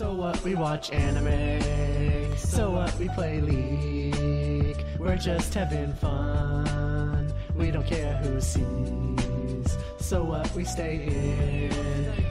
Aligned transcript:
So 0.00 0.14
what? 0.14 0.42
We 0.42 0.54
watch 0.54 0.90
anime. 0.92 2.34
So 2.34 2.70
what? 2.70 2.98
We 2.98 3.10
play 3.10 3.42
League. 3.42 4.82
We're 4.98 5.18
just 5.18 5.52
having 5.52 5.92
fun. 5.92 7.30
We 7.54 7.70
don't 7.70 7.86
care 7.86 8.16
who 8.16 8.40
sees. 8.40 9.76
So 9.98 10.24
what? 10.24 10.50
We 10.54 10.64
stay 10.64 11.04
in. 11.04 11.70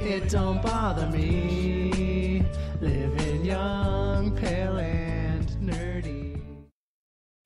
It 0.01 0.29
don't 0.29 0.63
bother 0.63 1.05
me. 1.15 2.43
Living 2.81 3.45
young, 3.45 4.35
pale, 4.35 4.79
and. 4.79 5.08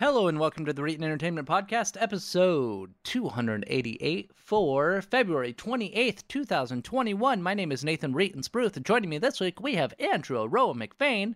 Hello 0.04 0.28
and 0.28 0.38
welcome 0.38 0.66
to 0.66 0.74
the 0.74 0.82
Reetin 0.82 1.02
Entertainment 1.02 1.48
Podcast, 1.48 1.96
episode 1.98 2.94
288 3.06 4.32
for 4.36 5.02
February 5.02 5.54
28th, 5.54 6.28
2021. 6.28 7.42
My 7.42 7.54
name 7.54 7.72
is 7.72 7.86
Nathan 7.86 8.14
Reetin 8.14 8.44
Spruth, 8.44 8.76
and 8.76 8.86
joining 8.86 9.10
me 9.10 9.18
this 9.18 9.40
week 9.40 9.62
we 9.62 9.76
have 9.76 9.94
Andrew 10.00 10.42
Aroa 10.42 10.74
McFain. 10.74 11.36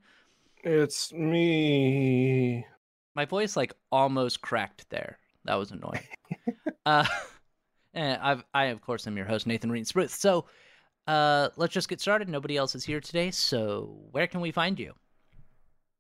It's 0.65 1.13
me. 1.13 2.65
My 3.15 3.23
voice 3.23 3.55
like 3.55 3.71
almost 3.89 4.41
cracked 4.41 4.89
there. 4.89 5.17
That 5.45 5.55
was 5.55 5.71
annoying. 5.71 6.05
uh, 6.85 7.05
and 7.93 8.21
I've, 8.21 8.43
I, 8.53 8.65
of 8.65 8.81
course, 8.81 9.07
am 9.07 9.15
your 9.15 9.27
host, 9.27 9.47
Nathan 9.47 9.71
Reetin 9.71 9.89
Spruth. 9.89 10.09
So 10.09 10.43
uh, 11.07 11.47
let's 11.55 11.73
just 11.73 11.87
get 11.87 12.01
started. 12.01 12.27
Nobody 12.27 12.57
else 12.57 12.75
is 12.75 12.83
here 12.83 12.99
today, 12.99 13.31
so 13.31 13.97
where 14.11 14.27
can 14.27 14.41
we 14.41 14.51
find 14.51 14.77
you? 14.77 14.93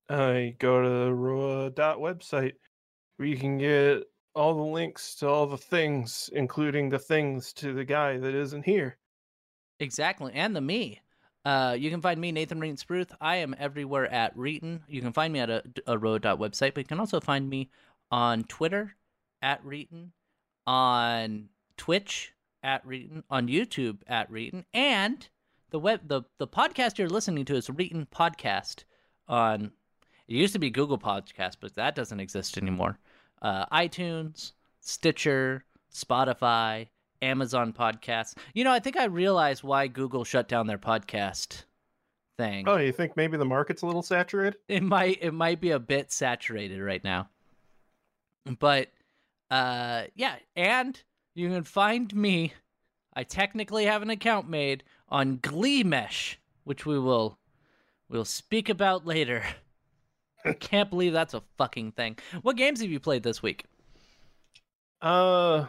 I 0.09 0.55
go 0.59 0.81
to 0.81 0.89
the 0.89 1.13
Roa 1.13 1.69
dot 1.69 1.97
website 1.97 2.53
where 3.17 3.27
you 3.27 3.37
can 3.37 3.57
get 3.57 4.03
all 4.33 4.53
the 4.53 4.61
links 4.61 5.15
to 5.15 5.27
all 5.27 5.47
the 5.47 5.57
things, 5.57 6.29
including 6.33 6.89
the 6.89 6.99
things 6.99 7.51
to 7.53 7.73
the 7.73 7.83
guy 7.83 8.17
that 8.17 8.35
isn't 8.35 8.63
here. 8.63 8.97
Exactly, 9.79 10.31
and 10.33 10.55
the 10.55 10.61
me. 10.61 11.01
Uh, 11.45 11.75
you 11.79 11.89
can 11.89 12.01
find 12.01 12.19
me, 12.19 12.31
Nathan 12.31 12.59
Reetin 12.59 12.83
Spruth. 12.83 13.15
I 13.21 13.37
am 13.37 13.55
everywhere 13.57 14.11
at 14.11 14.35
Reetin. 14.35 14.81
You 14.87 15.01
can 15.01 15.13
find 15.13 15.31
me 15.31 15.39
at 15.39 15.49
a, 15.49 15.63
a 15.85 15.97
road 15.97 16.23
website, 16.23 16.73
but 16.73 16.79
you 16.79 16.85
can 16.85 16.99
also 16.99 17.19
find 17.19 17.49
me 17.49 17.69
on 18.11 18.43
Twitter 18.43 18.95
at 19.41 19.63
Reetin, 19.63 20.09
on 20.65 21.49
Twitch 21.77 22.33
at 22.63 22.85
Reetin, 22.85 23.23
on 23.29 23.47
YouTube 23.47 23.99
at 24.07 24.31
Reetin, 24.31 24.65
and 24.73 25.27
the 25.69 25.79
web 25.79 26.01
the 26.07 26.23
the 26.37 26.47
podcast 26.47 26.97
you're 26.97 27.09
listening 27.09 27.45
to 27.45 27.55
is 27.55 27.67
Reetin 27.69 28.07
Podcast 28.09 28.83
on. 29.27 29.71
It 30.27 30.35
used 30.35 30.53
to 30.53 30.59
be 30.59 30.69
Google 30.69 30.99
Podcast, 30.99 31.57
but 31.61 31.75
that 31.75 31.95
doesn't 31.95 32.19
exist 32.19 32.57
anymore. 32.57 32.99
Uh, 33.41 33.65
iTunes, 33.67 34.53
Stitcher, 34.81 35.63
Spotify, 35.93 36.87
Amazon 37.21 37.73
Podcasts. 37.73 38.35
You 38.53 38.63
know, 38.63 38.71
I 38.71 38.79
think 38.79 38.97
I 38.97 39.05
realized 39.05 39.63
why 39.63 39.87
Google 39.87 40.23
shut 40.23 40.47
down 40.47 40.67
their 40.67 40.77
podcast 40.77 41.63
thing. 42.37 42.67
Oh, 42.67 42.77
you 42.77 42.91
think 42.91 43.17
maybe 43.17 43.37
the 43.37 43.45
market's 43.45 43.81
a 43.81 43.85
little 43.85 44.03
saturated? 44.03 44.57
It 44.67 44.83
might 44.83 45.19
it 45.21 45.33
might 45.33 45.59
be 45.59 45.71
a 45.71 45.79
bit 45.79 46.11
saturated 46.11 46.81
right 46.81 47.03
now. 47.03 47.29
But 48.59 48.89
uh 49.49 50.03
yeah, 50.15 50.35
and 50.55 51.01
you 51.33 51.49
can 51.49 51.63
find 51.63 52.13
me 52.15 52.53
I 53.13 53.23
technically 53.23 53.85
have 53.85 54.03
an 54.03 54.11
account 54.11 54.47
made 54.47 54.83
on 55.09 55.39
Glimesh, 55.39 56.35
which 56.63 56.85
we 56.85 56.99
will 56.99 57.39
we'll 58.09 58.25
speak 58.25 58.69
about 58.69 59.05
later. 59.05 59.43
I 60.47 60.53
can't 60.53 60.89
believe 60.89 61.13
that's 61.13 61.33
a 61.33 61.41
fucking 61.57 61.93
thing. 61.93 62.17
What 62.41 62.57
games 62.57 62.81
have 62.81 62.89
you 62.89 62.99
played 62.99 63.23
this 63.23 63.41
week? 63.41 63.65
Uh, 65.01 65.65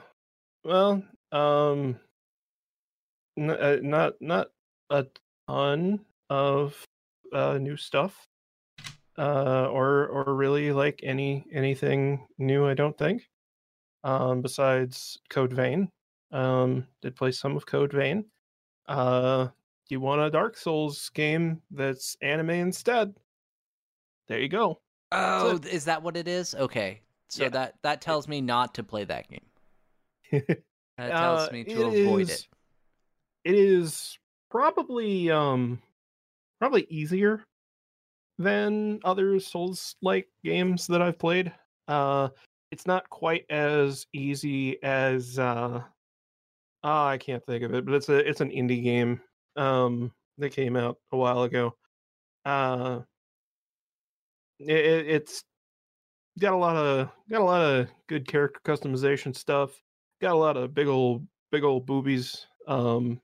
well, 0.64 1.02
um, 1.32 1.98
n- 3.36 3.50
uh, 3.50 3.78
not 3.82 4.14
not 4.20 4.48
a 4.90 5.06
ton 5.48 6.00
of 6.30 6.82
uh 7.32 7.58
new 7.58 7.76
stuff. 7.76 8.26
Uh, 9.18 9.68
or 9.72 10.06
or 10.06 10.34
really 10.36 10.70
like 10.70 11.00
any 11.02 11.44
anything 11.52 12.24
new. 12.38 12.66
I 12.68 12.74
don't 12.74 12.96
think. 12.96 13.28
Um, 14.04 14.42
besides 14.42 15.18
Code 15.28 15.52
Vein, 15.52 15.90
um, 16.30 16.86
did 17.02 17.16
play 17.16 17.32
some 17.32 17.56
of 17.56 17.66
Code 17.66 17.92
Vein. 17.92 18.24
Uh, 18.86 19.46
do 19.46 19.94
you 19.94 20.00
want 20.00 20.20
a 20.20 20.30
Dark 20.30 20.56
Souls 20.56 21.10
game 21.14 21.60
that's 21.72 22.16
anime 22.22 22.50
instead? 22.50 23.12
There 24.28 24.38
you 24.40 24.48
go. 24.48 24.80
Oh, 25.10 25.58
is 25.70 25.86
that 25.86 26.02
what 26.02 26.16
it 26.16 26.28
is? 26.28 26.54
Okay. 26.54 27.00
So 27.28 27.44
Yeah. 27.44 27.48
that 27.50 27.74
that 27.82 28.00
tells 28.00 28.28
me 28.28 28.40
not 28.40 28.74
to 28.74 28.82
play 28.82 29.04
that 29.04 29.26
game. 29.28 29.46
That 30.98 31.10
tells 31.16 31.48
Uh, 31.48 31.52
me 31.52 31.62
to 31.64 31.84
avoid 31.84 32.22
is- 32.22 32.30
it. 32.30 32.48
It 33.44 33.54
is 33.54 34.18
probably 34.50 35.30
um 35.30 35.80
probably 36.58 36.86
easier 36.90 37.44
than 38.38 38.98
other 39.04 39.38
Souls 39.38 39.94
like 40.02 40.28
games 40.42 40.88
that 40.88 41.00
I've 41.00 41.18
played. 41.18 41.52
Uh 41.86 42.30
it's 42.72 42.84
not 42.84 43.08
quite 43.08 43.46
as 43.48 44.06
easy 44.12 44.82
as 44.82 45.38
uh 45.38 45.82
ah, 46.82 47.06
I 47.08 47.16
can't 47.16 47.44
think 47.46 47.62
of 47.62 47.72
it, 47.74 47.84
but 47.86 47.94
it's 47.94 48.08
a 48.08 48.28
it's 48.28 48.40
an 48.40 48.50
indie 48.50 48.82
game 48.82 49.20
um 49.56 50.12
that 50.38 50.50
came 50.50 50.74
out 50.76 50.98
a 51.12 51.16
while 51.16 51.44
ago. 51.44 51.74
Uh 52.44 53.00
it, 54.60 54.70
it, 54.70 55.06
it's 55.08 55.44
got 56.38 56.52
a 56.52 56.56
lot 56.56 56.76
of 56.76 57.10
got 57.30 57.40
a 57.40 57.44
lot 57.44 57.62
of 57.62 57.88
good 58.08 58.26
character 58.26 58.60
customization 58.64 59.34
stuff. 59.34 59.72
Got 60.20 60.32
a 60.32 60.38
lot 60.38 60.56
of 60.56 60.74
big 60.74 60.86
old 60.88 61.26
big 61.50 61.64
old 61.64 61.86
boobies. 61.86 62.46
Um, 62.66 63.20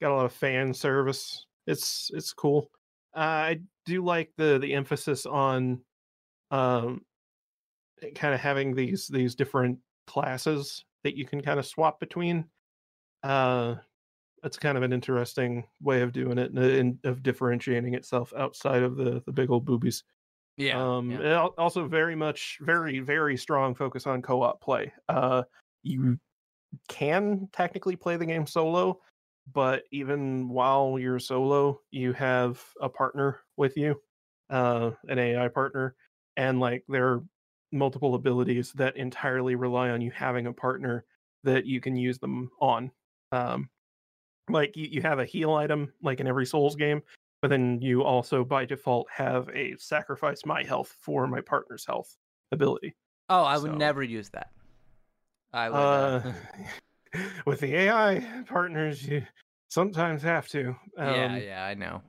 got 0.00 0.12
a 0.12 0.16
lot 0.16 0.26
of 0.26 0.32
fan 0.32 0.74
service. 0.74 1.46
It's 1.66 2.10
it's 2.14 2.32
cool. 2.32 2.70
I 3.14 3.60
do 3.84 4.04
like 4.04 4.30
the 4.36 4.58
the 4.58 4.74
emphasis 4.74 5.26
on 5.26 5.80
um 6.50 7.02
kind 8.14 8.34
of 8.34 8.40
having 8.40 8.74
these 8.74 9.08
these 9.08 9.34
different 9.34 9.78
classes 10.06 10.84
that 11.04 11.16
you 11.16 11.24
can 11.26 11.40
kind 11.40 11.58
of 11.58 11.66
swap 11.66 12.00
between. 12.00 12.44
Uh, 13.22 13.76
that's 14.42 14.58
kind 14.58 14.76
of 14.76 14.82
an 14.82 14.92
interesting 14.92 15.64
way 15.80 16.02
of 16.02 16.12
doing 16.12 16.36
it 16.38 16.50
and, 16.50 16.58
and 16.58 16.98
of 17.04 17.22
differentiating 17.22 17.94
itself 17.94 18.32
outside 18.36 18.82
of 18.82 18.96
the 18.96 19.22
the 19.26 19.32
big 19.32 19.50
old 19.50 19.64
boobies. 19.64 20.02
Yeah. 20.56 20.96
Um, 20.96 21.10
yeah. 21.10 21.46
also 21.58 21.86
very 21.86 22.14
much, 22.14 22.58
very, 22.60 23.00
very 23.00 23.36
strong 23.36 23.74
focus 23.74 24.06
on 24.06 24.22
co-op 24.22 24.60
play. 24.60 24.92
Uh, 25.08 25.42
you 25.82 26.18
can 26.88 27.48
technically 27.52 27.96
play 27.96 28.16
the 28.16 28.26
game 28.26 28.46
solo, 28.46 29.00
but 29.52 29.84
even 29.90 30.48
while 30.48 30.98
you're 30.98 31.18
solo, 31.18 31.80
you 31.90 32.12
have 32.12 32.62
a 32.80 32.88
partner 32.88 33.40
with 33.56 33.76
you, 33.76 34.00
uh, 34.50 34.90
an 35.08 35.18
AI 35.18 35.48
partner, 35.48 35.94
and 36.36 36.60
like 36.60 36.84
there 36.88 37.08
are 37.08 37.24
multiple 37.72 38.14
abilities 38.14 38.72
that 38.72 38.96
entirely 38.96 39.54
rely 39.54 39.90
on 39.90 40.00
you 40.00 40.10
having 40.10 40.46
a 40.46 40.52
partner 40.52 41.04
that 41.44 41.66
you 41.66 41.80
can 41.80 41.96
use 41.96 42.18
them 42.18 42.50
on. 42.60 42.90
Um, 43.32 43.68
like 44.48 44.76
you, 44.76 44.86
you 44.90 45.02
have 45.02 45.18
a 45.18 45.24
heal 45.24 45.54
item, 45.54 45.92
like 46.02 46.20
in 46.20 46.26
every 46.26 46.46
Souls 46.46 46.76
game, 46.76 47.02
but 47.42 47.50
then 47.50 47.80
you 47.82 48.02
also 48.02 48.44
by 48.44 48.64
default 48.64 49.08
have 49.14 49.50
a 49.50 49.76
sacrifice 49.76 50.46
my 50.46 50.62
health 50.62 50.94
for 51.00 51.26
my 51.26 51.40
partner's 51.40 51.84
health 51.84 52.16
ability. 52.52 52.94
oh, 53.28 53.42
I 53.42 53.58
would 53.58 53.76
never 53.76 54.02
use 54.02 54.30
that. 54.30 54.50
I 55.52 55.68
would. 55.68 55.76
Uh, 55.76 56.20
Uh, 56.24 56.32
with 57.46 57.60
the 57.60 57.74
AI 57.74 58.26
partners, 58.46 59.06
you 59.06 59.22
sometimes 59.68 60.22
have 60.22 60.48
to. 60.48 60.68
Um, 60.96 61.14
yeah, 61.14 61.36
yeah, 61.36 61.64
I 61.64 61.74
know. 61.74 62.00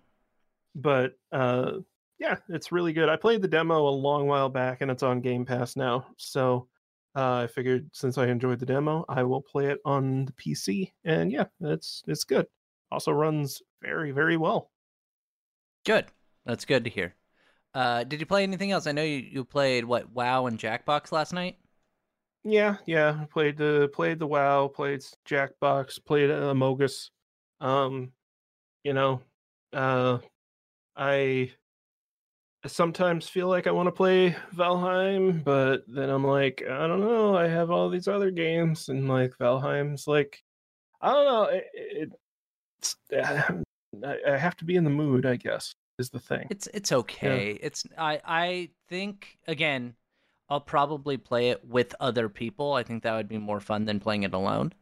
But 0.75 1.13
uh, 1.31 1.73
yeah, 2.19 2.38
it's 2.47 2.71
really 2.71 2.94
good. 2.94 3.09
I 3.09 3.17
played 3.17 3.41
the 3.41 3.47
demo 3.47 3.88
a 3.88 3.89
long 3.89 4.27
while 4.27 4.50
back, 4.50 4.81
and 4.81 4.89
it's 4.89 5.03
on 5.03 5.19
Game 5.19 5.45
Pass 5.45 5.75
now. 5.75 6.07
So 6.17 6.69
uh, 7.15 7.44
I 7.44 7.47
figured 7.47 7.89
since 7.91 8.17
I 8.17 8.27
enjoyed 8.27 8.59
the 8.59 8.65
demo, 8.65 9.03
I 9.09 9.23
will 9.23 9.41
play 9.41 9.65
it 9.67 9.79
on 9.83 10.25
the 10.25 10.31
PC. 10.33 10.91
And 11.03 11.31
yeah, 11.31 11.45
it's 11.59 12.03
it's 12.07 12.23
good. 12.23 12.47
Also 12.91 13.11
runs 13.11 13.61
very 13.81 14.11
very 14.11 14.38
well. 14.38 14.71
Good. 15.85 16.05
That's 16.45 16.65
good 16.65 16.83
to 16.85 16.89
hear. 16.89 17.15
Uh, 17.74 18.03
did 18.03 18.19
you 18.19 18.25
play 18.25 18.44
anything 18.44 18.71
else? 18.71 18.88
I 18.88 18.91
know 18.91 19.03
you, 19.03 19.18
you 19.18 19.44
played 19.44 19.85
what 19.85 20.12
WoW 20.12 20.45
and 20.45 20.59
Jackbox 20.59 21.12
last 21.12 21.33
night. 21.33 21.57
Yeah, 22.44 22.77
yeah. 22.85 23.25
Played 23.31 23.57
the 23.57 23.89
played 23.94 24.19
the 24.19 24.27
WoW, 24.27 24.68
played 24.68 25.01
Jackbox, 25.25 26.03
played 26.06 26.30
uh, 26.30 26.53
Amogus. 26.53 27.09
Um, 27.62 28.12
you 28.83 28.94
know, 28.94 29.21
uh, 29.71 30.19
I 30.95 31.51
sometimes 32.65 33.27
feel 33.27 33.47
like 33.47 33.65
I 33.65 33.71
want 33.71 33.88
to 33.88 33.91
play 33.91 34.36
Valheim, 34.56 35.44
but 35.44 35.83
then 35.88 36.09
I'm 36.09 36.25
like, 36.25 36.63
I 36.69 36.88
don't 36.88 37.01
know. 37.01 37.36
I 37.36 37.47
have 37.47 37.71
all 37.71 37.89
these 37.89 38.07
other 38.07 38.29
games, 38.29 38.89
and 38.89 39.07
like 39.07 39.31
Valheim's 39.39 40.06
like, 40.06 40.44
I 41.01 41.12
don't 41.12 41.25
know. 41.25 41.44
It, 41.44 41.65
it, 41.74 42.09
it's 42.79 42.97
I, 44.06 44.18
I 44.34 44.38
have 44.38 44.56
to 44.57 44.66
be 44.66 44.75
in 44.75 44.84
the 44.84 44.90
mood, 44.90 45.25
I 45.25 45.36
guess, 45.36 45.75
is 46.00 46.10
the 46.10 46.19
thing. 46.19 46.48
It's 46.50 46.68
it's 46.74 46.92
okay. 46.92 47.57
It's 47.62 47.86
I 47.98 48.22
I 48.25 48.69
think 48.90 49.38
again, 49.48 49.95
I'll 50.50 50.62
probably 50.62 51.18
play 51.18 51.50
it 51.50 51.66
with 51.66 51.95
other 52.00 52.30
people. 52.30 52.74
I 52.74 52.84
think 52.84 53.04
that 53.04 53.16
would 53.16 53.28
be 53.28 53.38
more 53.38 53.60
fun 53.60 53.86
than 53.86 54.00
playing 54.00 54.24
it 54.24 54.34
alone. 54.34 54.74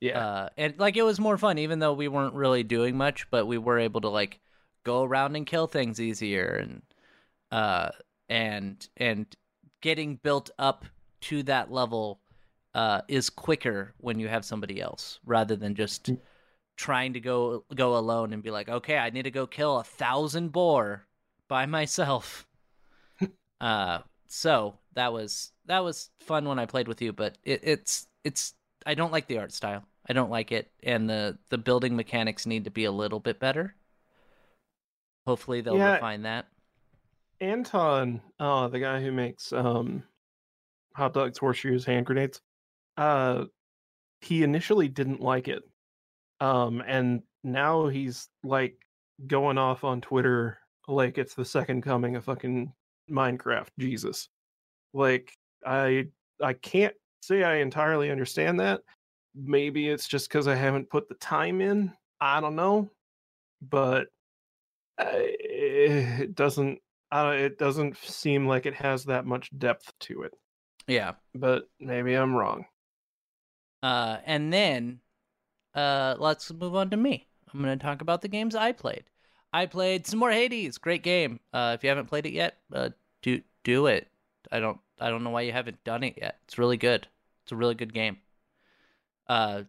Yeah. 0.00 0.18
Uh, 0.18 0.48
and 0.56 0.78
like 0.78 0.96
it 0.96 1.02
was 1.02 1.20
more 1.20 1.38
fun, 1.38 1.58
even 1.58 1.78
though 1.78 1.92
we 1.92 2.08
weren't 2.08 2.34
really 2.34 2.64
doing 2.64 2.96
much, 2.96 3.30
but 3.30 3.46
we 3.46 3.58
were 3.58 3.78
able 3.78 4.00
to 4.00 4.08
like 4.08 4.40
go 4.84 5.04
around 5.04 5.36
and 5.36 5.46
kill 5.46 5.68
things 5.68 6.00
easier 6.00 6.58
and 6.60 6.82
uh 7.52 7.90
and 8.28 8.88
and 8.96 9.26
getting 9.80 10.16
built 10.16 10.50
up 10.58 10.84
to 11.20 11.42
that 11.44 11.70
level 11.70 12.18
uh 12.74 13.02
is 13.06 13.30
quicker 13.30 13.94
when 13.98 14.18
you 14.18 14.26
have 14.26 14.44
somebody 14.44 14.80
else 14.80 15.20
rather 15.24 15.54
than 15.54 15.74
just 15.76 16.06
Mm. 16.06 16.18
Trying 16.76 17.12
to 17.12 17.20
go 17.20 17.64
go 17.74 17.96
alone 17.96 18.32
and 18.32 18.42
be 18.42 18.50
like 18.50 18.68
okay 18.68 18.98
i 18.98 19.10
need 19.10 19.22
to 19.22 19.30
go 19.30 19.46
kill 19.46 19.78
a 19.78 19.84
thousand 19.84 20.50
boar 20.52 21.06
by 21.48 21.66
myself. 21.66 22.46
Uh 23.60 24.00
so 24.26 24.78
that 24.94 25.12
was 25.12 25.52
that 25.66 25.84
was 25.84 26.10
fun 26.20 26.46
when 26.46 26.58
i 26.58 26.66
played 26.66 26.88
with 26.88 27.00
you 27.00 27.12
but 27.12 27.38
it, 27.44 27.60
it's 27.62 28.08
it's 28.24 28.54
i 28.86 28.94
don't 28.94 29.12
like 29.12 29.26
the 29.28 29.38
art 29.38 29.52
style. 29.52 29.84
I 30.08 30.14
don't 30.14 30.30
like 30.30 30.50
it 30.50 30.68
and 30.82 31.08
the 31.08 31.38
the 31.48 31.58
building 31.58 31.94
mechanics 31.94 32.44
need 32.46 32.64
to 32.64 32.70
be 32.70 32.84
a 32.84 32.90
little 32.92 33.20
bit 33.20 33.38
better. 33.38 33.76
Hopefully 35.26 35.60
they'll 35.60 35.76
Yeah. 35.76 35.94
refine 35.94 36.22
that. 36.22 36.46
Anton, 37.40 38.20
uh, 38.40 38.68
the 38.68 38.80
guy 38.80 39.00
who 39.00 39.12
makes 39.12 39.52
um, 39.52 40.02
hot 40.94 41.14
dogs, 41.14 41.38
horseshoes, 41.38 41.84
hand 41.84 42.06
grenades, 42.06 42.40
uh, 42.96 43.44
he 44.20 44.42
initially 44.42 44.88
didn't 44.88 45.20
like 45.20 45.48
it, 45.48 45.62
um, 46.42 46.82
and 46.84 47.22
now 47.44 47.86
he's 47.86 48.28
like 48.42 48.74
going 49.28 49.58
off 49.58 49.84
on 49.84 50.00
Twitter 50.00 50.58
like 50.88 51.16
it's 51.16 51.34
the 51.34 51.44
second 51.44 51.82
coming 51.82 52.16
of 52.16 52.24
fucking 52.24 52.72
Minecraft 53.08 53.68
Jesus. 53.78 54.28
Like 54.92 55.32
I, 55.64 56.08
I 56.42 56.54
can't 56.54 56.94
say 57.20 57.44
I 57.44 57.58
entirely 57.58 58.10
understand 58.10 58.58
that. 58.58 58.80
Maybe 59.36 59.88
it's 59.88 60.08
just 60.08 60.28
because 60.28 60.48
I 60.48 60.56
haven't 60.56 60.90
put 60.90 61.08
the 61.08 61.14
time 61.14 61.60
in. 61.60 61.92
I 62.20 62.40
don't 62.40 62.56
know, 62.56 62.90
but 63.62 64.08
uh, 64.98 65.06
it 65.14 66.34
doesn't 66.34 66.80
uh, 67.12 67.34
it 67.36 67.56
doesn't 67.56 67.96
seem 67.98 68.48
like 68.48 68.66
it 68.66 68.74
has 68.74 69.04
that 69.04 69.26
much 69.26 69.56
depth 69.56 69.92
to 70.00 70.22
it. 70.22 70.32
yeah 70.88 71.12
But 71.36 71.68
maybe 71.78 72.14
I'm 72.14 72.34
wrong. 72.34 72.64
Uh, 73.80 74.18
and 74.26 74.52
then 74.52 75.01
uh, 75.74 76.16
let's 76.18 76.52
move 76.52 76.74
on 76.74 76.90
to 76.90 76.96
me. 76.96 77.26
I'm 77.52 77.62
going 77.62 77.78
to 77.78 77.84
talk 77.84 78.00
about 78.00 78.22
the 78.22 78.28
games 78.28 78.54
I 78.54 78.72
played. 78.72 79.04
I 79.52 79.66
played 79.66 80.06
some 80.06 80.18
more 80.18 80.30
Hades. 80.30 80.78
Great 80.78 81.02
game. 81.02 81.40
Uh, 81.52 81.72
if 81.74 81.82
you 81.82 81.88
haven't 81.88 82.06
played 82.06 82.26
it 82.26 82.32
yet, 82.32 82.56
uh, 82.72 82.90
do 83.20 83.42
do 83.64 83.86
it. 83.86 84.08
I 84.50 84.60
don't 84.60 84.78
I 84.98 85.10
don't 85.10 85.24
know 85.24 85.30
why 85.30 85.42
you 85.42 85.52
haven't 85.52 85.84
done 85.84 86.02
it 86.02 86.14
yet. 86.16 86.38
It's 86.44 86.58
really 86.58 86.76
good. 86.76 87.06
It's 87.42 87.52
a 87.52 87.56
really 87.56 87.74
good 87.74 87.92
game. 87.92 88.18
Uh, 89.28 89.62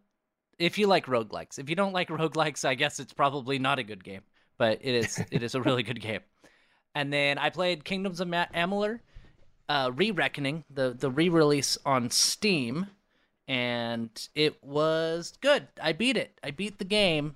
if 0.59 0.77
you 0.77 0.87
like 0.87 1.07
roguelikes. 1.07 1.59
If 1.59 1.69
you 1.69 1.75
don't 1.75 1.93
like 1.93 2.09
roguelikes, 2.09 2.65
I 2.65 2.75
guess 2.75 2.99
it's 2.99 3.13
probably 3.13 3.59
not 3.59 3.79
a 3.79 3.83
good 3.83 4.03
game. 4.03 4.21
But 4.57 4.79
it 4.81 4.95
is 4.95 5.21
it 5.31 5.43
is 5.43 5.55
a 5.55 5.61
really 5.61 5.83
good 5.83 6.01
game. 6.01 6.21
And 6.95 7.11
then 7.11 7.37
I 7.37 7.49
played 7.49 7.83
Kingdoms 7.83 8.19
of 8.19 8.27
Ma- 8.27 8.45
Amalur, 8.53 8.99
uh, 9.67 9.91
Re-Reckoning, 9.93 10.63
the 10.69 10.95
the 10.97 11.09
re-release 11.09 11.77
on 11.85 12.09
Steam 12.09 12.87
and 13.53 14.29
it 14.33 14.63
was 14.63 15.33
good. 15.39 15.67
I 15.79 15.93
beat 15.93 16.17
it. 16.17 16.39
I 16.43 16.49
beat 16.49 16.79
the 16.79 16.85
game. 16.85 17.35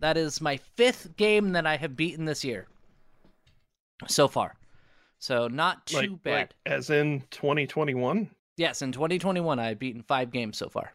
That 0.00 0.16
is 0.16 0.40
my 0.40 0.56
fifth 0.76 1.14
game 1.18 1.52
that 1.52 1.66
I 1.66 1.76
have 1.76 1.94
beaten 1.94 2.24
this 2.24 2.42
year 2.42 2.68
so 4.06 4.28
far. 4.28 4.54
So 5.18 5.46
not 5.46 5.86
too 5.86 5.96
like, 5.96 6.22
bad. 6.22 6.32
like 6.32 6.50
as 6.64 6.88
in 6.88 7.22
2021. 7.30 8.30
yes, 8.56 8.80
in 8.80 8.92
2021 8.92 9.58
I 9.58 9.68
have 9.68 9.78
beaten 9.78 10.02
five 10.02 10.30
games 10.32 10.56
so 10.56 10.70
far. 10.70 10.94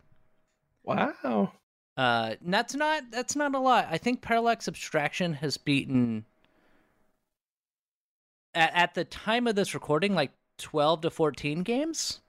Wow. 0.83 1.51
Uh, 1.95 2.35
that's 2.41 2.73
not 2.73 3.03
that's 3.11 3.35
not 3.35 3.53
a 3.53 3.59
lot. 3.59 3.87
I 3.91 3.99
think 3.99 4.21
Parallax 4.21 4.67
Abstraction 4.67 5.33
has 5.33 5.55
beaten 5.55 6.25
at 8.55 8.71
at 8.73 8.93
the 8.95 9.05
time 9.05 9.45
of 9.45 9.55
this 9.55 9.75
recording 9.75 10.15
like 10.15 10.31
12 10.57 11.01
to 11.01 11.09
14 11.11 11.61
games. 11.61 12.21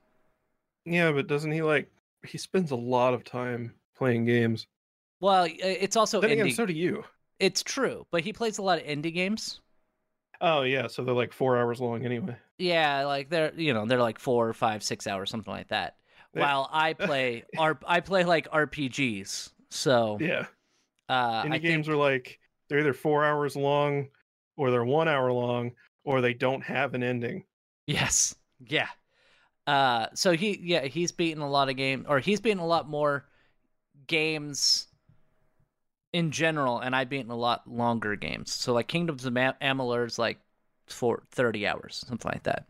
Yeah, 0.85 1.13
but 1.13 1.27
doesn't 1.27 1.53
he 1.53 1.63
like 1.63 1.89
he 2.27 2.39
spends 2.39 2.71
a 2.71 2.77
lot 2.77 3.15
of 3.15 3.25
time 3.25 3.75
playing 3.97 4.25
games? 4.27 4.67
Well, 5.21 5.49
it's 5.51 5.97
also 5.97 6.21
then 6.21 6.31
indie. 6.31 6.33
again, 6.33 6.51
so 6.51 6.67
do 6.67 6.73
you. 6.73 7.05
It's 7.39 7.63
true, 7.63 8.07
but 8.11 8.25
he 8.25 8.33
plays 8.33 8.59
a 8.59 8.63
lot 8.63 8.79
of 8.81 8.87
indie 8.87 9.15
games. 9.15 9.61
Oh 10.41 10.63
yeah, 10.63 10.87
so 10.87 11.03
they're 11.05 11.13
like 11.15 11.33
four 11.33 11.57
hours 11.59 11.81
long 11.81 12.05
anyway. 12.05 12.37
Yeah, 12.59 13.05
like 13.07 13.31
they're 13.31 13.53
you 13.55 13.75
know 13.75 13.87
they're 13.87 14.01
like 14.01 14.19
four, 14.19 14.53
five, 14.53 14.83
six 14.83 15.07
hours, 15.07 15.31
something 15.31 15.53
like 15.53 15.69
that. 15.69 15.97
Yeah. 16.35 16.51
While 16.51 16.69
I 16.73 16.93
play 16.95 17.45
R, 17.57 17.79
I 17.87 18.01
play 18.01 18.25
like 18.25 18.49
RPGs. 18.51 19.53
So 19.71 20.25
Yeah, 20.25 20.47
uh, 21.09 21.47
indie 21.47 21.51
I 21.51 21.59
games 21.61 21.89
think, 21.89 21.89
are 21.89 21.97
like 21.97 22.41
they're 22.69 22.81
either 22.81 22.93
four 22.95 23.25
hours 23.25 23.57
long, 23.57 24.09
or 24.57 24.71
they're 24.71 24.85
one 24.85 25.09
hour 25.09 25.33
long, 25.33 25.73
or 26.05 26.21
they 26.21 26.35
don't 26.35 26.63
have 26.63 26.95
an 26.95 27.03
ending. 27.03 27.45
yes, 27.87 28.35
yeah. 28.61 28.89
Uh, 29.67 30.07
so 30.15 30.33
he 30.33 30.59
yeah 30.63 30.85
he's 30.85 31.13
beaten 31.13 31.43
a 31.43 31.49
lot 31.49 31.69
of 31.69 31.77
games, 31.77 32.05
or 32.09 32.19
he's 32.19 32.41
beaten 32.41 32.59
a 32.59 32.67
lot 32.67 32.89
more 32.89 33.27
games 34.07 34.89
in 36.13 36.31
general, 36.31 36.79
and 36.81 36.95
I've 36.95 37.09
beaten 37.09 37.31
a 37.31 37.37
lot 37.37 37.67
longer 37.67 38.15
games. 38.17 38.53
So 38.53 38.73
like 38.73 38.89
Kingdoms 38.89 39.25
of 39.25 39.33
Ma- 39.33 39.55
Amalur 39.63 40.07
is 40.07 40.19
like 40.19 40.39
for 40.87 41.23
thirty 41.31 41.67
hours, 41.67 42.05
something 42.07 42.31
like 42.31 42.43
that, 42.45 42.67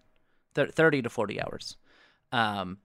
Thir- 0.54 0.68
thirty 0.68 1.02
to 1.02 1.10
forty 1.10 1.40
hours. 1.40 1.76
Um, 2.32 2.78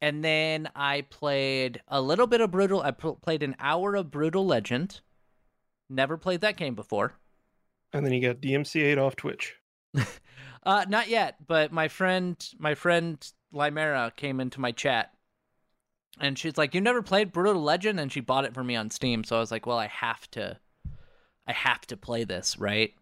and 0.00 0.24
then 0.24 0.68
I 0.76 1.02
played 1.02 1.80
a 1.88 2.00
little 2.00 2.26
bit 2.26 2.40
of 2.40 2.50
Brutal. 2.52 2.82
I 2.82 2.92
pl- 2.92 3.16
played 3.16 3.42
an 3.42 3.56
hour 3.58 3.96
of 3.96 4.10
Brutal 4.10 4.46
Legend. 4.46 5.00
Never 5.90 6.16
played 6.16 6.40
that 6.42 6.56
game 6.56 6.74
before. 6.74 7.14
And 7.92 8.04
then 8.04 8.12
you 8.12 8.20
got 8.20 8.40
DMC8 8.40 8.98
off 8.98 9.16
Twitch. 9.16 9.56
Uh, 10.68 10.84
not 10.86 11.08
yet, 11.08 11.36
but 11.46 11.72
my 11.72 11.88
friend, 11.88 12.36
my 12.58 12.74
friend 12.74 13.26
Limera 13.54 14.14
came 14.14 14.38
into 14.38 14.60
my 14.60 14.70
chat, 14.70 15.10
and 16.20 16.38
she's 16.38 16.58
like, 16.58 16.74
"You 16.74 16.82
never 16.82 17.00
played 17.00 17.32
Brutal 17.32 17.62
Legend?" 17.62 17.98
And 17.98 18.12
she 18.12 18.20
bought 18.20 18.44
it 18.44 18.52
for 18.52 18.62
me 18.62 18.76
on 18.76 18.90
Steam. 18.90 19.24
So 19.24 19.36
I 19.36 19.40
was 19.40 19.50
like, 19.50 19.64
"Well, 19.64 19.78
I 19.78 19.86
have 19.86 20.30
to, 20.32 20.58
I 21.46 21.52
have 21.54 21.86
to 21.86 21.96
play 21.96 22.24
this, 22.24 22.58
right?" 22.58 22.92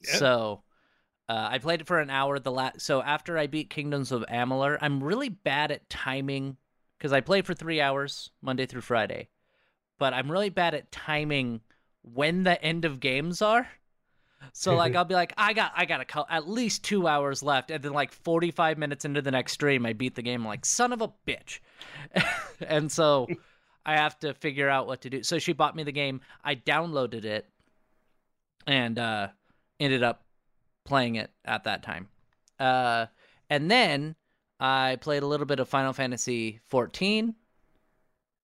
Yeah. 0.00 0.16
So, 0.16 0.62
uh, 1.28 1.48
I 1.50 1.58
played 1.58 1.82
it 1.82 1.86
for 1.86 2.00
an 2.00 2.08
hour. 2.08 2.38
The 2.38 2.50
last, 2.50 2.80
so 2.80 3.02
after 3.02 3.36
I 3.36 3.48
beat 3.48 3.68
Kingdoms 3.68 4.10
of 4.10 4.24
Amalur, 4.26 4.78
I'm 4.80 5.04
really 5.04 5.28
bad 5.28 5.70
at 5.70 5.90
timing 5.90 6.56
because 6.96 7.12
I 7.12 7.20
play 7.20 7.42
for 7.42 7.52
three 7.52 7.82
hours 7.82 8.30
Monday 8.40 8.64
through 8.64 8.80
Friday, 8.80 9.28
but 9.98 10.14
I'm 10.14 10.32
really 10.32 10.48
bad 10.48 10.72
at 10.72 10.90
timing 10.90 11.60
when 12.00 12.44
the 12.44 12.62
end 12.64 12.86
of 12.86 12.98
games 12.98 13.42
are. 13.42 13.68
So 14.52 14.74
like 14.74 14.94
I'll 14.94 15.04
be 15.04 15.14
like 15.14 15.32
I 15.36 15.52
got 15.52 15.72
I 15.76 15.84
got 15.84 16.00
a 16.00 16.32
at 16.32 16.48
least 16.48 16.84
two 16.84 17.06
hours 17.06 17.42
left, 17.42 17.70
and 17.70 17.82
then 17.82 17.92
like 17.92 18.12
forty 18.12 18.50
five 18.50 18.78
minutes 18.78 19.04
into 19.04 19.22
the 19.22 19.30
next 19.30 19.52
stream, 19.52 19.86
I 19.86 19.92
beat 19.92 20.14
the 20.14 20.22
game. 20.22 20.42
I'm 20.42 20.48
like 20.48 20.64
son 20.64 20.92
of 20.92 21.00
a 21.00 21.12
bitch, 21.26 21.60
and 22.60 22.90
so 22.90 23.28
I 23.84 23.96
have 23.96 24.18
to 24.20 24.34
figure 24.34 24.68
out 24.68 24.86
what 24.86 25.02
to 25.02 25.10
do. 25.10 25.22
So 25.22 25.38
she 25.38 25.52
bought 25.52 25.76
me 25.76 25.82
the 25.82 25.92
game. 25.92 26.20
I 26.44 26.54
downloaded 26.54 27.24
it, 27.24 27.46
and 28.66 28.98
uh, 28.98 29.28
ended 29.80 30.02
up 30.02 30.24
playing 30.84 31.16
it 31.16 31.30
at 31.44 31.64
that 31.64 31.82
time. 31.82 32.08
Uh, 32.58 33.06
and 33.50 33.70
then 33.70 34.16
I 34.58 34.98
played 35.00 35.22
a 35.22 35.26
little 35.26 35.46
bit 35.46 35.60
of 35.60 35.68
Final 35.68 35.92
Fantasy 35.92 36.60
14 36.66 37.34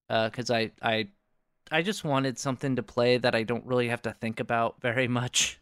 because 0.09 0.51
I 0.51 0.71
I 0.81 1.09
I 1.71 1.83
just 1.83 2.05
wanted 2.05 2.39
something 2.39 2.77
to 2.77 2.83
play 2.83 3.19
that 3.19 3.35
I 3.35 3.43
don't 3.43 3.67
really 3.67 3.89
have 3.89 4.03
to 4.03 4.13
think 4.13 4.41
about 4.41 4.81
very 4.81 5.09
much. 5.21 5.59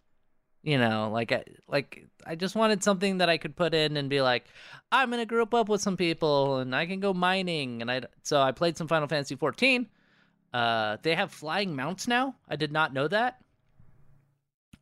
You 0.63 0.79
know, 0.79 1.11
like 1.13 1.33
I 1.33 1.45
like 1.67 2.07
I 2.25 2.37
just 2.37 2.55
wanted 2.55 2.85
something 2.85 3.19
that 3.19 3.29
I 3.29 3.37
could 3.37 3.57
put 3.57 3.75
in 3.75 3.97
and 3.97 4.09
be 4.09 4.23
like, 4.23 4.47
I'm 4.93 5.11
gonna 5.11 5.27
group 5.27 5.55
up 5.55 5.69
with 5.69 5.81
some 5.81 5.97
people 5.97 6.59
and 6.59 6.75
I 6.75 6.87
can 6.87 7.01
go 7.01 7.13
mining 7.13 7.83
and 7.83 7.91
I 7.91 8.03
so 8.23 8.41
I 8.41 8.53
played 8.53 8.77
some 8.77 8.87
Final 8.89 9.09
Fantasy 9.09 9.35
14. 9.35 9.89
Uh, 10.53 10.99
they 11.03 11.15
have 11.17 11.33
flying 11.33 11.75
mounts 11.75 12.07
now. 12.09 12.37
I 12.49 12.57
did 12.57 12.73
not 12.73 12.93
know 12.95 13.09
that. 13.09 13.41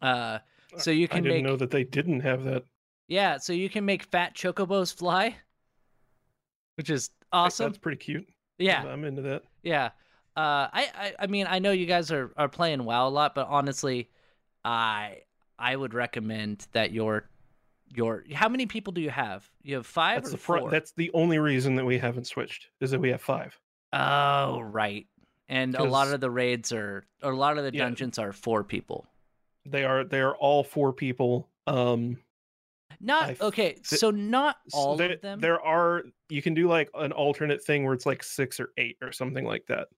Uh, 0.03 0.39
so 0.77 0.91
you 0.91 1.09
I 1.11 1.21
can 1.21 1.23
didn't 1.23 1.43
make 1.43 1.43
know 1.43 1.57
that 1.57 1.71
they 1.71 1.85
didn't 1.85 2.21
have 2.21 2.43
that. 2.45 2.65
yeah, 3.09 3.37
so 3.39 3.53
you 3.53 3.69
can 3.69 3.85
make 3.85 4.05
fat 4.05 4.35
chocobos 4.35 4.95
fly, 4.95 5.37
which 6.77 6.91
is 6.91 7.11
awesome. 7.33 7.67
That's 7.67 7.79
pretty 7.79 7.99
cute. 7.99 8.29
Yeah, 8.59 8.85
I'm 8.87 9.05
into 9.05 9.23
that. 9.23 9.43
yeah. 9.63 9.91
Uh, 10.37 10.71
I, 10.73 10.89
I, 10.95 11.15
I 11.21 11.27
mean, 11.27 11.47
I 11.49 11.59
know 11.59 11.73
you 11.73 11.87
guys 11.87 12.13
are, 12.13 12.33
are 12.37 12.49
playing 12.49 12.85
WoW 12.85 13.09
a 13.09 13.11
lot, 13.11 13.35
but 13.35 13.49
honestly, 13.49 14.09
I, 14.65 15.23
I 15.61 15.76
would 15.76 15.95
recommend 15.95 16.67
that 16.73 16.93
your, 16.93 17.29
your. 17.95 18.25
How 18.33 18.49
many 18.49 18.67
people 18.67 18.93
do 18.93 19.00
you 19.00 19.11
have? 19.11 19.49
You 19.62 19.76
have 19.76 19.87
five 19.87 20.23
That's 20.23 20.29
or 20.29 20.33
the 20.33 20.38
four? 20.38 20.71
That's 20.71 20.93
the 20.93 21.11
only 21.12 21.38
reason 21.38 21.75
that 21.76 21.85
we 21.85 21.99
haven't 21.99 22.26
switched 22.26 22.69
is 22.81 22.90
that 22.90 23.00
we 23.00 23.11
have 23.11 23.21
five. 23.21 23.59
Oh, 23.93 24.61
right. 24.61 25.07
And 25.49 25.75
a 25.75 25.83
lot 25.83 26.12
of 26.12 26.21
the 26.21 26.31
raids 26.31 26.73
are, 26.73 27.05
or 27.23 27.33
a 27.33 27.37
lot 27.37 27.59
of 27.59 27.64
the 27.64 27.75
Yeah. 27.75 27.85
dungeons 27.85 28.19
are 28.19 28.33
four 28.33 28.62
people. 28.62 29.07
They 29.67 29.85
are 29.85 30.05
they 30.05 30.21
are 30.21 30.35
all 30.37 30.62
four 30.64 30.93
people. 30.93 31.49
Um, 31.67 32.19
Not 33.00 33.31
f- 33.31 33.43
okay. 33.43 33.76
So 33.83 34.11
not 34.11 34.57
all 34.73 34.97
there, 34.97 35.12
of 35.12 35.21
them. 35.21 35.40
There 35.40 35.61
are 35.61 36.05
you 36.29 36.40
can 36.40 36.55
do 36.55 36.69
like 36.69 36.88
an 36.95 37.12
alternate 37.12 37.62
thing 37.64 37.85
where 37.85 37.95
it's 37.95 38.07
like 38.07 38.23
six 38.23 38.61
or 38.61 38.71
eight 38.79 38.97
or 39.02 39.12
something 39.12 39.45
like 39.45 39.67
that. 39.67 39.88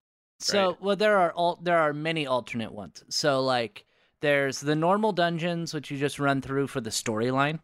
So 0.40 0.76
well, 0.80 0.96
there 0.96 1.18
are 1.18 1.32
all 1.32 1.60
there 1.62 1.78
are 1.78 1.92
many 1.92 2.26
alternate 2.26 2.72
ones. 2.72 3.04
So 3.08 3.42
like 3.42 3.84
there's 4.22 4.60
the 4.60 4.74
normal 4.74 5.12
dungeons, 5.12 5.74
which 5.74 5.90
you 5.90 5.98
just 5.98 6.18
run 6.18 6.40
through 6.40 6.68
for 6.68 6.80
the 6.80 6.90
storyline, 6.90 7.58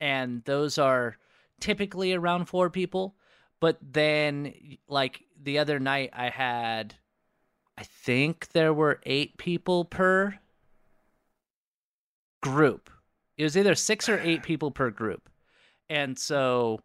and 0.00 0.42
those 0.44 0.78
are 0.78 1.16
typically 1.60 2.14
around 2.14 2.46
four 2.46 2.70
people. 2.70 3.14
But 3.60 3.78
then, 3.82 4.54
like 4.88 5.22
the 5.40 5.58
other 5.58 5.78
night, 5.78 6.10
I 6.14 6.30
had, 6.30 6.94
I 7.76 7.82
think 7.84 8.48
there 8.52 8.72
were 8.72 9.00
eight 9.04 9.36
people 9.36 9.84
per 9.84 10.38
group. 12.42 12.90
It 13.36 13.44
was 13.44 13.56
either 13.56 13.74
six 13.74 14.08
or 14.08 14.18
eight 14.20 14.42
people 14.42 14.70
per 14.70 14.90
group, 14.90 15.28
and 15.88 16.18
so, 16.18 16.80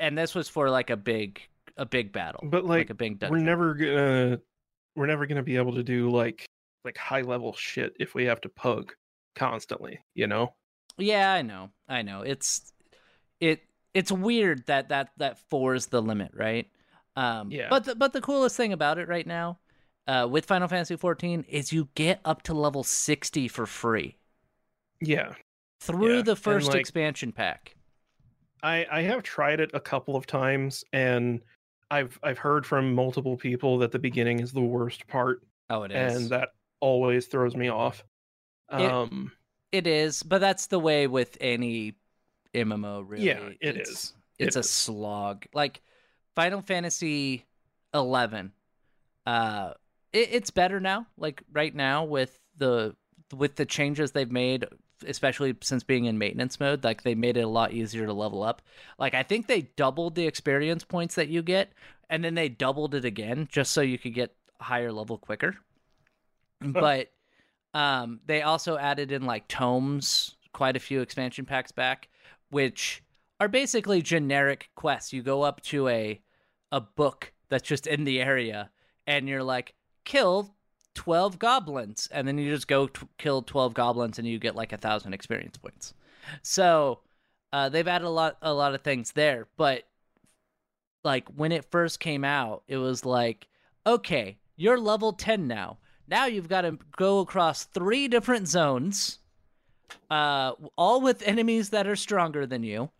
and 0.00 0.16
this 0.16 0.34
was 0.34 0.48
for 0.48 0.70
like 0.70 0.90
a 0.90 0.96
big, 0.96 1.40
a 1.76 1.84
big 1.86 2.12
battle, 2.12 2.40
But 2.44 2.64
like, 2.64 2.90
a 2.90 2.94
big 2.94 3.18
dungeon. 3.18 3.38
we're 3.38 3.44
never 3.44 3.74
gonna 3.74 4.40
we're 4.94 5.06
never 5.06 5.26
gonna 5.26 5.42
be 5.42 5.56
able 5.56 5.74
to 5.74 5.82
do 5.82 6.10
like 6.10 6.46
like 6.86 6.96
high 6.96 7.20
level 7.20 7.52
shit 7.52 7.94
if 8.00 8.14
we 8.14 8.24
have 8.24 8.40
to 8.42 8.48
pug 8.48 8.94
constantly, 9.34 10.00
you 10.14 10.26
know? 10.26 10.54
Yeah, 10.96 11.32
I 11.32 11.42
know. 11.42 11.70
I 11.88 12.00
know. 12.02 12.22
It's 12.22 12.72
it 13.40 13.60
it's 13.92 14.10
weird 14.10 14.64
that 14.66 14.88
that 14.88 15.10
that 15.18 15.38
four 15.50 15.74
is 15.74 15.86
the 15.88 16.00
limit, 16.00 16.30
right? 16.34 16.66
Um 17.16 17.50
Yeah. 17.50 17.68
but 17.68 17.84
the, 17.84 17.94
but 17.94 18.12
the 18.14 18.20
coolest 18.22 18.56
thing 18.56 18.72
about 18.72 18.98
it 18.98 19.08
right 19.08 19.26
now 19.26 19.58
uh 20.06 20.26
with 20.30 20.46
Final 20.46 20.68
Fantasy 20.68 20.96
14 20.96 21.44
is 21.48 21.72
you 21.72 21.88
get 21.94 22.20
up 22.24 22.42
to 22.42 22.54
level 22.54 22.82
60 22.82 23.48
for 23.48 23.66
free 23.66 24.16
Yeah. 25.00 25.34
through 25.80 26.16
Yeah, 26.18 26.22
the 26.22 26.36
first 26.36 26.68
like- 26.68 26.78
expansion 26.80 27.32
pack. 27.32 27.74
I 28.62 28.86
I 28.90 29.02
have 29.02 29.22
tried 29.22 29.60
it 29.60 29.70
a 29.74 29.80
couple 29.80 30.16
of 30.16 30.26
times 30.26 30.82
and 30.92 31.42
I've 31.90 32.18
I've 32.22 32.38
heard 32.38 32.64
from 32.66 32.94
multiple 32.94 33.36
people 33.36 33.76
that 33.78 33.92
the 33.92 33.98
beginning 33.98 34.40
is 34.40 34.52
the 34.52 34.62
worst 34.62 35.06
part 35.08 35.42
Oh, 35.68 35.82
it 35.82 35.90
is. 35.92 36.16
and 36.16 36.30
that 36.30 36.50
always 36.80 37.26
throws 37.26 37.56
me 37.56 37.68
off. 37.68 38.04
It- 38.76 38.92
Um 38.92 39.32
it 39.72 39.86
is, 39.86 40.22
but 40.22 40.38
that's 40.40 40.68
the 40.68 40.78
way 40.78 41.06
with 41.06 41.36
any 41.40 41.94
MMO 42.54 43.02
really. 43.02 43.26
Yeah, 43.26 43.48
it 43.60 43.76
it's, 43.76 43.90
is. 43.90 44.14
It's 44.38 44.56
It 44.56 44.56
a 44.56 44.60
is. 44.60 44.70
slog. 44.70 45.46
Like 45.52 45.82
Final 46.34 46.62
Fantasy 46.62 47.44
11 47.94 48.52
uh 49.26 49.72
it, 50.12 50.28
it's 50.32 50.50
better 50.50 50.80
now 50.80 51.06
like 51.16 51.42
right 51.52 51.74
now 51.74 52.04
with 52.04 52.38
the 52.58 52.94
with 53.34 53.56
the 53.56 53.64
changes 53.66 54.12
they've 54.12 54.30
made 54.30 54.66
especially 55.06 55.56
since 55.62 55.82
being 55.82 56.04
in 56.06 56.18
maintenance 56.18 56.60
mode 56.60 56.84
like 56.84 57.02
they 57.02 57.14
made 57.14 57.36
it 57.36 57.42
a 57.42 57.48
lot 57.48 57.72
easier 57.72 58.06
to 58.06 58.12
level 58.12 58.42
up 58.42 58.62
like 58.98 59.14
i 59.14 59.22
think 59.22 59.46
they 59.46 59.62
doubled 59.76 60.14
the 60.14 60.26
experience 60.26 60.84
points 60.84 61.14
that 61.14 61.28
you 61.28 61.42
get 61.42 61.72
and 62.10 62.22
then 62.24 62.34
they 62.34 62.48
doubled 62.48 62.94
it 62.94 63.04
again 63.04 63.48
just 63.50 63.72
so 63.72 63.80
you 63.80 63.98
could 63.98 64.14
get 64.14 64.34
higher 64.60 64.92
level 64.92 65.18
quicker 65.18 65.56
but 66.72 67.10
um 67.74 68.20
they 68.26 68.42
also 68.42 68.76
added 68.76 69.12
in 69.12 69.24
like 69.24 69.46
tomes 69.48 70.36
quite 70.52 70.76
a 70.76 70.80
few 70.80 71.00
expansion 71.00 71.44
packs 71.44 71.72
back 71.72 72.08
which 72.50 73.02
are 73.40 73.48
basically 73.48 74.02
generic 74.02 74.70
quests. 74.74 75.12
You 75.12 75.22
go 75.22 75.42
up 75.42 75.60
to 75.64 75.88
a 75.88 76.20
a 76.72 76.80
book 76.80 77.32
that's 77.48 77.66
just 77.66 77.86
in 77.86 78.04
the 78.04 78.20
area 78.20 78.70
and 79.06 79.28
you're 79.28 79.42
like 79.42 79.74
kill 80.04 80.54
12 80.94 81.38
goblins. 81.38 82.08
And 82.10 82.26
then 82.26 82.38
you 82.38 82.52
just 82.52 82.68
go 82.68 82.88
t- 82.88 83.06
kill 83.18 83.42
12 83.42 83.74
goblins 83.74 84.18
and 84.18 84.26
you 84.26 84.38
get 84.38 84.56
like 84.56 84.72
a 84.72 84.78
thousand 84.78 85.12
experience 85.12 85.56
points. 85.58 85.94
So 86.42 87.00
uh, 87.52 87.68
they've 87.68 87.86
added 87.86 88.06
a 88.06 88.10
lot 88.10 88.36
a 88.42 88.52
lot 88.52 88.74
of 88.74 88.82
things 88.82 89.12
there 89.12 89.46
but 89.56 89.84
like 91.04 91.28
when 91.28 91.52
it 91.52 91.64
first 91.70 92.00
came 92.00 92.24
out 92.24 92.64
it 92.66 92.76
was 92.76 93.04
like 93.04 93.46
okay 93.86 94.36
you're 94.56 94.78
level 94.78 95.12
10 95.12 95.46
now 95.46 95.78
now 96.08 96.26
you've 96.26 96.48
got 96.48 96.62
to 96.62 96.78
go 96.96 97.20
across 97.20 97.64
three 97.64 98.08
different 98.08 98.48
zones 98.48 99.18
uh 100.10 100.52
all 100.76 101.00
with 101.00 101.22
enemies 101.22 101.70
that 101.70 101.86
are 101.86 101.96
stronger 101.96 102.44
than 102.46 102.62
you. 102.62 102.90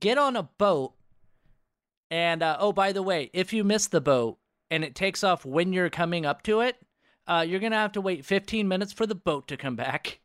Get 0.00 0.18
on 0.18 0.36
a 0.36 0.42
boat 0.44 0.92
and 2.10 2.42
uh, 2.42 2.56
oh 2.60 2.72
by 2.72 2.92
the 2.92 3.02
way 3.02 3.30
if 3.32 3.52
you 3.52 3.64
miss 3.64 3.86
the 3.88 4.00
boat 4.00 4.38
and 4.70 4.84
it 4.84 4.94
takes 4.94 5.24
off 5.24 5.44
when 5.44 5.72
you're 5.72 5.90
coming 5.90 6.24
up 6.26 6.42
to 6.42 6.60
it 6.60 6.76
uh, 7.26 7.44
you're 7.46 7.60
gonna 7.60 7.76
have 7.76 7.92
to 7.92 8.00
wait 8.00 8.24
15 8.24 8.66
minutes 8.68 8.92
for 8.92 9.06
the 9.06 9.14
boat 9.14 9.48
to 9.48 9.56
come 9.58 9.76
back. 9.76 10.20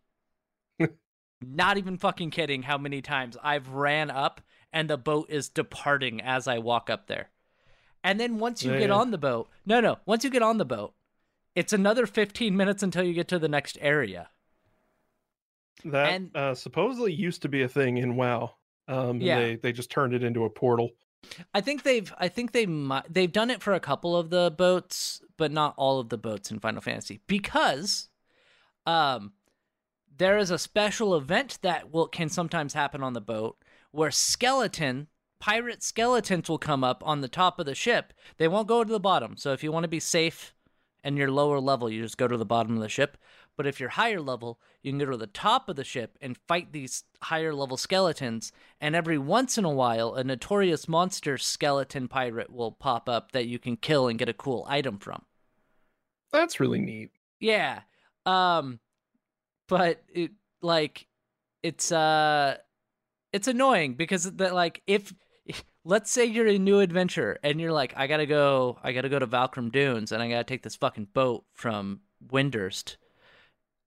Not 1.45 1.77
even 1.77 1.97
fucking 1.97 2.29
kidding 2.29 2.63
how 2.63 2.77
many 2.77 3.01
times 3.01 3.35
i've 3.43 3.69
ran 3.69 4.09
up 4.11 4.41
and 4.71 4.89
the 4.89 4.97
boat 4.97 5.27
is 5.29 5.49
departing 5.49 6.21
as 6.21 6.47
i 6.47 6.57
walk 6.59 6.89
up 6.89 7.07
there. 7.07 7.29
And 8.03 8.19
then 8.19 8.37
once 8.39 8.63
you 8.63 8.71
Yeah, 8.73 8.79
get 8.79 8.89
yeah. 8.89 8.95
on 8.95 9.11
the 9.11 9.17
boat 9.17 9.49
no 9.65 9.79
no 9.79 9.97
once 10.05 10.23
you 10.23 10.29
get 10.29 10.41
on 10.43 10.57
the 10.57 10.65
boat 10.65 10.93
it's 11.55 11.73
another 11.73 12.05
15 12.05 12.55
minutes 12.57 12.81
until 12.83 13.03
you 13.03 13.13
get 13.13 13.27
to 13.29 13.39
the 13.39 13.47
next 13.49 13.77
area 13.81 14.29
that 15.85 16.13
and- 16.13 16.35
uh 16.35 16.53
supposedly 16.55 17.11
used 17.13 17.41
to 17.41 17.49
be 17.49 17.61
a 17.63 17.67
thing 17.67 17.97
in 17.97 18.15
WoW. 18.15 18.55
Um 18.87 19.19
Yeah. 19.21 19.39
they 19.39 19.55
they 19.57 19.71
just 19.71 19.91
turned 19.91 20.13
it 20.13 20.23
into 20.23 20.45
a 20.45 20.49
portal. 20.49 20.91
I 21.53 21.61
think 21.61 21.83
they've 21.83 22.11
I 22.17 22.27
think 22.27 22.51
they 22.51 22.65
mi- 22.65 23.01
they've 23.09 23.31
done 23.31 23.49
it 23.49 23.61
for 23.61 23.73
a 23.73 23.79
couple 23.79 24.15
of 24.15 24.29
the 24.29 24.53
boats, 24.57 25.21
but 25.37 25.51
not 25.51 25.73
all 25.77 25.99
of 25.99 26.09
the 26.09 26.17
boats 26.17 26.51
in 26.51 26.59
Final 26.59 26.81
Fantasy 26.81 27.21
because 27.27 28.09
um 28.85 29.33
there 30.15 30.37
is 30.37 30.51
a 30.51 30.57
special 30.59 31.15
event 31.15 31.57
that 31.63 31.91
will 31.91 32.07
can 32.07 32.29
sometimes 32.29 32.73
happen 32.73 33.01
on 33.03 33.13
the 33.13 33.21
boat 33.21 33.57
where 33.91 34.11
skeleton 34.11 35.07
pirate 35.39 35.83
skeletons 35.83 36.47
will 36.49 36.57
come 36.59 36.83
up 36.83 37.01
on 37.05 37.19
the 37.21 37.27
top 37.27 37.59
of 37.59 37.65
the 37.65 37.75
ship. 37.75 38.13
They 38.37 38.47
won't 38.47 38.67
go 38.67 38.83
to 38.83 38.91
the 38.91 38.99
bottom. 38.99 39.35
So 39.35 39.51
if 39.51 39.63
you 39.63 39.71
want 39.73 39.83
to 39.83 39.89
be 39.89 39.99
safe 39.99 40.53
and 41.03 41.17
you're 41.17 41.31
lower 41.31 41.59
level, 41.59 41.89
you 41.89 42.01
just 42.01 42.17
go 42.17 42.27
to 42.27 42.37
the 42.37 42.45
bottom 42.45 42.75
of 42.75 42.81
the 42.81 42.89
ship. 42.89 43.17
But 43.55 43.67
if 43.67 43.79
you're 43.79 43.89
higher 43.89 44.21
level, 44.21 44.59
you 44.81 44.91
can 44.91 44.99
go 44.99 45.11
to 45.11 45.17
the 45.17 45.27
top 45.27 45.69
of 45.69 45.75
the 45.75 45.83
ship 45.83 46.17
and 46.21 46.37
fight 46.47 46.71
these 46.71 47.03
higher 47.21 47.53
level 47.53 47.77
skeletons. 47.77 48.51
And 48.81 48.95
every 48.95 49.17
once 49.17 49.57
in 49.57 49.65
a 49.65 49.69
while, 49.69 50.15
a 50.15 50.23
notorious 50.23 50.87
monster 50.87 51.37
skeleton 51.37 52.07
pirate 52.07 52.51
will 52.51 52.71
pop 52.71 53.07
up 53.07 53.31
that 53.33 53.45
you 53.45 53.59
can 53.59 53.77
kill 53.77 54.07
and 54.07 54.17
get 54.17 54.29
a 54.29 54.33
cool 54.33 54.65
item 54.67 54.97
from. 54.97 55.23
That's 56.31 56.59
really 56.59 56.79
neat. 56.81 57.11
Yeah. 57.39 57.81
Um 58.25 58.79
but 59.67 60.03
it 60.13 60.31
like 60.61 61.07
it's 61.61 61.91
uh 61.91 62.57
it's 63.31 63.47
annoying 63.47 63.95
because 63.95 64.23
that 64.23 64.53
like 64.53 64.81
if 64.87 65.13
let's 65.85 66.11
say 66.11 66.25
you're 66.25 66.47
a 66.47 66.57
new 66.57 66.79
adventure 66.79 67.37
and 67.43 67.59
you're 67.59 67.71
like 67.71 67.93
I 67.95 68.07
got 68.07 68.17
to 68.17 68.25
go 68.25 68.77
I 68.83 68.91
got 68.91 69.01
to 69.01 69.09
go 69.09 69.19
to 69.19 69.27
Valkurm 69.27 69.71
Dunes 69.71 70.11
and 70.11 70.21
I 70.21 70.29
got 70.29 70.37
to 70.37 70.43
take 70.43 70.63
this 70.63 70.75
fucking 70.75 71.09
boat 71.13 71.45
from 71.53 72.01
Windurst. 72.25 72.97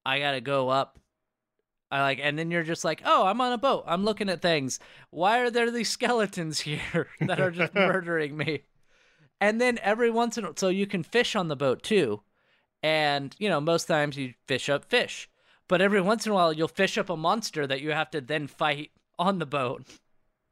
I 0.05 0.19
got 0.19 0.33
to 0.33 0.41
go 0.41 0.69
up 0.69 0.99
I 1.91 2.03
like 2.03 2.19
and 2.21 2.37
then 2.37 2.51
you're 2.51 2.65
just 2.65 2.85
like, 2.85 3.01
"Oh, 3.05 3.27
I'm 3.27 3.41
on 3.41 3.53
a 3.53 3.59
boat. 3.59 3.85
I'm 3.87 4.05
looking 4.05 4.29
at 4.29 4.43
things. 4.43 4.81
Why 5.11 5.39
are 5.39 5.51
there 5.51 5.71
these 5.71 5.89
skeletons 5.89 6.61
here 6.61 7.09
that 7.21 7.41
are 7.41 7.53
just 7.53 7.75
murdering 7.77 8.37
me?" 8.37 8.63
And 9.41 9.61
then 9.61 9.79
every 9.83 10.11
once 10.11 10.37
in 10.37 10.45
a 10.45 10.53
so 10.57 10.69
you 10.69 10.87
can 10.87 11.03
fish 11.05 11.37
on 11.37 11.49
the 11.49 11.57
boat 11.57 11.83
too 11.83 12.23
and 12.83 13.35
you 13.39 13.49
know 13.49 13.61
most 13.61 13.87
times 13.87 14.17
you 14.17 14.35
fish 14.47 14.69
up 14.69 14.85
fish 14.85 15.29
but 15.69 15.81
every 15.81 16.01
once 16.01 16.25
in 16.25 16.33
a 16.33 16.35
while 16.35 16.53
you'll 16.53 16.69
fish 16.69 16.97
up 16.97 17.11
a 17.11 17.17
monster 17.17 17.67
that 17.67 17.81
you 17.81 17.91
have 17.91 18.11
to 18.11 18.21
then 18.21 18.47
fight 18.47 18.91
on 19.19 19.39
the 19.39 19.47
boat 19.47 19.85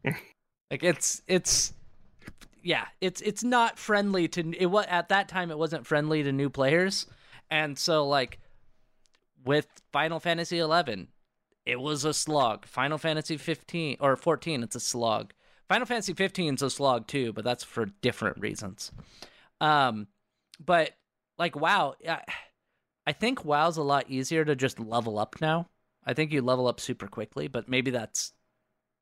like 0.70 0.82
it's 0.82 1.22
it's 1.26 1.72
yeah 2.62 2.86
it's 3.00 3.20
it's 3.20 3.44
not 3.44 3.78
friendly 3.78 4.28
to 4.28 4.52
it 4.58 4.66
was 4.66 4.86
at 4.88 5.08
that 5.08 5.28
time 5.28 5.50
it 5.50 5.58
wasn't 5.58 5.86
friendly 5.86 6.22
to 6.22 6.32
new 6.32 6.50
players. 6.50 7.06
And 7.50 7.78
so 7.78 8.06
like 8.08 8.40
with 9.44 9.66
final 9.92 10.20
fantasy 10.20 10.58
11 10.58 11.08
it 11.66 11.80
was 11.80 12.04
a 12.04 12.12
slog. 12.14 12.66
Final 12.66 12.98
fantasy 12.98 13.36
15 13.36 13.96
or 14.00 14.16
14 14.16 14.62
it's 14.62 14.76
a 14.76 14.80
slog. 14.80 15.32
Final 15.68 15.86
fantasy 15.86 16.12
15 16.14 16.54
is 16.54 16.62
a 16.62 16.70
slog 16.70 17.06
too 17.06 17.32
but 17.32 17.44
that's 17.44 17.64
for 17.64 17.86
different 18.02 18.38
reasons. 18.40 18.92
Um 19.60 20.08
but 20.64 20.92
like 21.38 21.56
wow 21.56 21.94
I, 22.08 22.22
I 23.06 23.12
think 23.12 23.44
wow's 23.44 23.76
a 23.76 23.82
lot 23.82 24.10
easier 24.10 24.44
to 24.44 24.56
just 24.56 24.80
level 24.80 25.18
up 25.18 25.36
now. 25.40 25.68
I 26.06 26.14
think 26.14 26.32
you 26.32 26.42
level 26.42 26.66
up 26.66 26.80
super 26.80 27.06
quickly 27.08 27.48
but 27.48 27.68
maybe 27.68 27.90
that's 27.90 28.32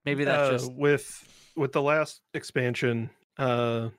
maybe 0.05 0.25
that's 0.25 0.49
Uh, 0.49 0.51
just 0.51 0.73
with 0.73 1.29
with 1.57 1.73
the 1.73 1.83
last 1.83 2.23
expansion, 2.35 3.11
uh 3.39 3.91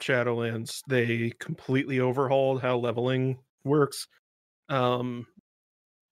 Shadowlands, 0.00 0.82
they 0.88 1.32
completely 1.40 2.00
overhauled 2.00 2.62
how 2.62 2.78
leveling 2.78 3.38
works. 3.64 4.06
Um 4.68 5.26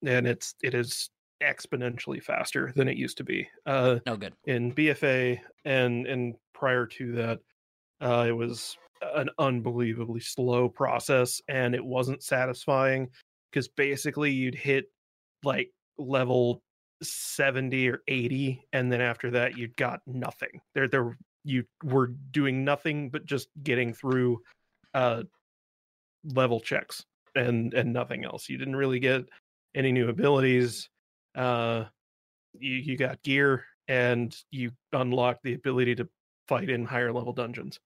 and 0.04 0.26
it's 0.26 0.54
it 0.62 0.74
is 0.74 1.10
exponentially 1.42 2.22
faster 2.22 2.72
than 2.74 2.88
it 2.88 2.96
used 2.96 3.18
to 3.18 3.24
be. 3.24 3.48
Uh 3.64 3.98
no 4.06 4.16
good 4.16 4.34
in 4.44 4.72
BFA 4.72 5.40
and 5.64 6.06
and 6.06 6.34
prior 6.54 6.86
to 6.86 7.12
that, 7.12 7.40
uh, 8.00 8.24
it 8.28 8.32
was 8.32 8.76
an 9.14 9.28
unbelievably 9.38 10.20
slow 10.20 10.68
process, 10.68 11.40
and 11.48 11.74
it 11.74 11.84
wasn't 11.84 12.22
satisfying 12.22 13.08
because 13.50 13.68
basically 13.68 14.32
you'd 14.32 14.54
hit 14.54 14.86
like 15.44 15.70
level 15.98 16.62
seventy 17.02 17.88
or 17.88 18.02
eighty, 18.08 18.66
and 18.72 18.90
then 18.90 19.00
after 19.00 19.30
that 19.32 19.56
you 19.56 19.68
got 19.76 20.00
nothing. 20.06 20.60
There, 20.74 20.88
there 20.88 21.16
you 21.44 21.64
were 21.84 22.08
doing 22.30 22.64
nothing 22.64 23.10
but 23.10 23.24
just 23.24 23.48
getting 23.62 23.92
through 23.94 24.40
uh 24.94 25.22
level 26.24 26.60
checks 26.60 27.04
and 27.34 27.72
and 27.74 27.92
nothing 27.92 28.24
else. 28.24 28.48
You 28.48 28.58
didn't 28.58 28.76
really 28.76 28.98
get 28.98 29.24
any 29.74 29.92
new 29.92 30.08
abilities. 30.08 30.88
Uh, 31.34 31.84
you, 32.58 32.74
you 32.74 32.96
got 32.96 33.22
gear, 33.22 33.64
and 33.88 34.34
you 34.50 34.72
unlock 34.92 35.38
the 35.42 35.54
ability 35.54 35.94
to 35.96 36.08
fight 36.48 36.70
in 36.70 36.84
higher 36.84 37.12
level 37.12 37.32
dungeons. 37.32 37.78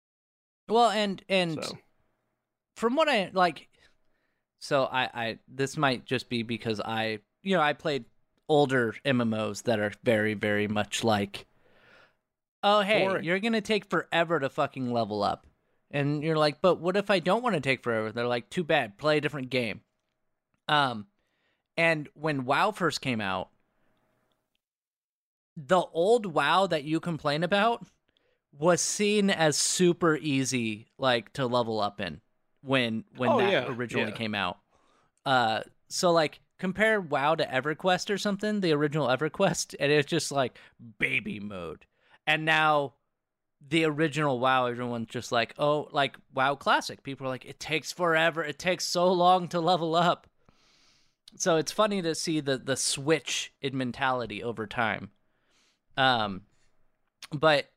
Well, 0.68 0.90
and 0.90 1.22
and 1.28 1.62
So 1.62 1.78
from 2.76 2.96
what 2.96 3.08
I 3.08 3.30
like, 3.32 3.68
so 4.60 4.84
I 4.84 5.10
I 5.12 5.38
this 5.48 5.76
might 5.76 6.04
just 6.04 6.28
be 6.28 6.42
because 6.42 6.80
I 6.80 7.18
you 7.42 7.56
know 7.56 7.62
I 7.62 7.72
played 7.72 8.04
older 8.50 8.94
MMOs 9.04 9.62
that 9.62 9.78
are 9.78 9.92
very 10.04 10.34
very 10.34 10.68
much 10.68 11.02
like, 11.04 11.46
oh 12.62 12.80
hey, 12.82 13.06
Boring. 13.06 13.24
you're 13.24 13.38
gonna 13.38 13.60
take 13.62 13.86
forever 13.88 14.38
to 14.40 14.50
fucking 14.50 14.92
level 14.92 15.22
up, 15.22 15.46
and 15.90 16.22
you're 16.22 16.36
like, 16.36 16.60
but 16.60 16.80
what 16.80 16.96
if 16.96 17.08
I 17.10 17.20
don't 17.20 17.42
want 17.42 17.54
to 17.54 17.60
take 17.60 17.82
forever? 17.82 18.12
They're 18.12 18.26
like, 18.26 18.50
too 18.50 18.64
bad, 18.64 18.98
play 18.98 19.18
a 19.18 19.20
different 19.20 19.50
game. 19.50 19.80
Um, 20.68 21.06
and 21.76 22.08
when 22.14 22.44
WoW 22.44 22.72
first 22.72 23.00
came 23.00 23.20
out, 23.20 23.50
the 25.56 25.80
old 25.92 26.26
WoW 26.26 26.66
that 26.66 26.84
you 26.84 27.00
complain 27.00 27.42
about 27.42 27.86
was 28.52 28.80
seen 28.80 29.30
as 29.30 29.56
super 29.56 30.16
easy 30.16 30.88
like 30.98 31.32
to 31.34 31.46
level 31.46 31.80
up 31.80 32.00
in 32.00 32.20
when 32.62 33.04
when 33.16 33.30
Oh, 33.30 33.38
that 33.38 33.50
yeah, 33.52 33.66
originally 33.68 34.10
yeah. 34.10 34.16
came 34.16 34.34
out. 34.34 34.58
Uh 35.24 35.60
so 35.88 36.10
like 36.12 36.40
compare 36.60 37.00
WoW 37.00 37.34
to 37.34 37.44
EverQuest 37.44 38.10
or 38.10 38.18
something, 38.18 38.60
the 38.60 38.72
original 38.72 39.08
EverQuest, 39.08 39.74
and 39.80 39.90
it's 39.90 40.08
just 40.08 40.30
like 40.30 40.58
baby 40.98 41.40
mode. 41.40 41.86
And 42.26 42.44
now 42.44 42.94
the 43.66 43.84
original 43.84 44.38
WoW, 44.38 44.66
everyone's 44.66 45.08
just 45.08 45.32
like, 45.32 45.54
oh, 45.58 45.88
like 45.90 46.16
WoW 46.32 46.54
Classic. 46.54 47.02
People 47.02 47.26
are 47.26 47.30
like, 47.30 47.44
it 47.44 47.58
takes 47.58 47.92
forever. 47.92 48.44
It 48.44 48.58
takes 48.58 48.86
so 48.86 49.12
long 49.12 49.48
to 49.48 49.60
level 49.60 49.96
up. 49.96 50.28
So 51.36 51.56
it's 51.56 51.72
funny 51.72 52.02
to 52.02 52.14
see 52.14 52.40
the 52.40 52.58
the 52.58 52.76
switch 52.76 53.52
in 53.60 53.76
mentality 53.76 54.42
over 54.42 54.66
time. 54.66 55.10
Um, 55.96 56.42
but 57.32 57.70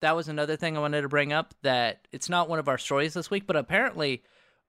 that 0.00 0.16
was 0.16 0.28
another 0.28 0.56
thing 0.56 0.76
I 0.76 0.80
wanted 0.80 1.02
to 1.02 1.08
bring 1.08 1.34
up. 1.34 1.54
That 1.62 2.08
it's 2.12 2.30
not 2.30 2.48
one 2.48 2.58
of 2.58 2.68
our 2.68 2.78
stories 2.78 3.12
this 3.12 3.30
week, 3.30 3.46
but 3.46 3.56
apparently, 3.56 4.22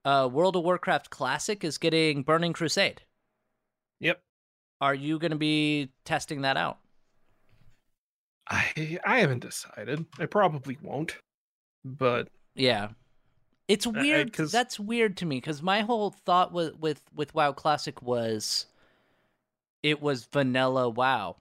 uh, 0.04 0.28
World 0.30 0.58
of 0.58 0.64
Warcraft 0.64 1.10
Classic 1.10 1.64
is 1.64 1.78
getting 1.78 2.24
Burning 2.24 2.52
Crusade. 2.52 3.04
Yep. 4.00 4.22
Are 4.82 4.94
you 4.96 5.18
going 5.20 5.32
to 5.32 5.38
be 5.38 5.90
testing 6.06 6.42
that 6.42 6.58
out? 6.58 6.78
I 8.50 9.00
I 9.06 9.20
haven't 9.20 9.40
decided. 9.40 10.06
I 10.20 10.26
probably 10.26 10.78
won't. 10.82 11.18
But 11.84 12.30
Yeah. 12.56 12.90
It's 13.68 13.86
weird. 13.86 14.34
That's 14.34 14.80
weird 14.80 15.18
to 15.18 15.26
me 15.26 15.38
because 15.38 15.62
my 15.62 15.82
whole 15.82 16.12
thought 16.12 16.54
with, 16.54 16.78
with 16.80 17.02
with 17.14 17.34
WoW 17.36 17.52
Classic 17.52 18.02
was 18.02 18.66
it 19.84 20.02
was 20.02 20.26
vanilla 20.32 20.90
WoW. 20.90 21.36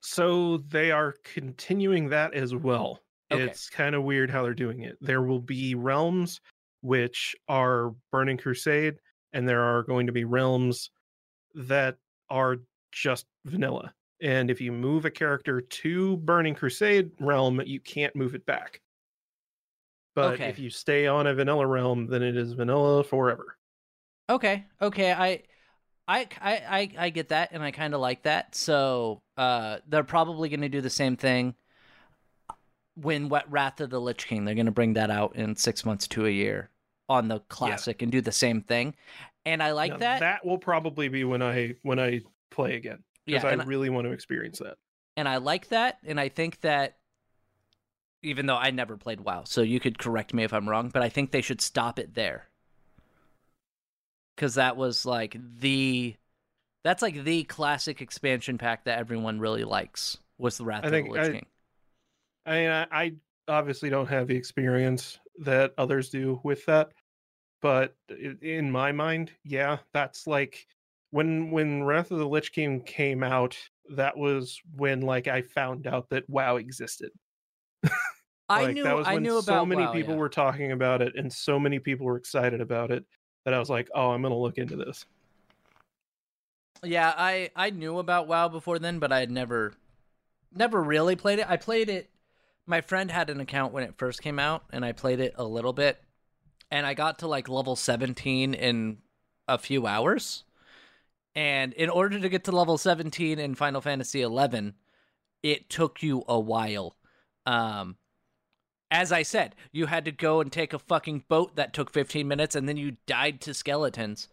so 0.00 0.58
they 0.58 0.90
are 0.90 1.14
continuing 1.24 2.08
that 2.08 2.34
as 2.34 2.54
well. 2.54 3.00
Okay. 3.30 3.44
It's 3.44 3.68
kind 3.70 3.94
of 3.94 4.02
weird 4.04 4.30
how 4.30 4.42
they're 4.42 4.54
doing 4.54 4.80
it. 4.80 4.96
There 5.00 5.22
will 5.22 5.40
be 5.40 5.74
realms 5.76 6.40
which 6.80 7.36
are 7.48 7.94
Burning 8.10 8.38
Crusade, 8.38 8.96
and 9.32 9.48
there 9.48 9.60
are 9.62 9.82
going 9.84 10.06
to 10.06 10.12
be 10.12 10.24
realms 10.24 10.90
that 11.58 11.96
are 12.30 12.58
just 12.92 13.26
vanilla. 13.44 13.92
And 14.20 14.50
if 14.50 14.60
you 14.60 14.72
move 14.72 15.04
a 15.04 15.10
character 15.10 15.60
to 15.60 16.16
Burning 16.18 16.54
Crusade 16.54 17.10
realm, 17.20 17.60
you 17.64 17.80
can't 17.80 18.14
move 18.16 18.34
it 18.34 18.46
back. 18.46 18.80
But 20.14 20.34
Okay. 20.34 20.48
if 20.48 20.58
you 20.58 20.70
stay 20.70 21.06
on 21.06 21.26
a 21.26 21.34
vanilla 21.34 21.66
realm, 21.66 22.06
then 22.06 22.22
it 22.22 22.36
is 22.36 22.52
vanilla 22.52 23.04
forever. 23.04 23.56
Okay, 24.30 24.66
okay, 24.82 25.12
I, 25.12 25.42
I, 26.06 26.28
I, 26.40 26.90
I, 26.98 27.10
get 27.10 27.28
that, 27.28 27.50
and 27.52 27.62
I 27.62 27.70
kind 27.70 27.94
of 27.94 28.00
like 28.00 28.24
that. 28.24 28.54
So, 28.54 29.22
uh, 29.36 29.78
they're 29.86 30.04
probably 30.04 30.48
going 30.48 30.60
to 30.60 30.68
do 30.68 30.80
the 30.80 30.90
same 30.90 31.16
thing 31.16 31.54
when 32.94 33.28
what 33.28 33.50
Wrath 33.50 33.80
of 33.80 33.90
the 33.90 34.00
Lich 34.00 34.26
King. 34.26 34.44
They're 34.44 34.54
going 34.54 34.66
to 34.66 34.72
bring 34.72 34.94
that 34.94 35.10
out 35.10 35.36
in 35.36 35.56
six 35.56 35.84
months 35.84 36.08
to 36.08 36.26
a 36.26 36.30
year 36.30 36.70
on 37.08 37.28
the 37.28 37.40
classic 37.48 38.02
and 38.02 38.12
do 38.12 38.20
the 38.20 38.32
same 38.32 38.60
thing. 38.60 38.94
And 39.48 39.62
I 39.62 39.72
like 39.72 39.92
Now, 39.92 39.96
that. 39.98 40.20
That 40.20 40.44
will 40.44 40.58
probably 40.58 41.08
be 41.08 41.24
when 41.24 41.40
I 41.42 41.74
when 41.82 41.98
I 41.98 42.20
play 42.50 42.76
again 42.76 43.02
because 43.24 43.42
Yeah, 43.44 43.48
I 43.48 43.52
and 43.52 43.62
I- 43.62 43.64
really 43.64 43.88
want 43.88 44.06
to 44.06 44.12
experience 44.12 44.58
that. 44.58 44.76
and 45.16 45.26
I 45.28 45.38
like 45.38 45.68
that, 45.68 45.98
and 46.06 46.20
I 46.20 46.28
think 46.28 46.60
that 46.60 46.96
even 48.22 48.46
though 48.46 48.56
I 48.56 48.70
never 48.72 48.96
played 48.96 49.20
WoW, 49.20 49.44
so 49.44 49.62
you 49.62 49.80
could 49.80 49.98
correct 49.98 50.34
me 50.34 50.42
if 50.44 50.52
I'm 50.52 50.68
wrong, 50.68 50.90
but 50.90 51.02
I 51.02 51.08
think 51.08 51.30
they 51.30 51.40
should 51.40 51.60
stop 51.60 51.98
it 51.98 52.14
there. 52.14 52.48
Cuz 54.36 54.54
that 54.54 54.76
was 54.76 55.04
like 55.06 55.36
the 55.60 56.14
that's 56.84 57.02
like 57.02 57.24
the 57.24 57.44
classic 57.44 58.00
expansion 58.00 58.58
pack 58.58 58.84
that 58.84 58.98
everyone 58.98 59.40
really 59.40 59.64
likes 59.64 60.16
was 60.36 60.58
the 60.58 60.64
Wrath 60.64 60.84
I 60.84 60.86
of 60.86 60.92
the 60.92 60.96
think 60.98 61.10
Lich 61.10 61.20
I- 61.20 61.32
King. 61.32 61.46
I 62.46 62.50
mean, 62.60 62.70
I, 62.70 62.86
I 62.92 63.12
obviously 63.48 63.90
don't 63.90 64.08
have 64.08 64.26
the 64.28 64.36
experience 64.36 65.18
that 65.40 65.74
others 65.78 66.08
do 66.10 66.40
with 66.44 66.64
that, 66.66 66.92
but 67.60 67.94
in 68.42 68.70
my 68.70 68.92
mind, 68.92 69.32
yeah, 69.44 69.78
that's 69.92 70.26
like 70.26 70.66
when 71.10 71.50
when 71.50 71.82
Wrath 71.82 72.10
of 72.10 72.18
the 72.18 72.28
Lich 72.28 72.52
King 72.52 72.80
came 72.82 73.22
out. 73.22 73.56
That 73.90 74.18
was 74.18 74.60
when 74.76 75.00
like 75.00 75.28
I 75.28 75.40
found 75.40 75.86
out 75.86 76.10
that 76.10 76.28
WoW 76.28 76.56
existed. 76.56 77.10
I 78.50 78.70
knew 78.72 78.82
that 78.84 78.96
was 78.96 79.06
I 79.06 79.14
when 79.14 79.22
knew 79.22 79.38
about 79.38 79.52
WoW. 79.52 79.60
so 79.62 79.66
many 79.66 79.82
WoW, 79.82 79.92
people 79.92 80.14
yeah. 80.14 80.20
were 80.20 80.28
talking 80.28 80.72
about 80.72 81.00
it, 81.00 81.14
and 81.16 81.32
so 81.32 81.58
many 81.58 81.78
people 81.78 82.04
were 82.04 82.16
excited 82.16 82.60
about 82.60 82.90
it 82.90 83.04
that 83.44 83.54
I 83.54 83.58
was 83.58 83.70
like, 83.70 83.88
oh, 83.94 84.10
I'm 84.10 84.20
gonna 84.20 84.36
look 84.36 84.58
into 84.58 84.76
this. 84.76 85.06
Yeah, 86.84 87.14
I 87.16 87.50
I 87.56 87.70
knew 87.70 87.98
about 87.98 88.28
WoW 88.28 88.48
before 88.48 88.78
then, 88.78 88.98
but 88.98 89.10
I 89.10 89.20
had 89.20 89.30
never 89.30 89.72
never 90.54 90.82
really 90.82 91.16
played 91.16 91.38
it. 91.38 91.46
I 91.48 91.56
played 91.56 91.88
it 91.88 92.10
my 92.68 92.82
friend 92.82 93.10
had 93.10 93.30
an 93.30 93.40
account 93.40 93.72
when 93.72 93.82
it 93.82 93.94
first 93.96 94.22
came 94.22 94.38
out 94.38 94.62
and 94.70 94.84
I 94.84 94.92
played 94.92 95.20
it 95.20 95.32
a 95.36 95.44
little 95.44 95.72
bit 95.72 95.98
and 96.70 96.86
I 96.86 96.94
got 96.94 97.20
to 97.20 97.28
like 97.28 97.48
level 97.48 97.76
17 97.76 98.54
in 98.54 98.98
a 99.46 99.58
few 99.58 99.86
hours. 99.86 100.44
And 101.34 101.72
in 101.72 101.88
order 101.88 102.18
to 102.18 102.28
get 102.28 102.44
to 102.44 102.52
level 102.52 102.78
17 102.78 103.38
in 103.38 103.54
Final 103.54 103.80
Fantasy 103.80 104.22
11, 104.22 104.74
it 105.42 105.70
took 105.70 106.02
you 106.02 106.24
a 106.28 106.38
while. 106.38 106.96
Um 107.46 107.96
as 108.90 109.12
I 109.12 109.22
said, 109.22 109.54
you 109.70 109.84
had 109.84 110.06
to 110.06 110.10
go 110.10 110.40
and 110.40 110.50
take 110.50 110.72
a 110.72 110.78
fucking 110.78 111.24
boat 111.28 111.56
that 111.56 111.74
took 111.74 111.92
15 111.92 112.26
minutes 112.26 112.54
and 112.54 112.66
then 112.66 112.78
you 112.78 112.96
died 113.06 113.40
to 113.42 113.54
skeletons. 113.54 114.28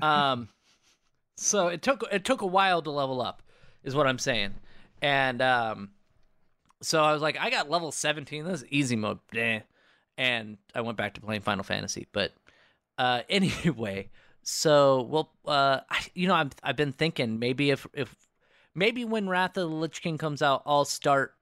Um 0.00 0.48
so 1.36 1.68
it 1.68 1.82
took 1.82 2.04
it 2.12 2.24
took 2.24 2.42
a 2.42 2.46
while 2.46 2.82
to 2.82 2.90
level 2.90 3.20
up 3.22 3.42
is 3.82 3.94
what 3.94 4.06
I'm 4.06 4.18
saying. 4.18 4.54
And 5.00 5.42
um 5.42 5.90
so 6.82 7.02
I 7.02 7.12
was 7.12 7.22
like 7.22 7.38
I 7.38 7.50
got 7.50 7.70
level 7.70 7.90
17 7.90 8.44
this 8.44 8.62
is 8.62 8.68
easy 8.68 8.96
mode. 8.96 9.18
Bleh. 9.32 9.62
And 10.18 10.58
I 10.74 10.80
went 10.82 10.98
back 10.98 11.14
to 11.14 11.20
playing 11.20 11.40
Final 11.42 11.64
Fantasy, 11.64 12.06
but 12.12 12.32
uh 12.98 13.22
anyway, 13.28 14.10
so 14.42 15.02
well 15.02 15.32
uh 15.46 15.80
I, 15.90 16.06
you 16.14 16.28
know 16.28 16.34
I've 16.34 16.52
I've 16.62 16.76
been 16.76 16.92
thinking 16.92 17.38
maybe 17.38 17.70
if 17.70 17.86
if 17.94 18.14
maybe 18.74 19.04
when 19.04 19.28
Wrath 19.28 19.56
of 19.56 19.70
the 19.70 19.76
Lich 19.76 20.02
King 20.02 20.18
comes 20.18 20.42
out 20.42 20.62
I'll 20.66 20.84
start 20.84 21.34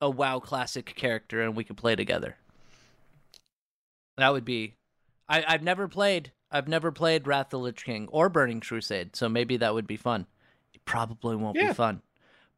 a 0.00 0.08
WoW 0.08 0.38
classic 0.40 0.94
character 0.94 1.42
and 1.42 1.56
we 1.56 1.64
can 1.64 1.76
play 1.76 1.96
together. 1.96 2.36
That 4.16 4.32
would 4.32 4.44
be 4.44 4.74
I 5.28 5.44
I've 5.46 5.62
never 5.62 5.88
played 5.88 6.32
I've 6.50 6.68
never 6.68 6.90
played 6.90 7.26
Wrath 7.26 7.46
of 7.46 7.50
the 7.50 7.58
Lich 7.58 7.84
King 7.84 8.08
or 8.10 8.28
Burning 8.28 8.60
Crusade, 8.60 9.14
so 9.14 9.28
maybe 9.28 9.58
that 9.58 9.74
would 9.74 9.86
be 9.86 9.96
fun. 9.96 10.26
It 10.72 10.84
probably 10.84 11.36
won't 11.36 11.56
Yeah. 11.56 11.68
be 11.68 11.74
fun. 11.74 12.02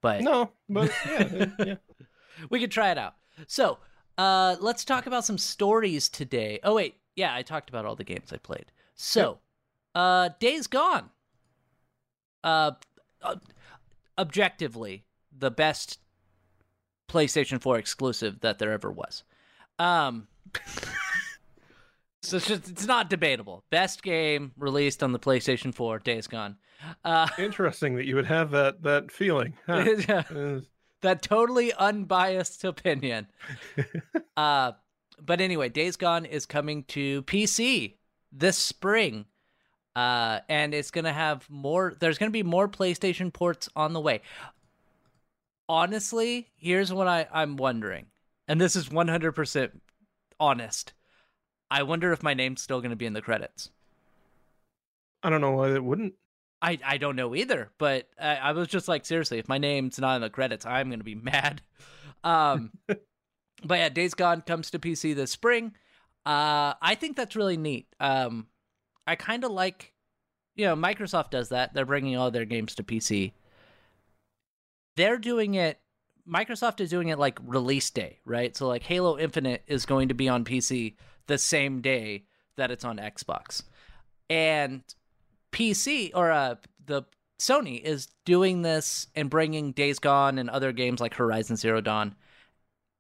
But 0.01 0.23
No, 0.23 0.53
but 0.69 0.93
yeah, 1.07 1.47
yeah. 1.59 1.75
we 2.51 2.61
could 2.61 2.71
try 2.71 2.91
it 2.91 2.99
out. 2.99 3.17
So, 3.47 3.79
uh, 4.21 4.57
let's 4.61 4.85
talk 4.85 5.07
about 5.07 5.25
some 5.25 5.39
stories 5.39 6.11
today. 6.11 6.61
Oh 6.63 6.75
wait, 6.75 6.97
yeah, 7.17 7.35
I 7.35 7.41
talked 7.41 7.71
about 7.71 7.87
all 7.87 7.97
the 7.97 8.05
games 8.05 8.35
I 8.35 8.37
played. 8.37 8.67
So, 8.95 9.39
uh, 9.95 10.29
Days 10.39 10.67
Gone. 10.67 11.09
Uh, 12.45 12.73
uh, 13.23 13.37
objectively, 14.19 15.05
the 15.37 15.51
best 15.51 16.01
PlayStation 17.09 17.63
4 17.63 17.79
exclusive 17.79 18.41
that 18.41 18.59
there 18.59 18.73
ever 18.73 18.91
was. 18.91 19.25
Um, 19.79 20.29
so 22.23 22.37
it's 22.37 22.47
just 22.47 22.69
it's 22.69 22.87
not 22.87 23.09
debatable. 23.09 23.65
Best 23.71 24.03
game 24.03 24.53
released 24.59 25.03
on 25.03 25.13
the 25.13 25.19
PlayStation 25.19 25.75
4, 25.75 25.99
Days 26.01 26.27
Gone. 26.27 26.57
Uh, 27.07 27.27
Interesting 27.39 27.95
that 27.97 28.05
you 28.05 28.17
would 28.17 28.27
have 28.27 28.51
that 28.51 28.83
that 28.83 29.11
feeling. 29.11 29.55
Huh. 29.67 29.87
Uh, 30.31 30.61
that 31.03 31.23
totally 31.23 31.73
unbiased 31.73 32.65
opinion. 32.65 33.27
uh, 34.37 34.73
but 35.21 35.41
anyway, 35.41 35.69
Days 35.69 35.97
Gone 35.97 36.25
is 36.25 36.47
coming 36.47 36.85
to 36.85 37.23
PC 37.23 37.95
this 38.33 38.57
spring. 38.57 39.27
Uh, 39.97 40.41
and 40.49 40.73
it's 40.73 40.91
gonna 40.91 41.13
have 41.13 41.49
more. 41.51 41.95
There's 41.99 42.19
gonna 42.19 42.31
be 42.31 42.45
more 42.45 42.69
PlayStation 42.69 43.33
ports 43.33 43.69
on 43.75 43.93
the 43.93 44.01
way. 44.01 44.23
Honestly, 45.69 46.49
here's 46.57 46.93
what 46.93 47.09
I, 47.09 47.27
I'm 47.33 47.57
wondering, 47.57 48.07
and 48.47 48.61
this 48.61 48.77
is 48.77 48.89
100% 48.89 49.71
honest. 50.39 50.93
I 51.71 51.83
wonder 51.83 52.13
if 52.13 52.23
my 52.23 52.35
name's 52.35 52.63
still 52.63 52.81
gonna 52.81 52.97
be 52.97 53.07
in 53.07 53.15
the 53.15 53.23
credits. 53.23 53.71
I 55.23 55.31
don't 55.31 55.41
know 55.41 55.53
why 55.53 55.75
it 55.75 55.85
wouldn't. 55.85 56.15
I 56.63 56.79
I 56.85 56.99
don't 56.99 57.17
know 57.17 57.35
either, 57.35 57.71
but 57.79 58.09
I, 58.21 58.37
I 58.37 58.53
was 58.53 58.69
just 58.69 58.89
like, 58.89 59.07
seriously, 59.07 59.39
if 59.39 59.49
my 59.49 59.59
name's 59.59 59.99
not 59.99 60.17
in 60.17 60.23
the 60.23 60.31
credits, 60.31 60.67
I'm 60.67 60.91
gonna 60.91 61.05
be 61.05 61.15
mad. 61.17 61.63
Um, 62.23 62.73
but 62.87 63.79
yeah, 63.79 63.89
Days 63.89 64.15
Gone 64.15 64.43
comes 64.43 64.71
to 64.71 64.79
PC 64.79 65.15
this 65.15 65.31
spring. 65.31 65.73
Uh, 66.27 66.75
I 66.83 66.97
think 66.99 67.17
that's 67.17 67.37
really 67.37 67.57
neat. 67.57 67.87
Um, 67.99 68.47
I 69.07 69.17
kind 69.17 69.43
of 69.45 69.51
like, 69.51 69.95
you 70.55 70.67
know, 70.67 70.77
Microsoft 70.77 71.31
does 71.31 71.49
that. 71.49 71.73
They're 71.73 71.87
bringing 71.87 72.17
all 72.17 72.31
their 72.31 72.45
games 72.45 72.75
to 72.77 72.83
PC. 72.83 73.33
They're 74.97 75.19
doing 75.19 75.55
it. 75.55 75.81
Microsoft 76.29 76.81
is 76.81 76.91
doing 76.91 77.09
it 77.09 77.19
like 77.19 77.39
release 77.43 77.91
day, 77.91 78.19
right? 78.25 78.55
So 78.57 78.69
like 78.69 78.83
Halo 78.83 79.19
Infinite 79.19 79.65
is 79.67 79.87
going 79.87 80.09
to 80.09 80.15
be 80.15 80.29
on 80.29 80.45
PC 80.45 80.95
the 81.27 81.39
same 81.39 81.81
day 81.81 82.25
that 82.57 82.71
it's 82.71 82.85
on 82.85 82.99
Xbox, 82.99 83.63
and 84.29 84.83
PC 85.53 86.13
or 86.15 86.31
uh, 86.31 86.57
the 86.87 87.03
Sony 87.39 87.81
is 87.83 88.09
doing 88.25 88.63
this 88.63 89.07
and 89.15 89.31
bringing 89.31 89.73
Days 89.73 89.99
Gone 89.99 90.39
and 90.39 90.51
other 90.51 90.73
games 90.73 91.01
like 91.01 91.15
Horizon 91.15 91.57
Zero 91.57 91.81
Dawn. 91.81 92.15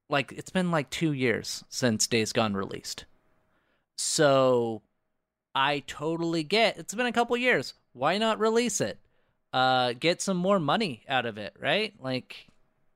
Like 0.09 0.33
it's 0.33 0.51
been 0.51 0.71
like 0.71 0.91
two 0.91 1.13
years 1.13 1.63
since 1.69 2.07
Days 2.07 2.33
Gone 2.33 2.55
released, 2.55 3.05
so 3.97 4.83
I 5.55 5.81
totally 5.87 6.43
get 6.43 6.79
it's 6.79 6.95
been 6.95 7.07
a 7.07 7.13
couple 7.13 7.37
years. 7.37 7.75
Why 7.93 8.19
not 8.19 8.41
release 8.41 8.81
it? 8.81 8.99
Uh, 9.53 9.93
get 9.93 10.23
some 10.23 10.37
more 10.37 10.59
money 10.59 11.05
out 11.09 11.27
of 11.27 11.39
it, 11.39 11.55
right? 11.61 11.95
Like 12.01 12.49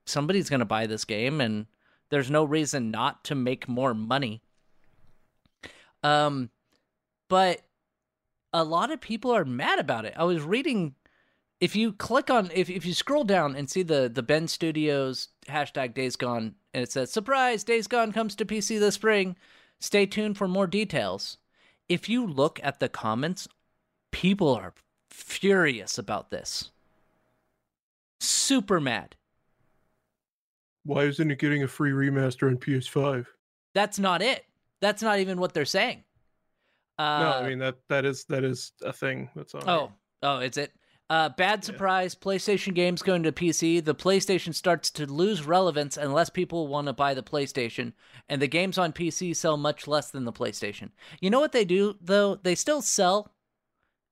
somebody's 0.07 0.51
gonna 0.51 0.65
buy 0.65 0.87
this 0.87 1.05
game, 1.05 1.41
and 1.41 1.67
there's 2.11 2.31
no 2.31 2.45
reason 2.45 2.91
not 2.91 3.23
to 3.25 3.35
make 3.35 3.69
more 3.69 3.95
money. 3.95 4.41
Um, 6.03 6.51
but 7.29 7.63
a 8.55 8.65
lot 8.65 8.93
of 8.93 9.01
people 9.01 9.33
are 9.33 9.45
mad 9.45 9.81
about 9.81 10.07
it. 10.07 10.15
I 10.17 10.25
was 10.25 10.41
reading 10.43 10.95
if 11.61 11.75
you 11.75 11.93
click 11.93 12.31
on 12.31 12.51
if 12.55 12.71
if 12.71 12.87
you 12.87 12.95
scroll 12.95 13.25
down 13.25 13.57
and 13.57 13.69
see 13.69 13.83
the 13.83 14.09
the 14.09 14.23
Bend 14.23 14.49
Studios 14.49 15.29
hashtag 15.47 15.93
Days 15.93 16.17
Gone 16.17 16.55
and 16.73 16.83
it 16.83 16.93
says 16.93 17.11
surprise 17.13 17.65
Days 17.65 17.89
Gone 17.89 18.13
comes 18.13 18.35
to 18.37 18.47
PC 18.47 18.79
this 18.79 18.95
spring. 18.95 19.37
Stay 19.81 20.07
tuned 20.07 20.39
for 20.39 20.49
more 20.49 20.69
details. 20.69 21.37
If 21.89 22.09
you 22.09 22.27
look 22.27 22.61
at 22.63 22.81
the 22.81 22.89
comments, 22.89 23.49
people 24.13 24.55
are 24.55 24.73
furious 25.11 25.99
about 25.99 26.31
this. 26.31 26.71
Super 28.21 28.81
mad. 28.81 29.17
Why 30.85 31.05
isn't 31.05 31.31
it 31.31 31.39
getting 31.39 31.65
a 31.65 31.69
free 31.69 31.91
remaster 31.91 32.49
on 32.49 32.57
PS5? 32.57 33.27
That's 33.75 33.99
not 33.99 34.23
it. 34.23 34.45
That's 34.81 35.03
not 35.03 35.19
even 35.19 35.39
what 35.39 35.55
they're 35.55 35.65
saying. 35.65 36.05
Uh, 36.99 37.19
no, 37.21 37.31
I 37.33 37.49
mean 37.49 37.59
that 37.59 37.77
that 37.89 38.05
is 38.05 38.25
that 38.27 38.45
is 38.45 38.73
a 38.83 38.93
thing 38.93 39.29
that's 39.35 39.55
on. 39.55 39.69
Oh, 39.69 39.93
oh, 40.23 40.39
is 40.41 40.57
it? 40.57 40.73
Uh, 41.11 41.29
bad 41.29 41.59
Yeah. 41.61 41.67
surprise. 41.67 42.15
PlayStation 42.15 42.73
games 42.75 43.03
going 43.03 43.25
to 43.25 43.33
PC. 43.33 43.85
The 43.85 43.95
PlayStation 43.95 44.55
starts 44.55 44.91
to 44.93 45.07
lose 45.07 45.45
relevance 45.45 45.97
unless 45.99 46.31
people 46.31 46.67
want 46.67 46.87
to 46.87 46.93
buy 46.95 47.13
the 47.15 47.23
PlayStation, 47.23 47.93
and 48.29 48.41
the 48.41 48.47
games 48.49 48.79
on 48.79 48.93
PC 48.93 49.35
sell 49.37 49.57
much 49.57 49.87
less 49.87 50.11
than 50.11 50.25
the 50.25 50.33
PlayStation. 50.33 50.91
You 51.21 51.31
know 51.31 51.41
what 51.41 51.53
they 51.53 51.65
do 51.67 51.97
though? 52.01 52.37
They 52.37 52.55
still 52.55 52.81
sell, 52.81 53.35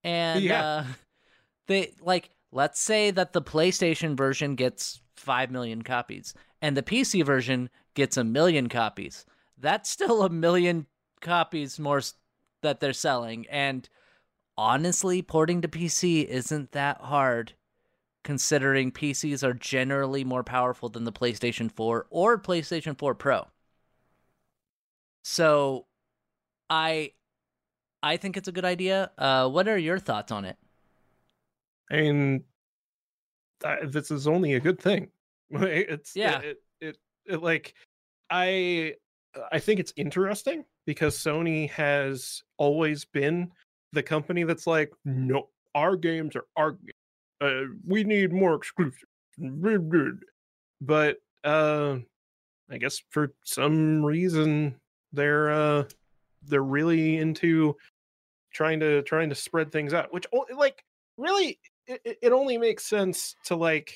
and 0.05 0.45
Yeah. 0.45 0.63
uh, 0.65 0.85
they 1.67 1.95
like. 2.01 2.31
Let's 2.55 2.81
say 2.81 3.11
that 3.13 3.33
the 3.33 3.41
PlayStation 3.41 4.15
version 4.15 4.57
gets 4.57 5.01
five 5.17 5.51
million 5.51 5.81
copies, 5.81 6.35
and 6.61 6.77
the 6.77 6.83
PC 6.83 7.25
version 7.25 7.71
gets 7.95 8.19
a 8.19 8.25
million 8.25 8.69
copies. 8.69 9.25
That's 9.57 9.89
still 9.89 10.23
a 10.23 10.29
million 10.29 10.87
copies 11.23 11.79
more 11.79 12.03
that 12.63 12.81
they're 12.81 12.93
selling, 12.93 13.47
and 13.49 13.89
honestly, 14.57 15.23
porting 15.23 15.61
to 15.63 15.69
PC 15.69 16.25
isn't 16.25 16.73
that 16.73 17.01
hard 17.01 17.55
considering 18.25 18.93
PCs 18.93 19.43
are 19.43 19.55
generally 19.55 20.25
more 20.25 20.45
powerful 20.45 20.89
than 20.89 21.05
the 21.05 21.13
PlayStation 21.13 21.71
4 21.71 22.07
or 22.11 22.39
PlayStation 22.39 22.97
4 22.97 23.15
Pro. 23.15 23.47
So 25.23 25.87
I 26.71 27.13
I 28.03 28.17
think 28.17 28.37
it's 28.37 28.49
a 28.49 28.53
good 28.53 28.65
idea. 28.65 29.11
Uh 29.19 29.49
what 29.49 29.69
are 29.69 29.79
your 29.79 29.99
thoughts 29.99 30.33
on 30.33 30.45
it? 30.45 30.57
I 31.91 31.97
mean, 31.97 32.45
this 33.85 34.11
is 34.11 34.27
only 34.27 34.55
a 34.55 34.61
good 34.61 34.81
thing. 34.81 35.09
It's 35.51 36.17
Yeah. 36.17 36.41
It, 36.41 36.63
it, 36.81 36.97
it 37.27 37.43
like 37.43 37.75
I 38.31 38.95
I 39.51 39.59
think 39.59 39.81
it's 39.81 39.93
interesting 39.97 40.65
because 40.87 41.17
Sony 41.17 41.71
has 41.71 42.43
always 42.59 43.05
been 43.05 43.51
the 43.93 44.03
company 44.03 44.45
that's 44.45 44.67
like, 44.67 44.93
no, 45.05 45.49
our 45.75 45.97
games 45.97 46.37
are 46.37 46.47
our. 46.57 46.77
Uh, 47.41 47.65
we 47.87 48.05
need 48.05 48.33
more 48.33 48.55
exclusive. 48.55 49.05
But 50.81 51.19
uh, 51.45 51.97
I 52.71 52.79
guess 52.79 53.03
for 53.11 53.33
some 53.45 54.05
reason 54.05 54.77
they're 55.13 55.51
uh 55.51 55.85
they're 56.45 56.63
really 56.63 57.19
into 57.19 57.77
trying 58.53 58.81
to 58.81 59.03
trying 59.03 59.29
to 59.29 59.35
spread 59.35 59.71
things 59.73 59.93
out, 59.95 60.13
which 60.13 60.27
like 60.57 60.85
really 61.17 61.59
it- 61.87 62.19
it 62.23 62.33
only 62.33 62.59
makes 62.59 62.85
sense 62.85 63.35
to 63.45 63.57
like 63.57 63.95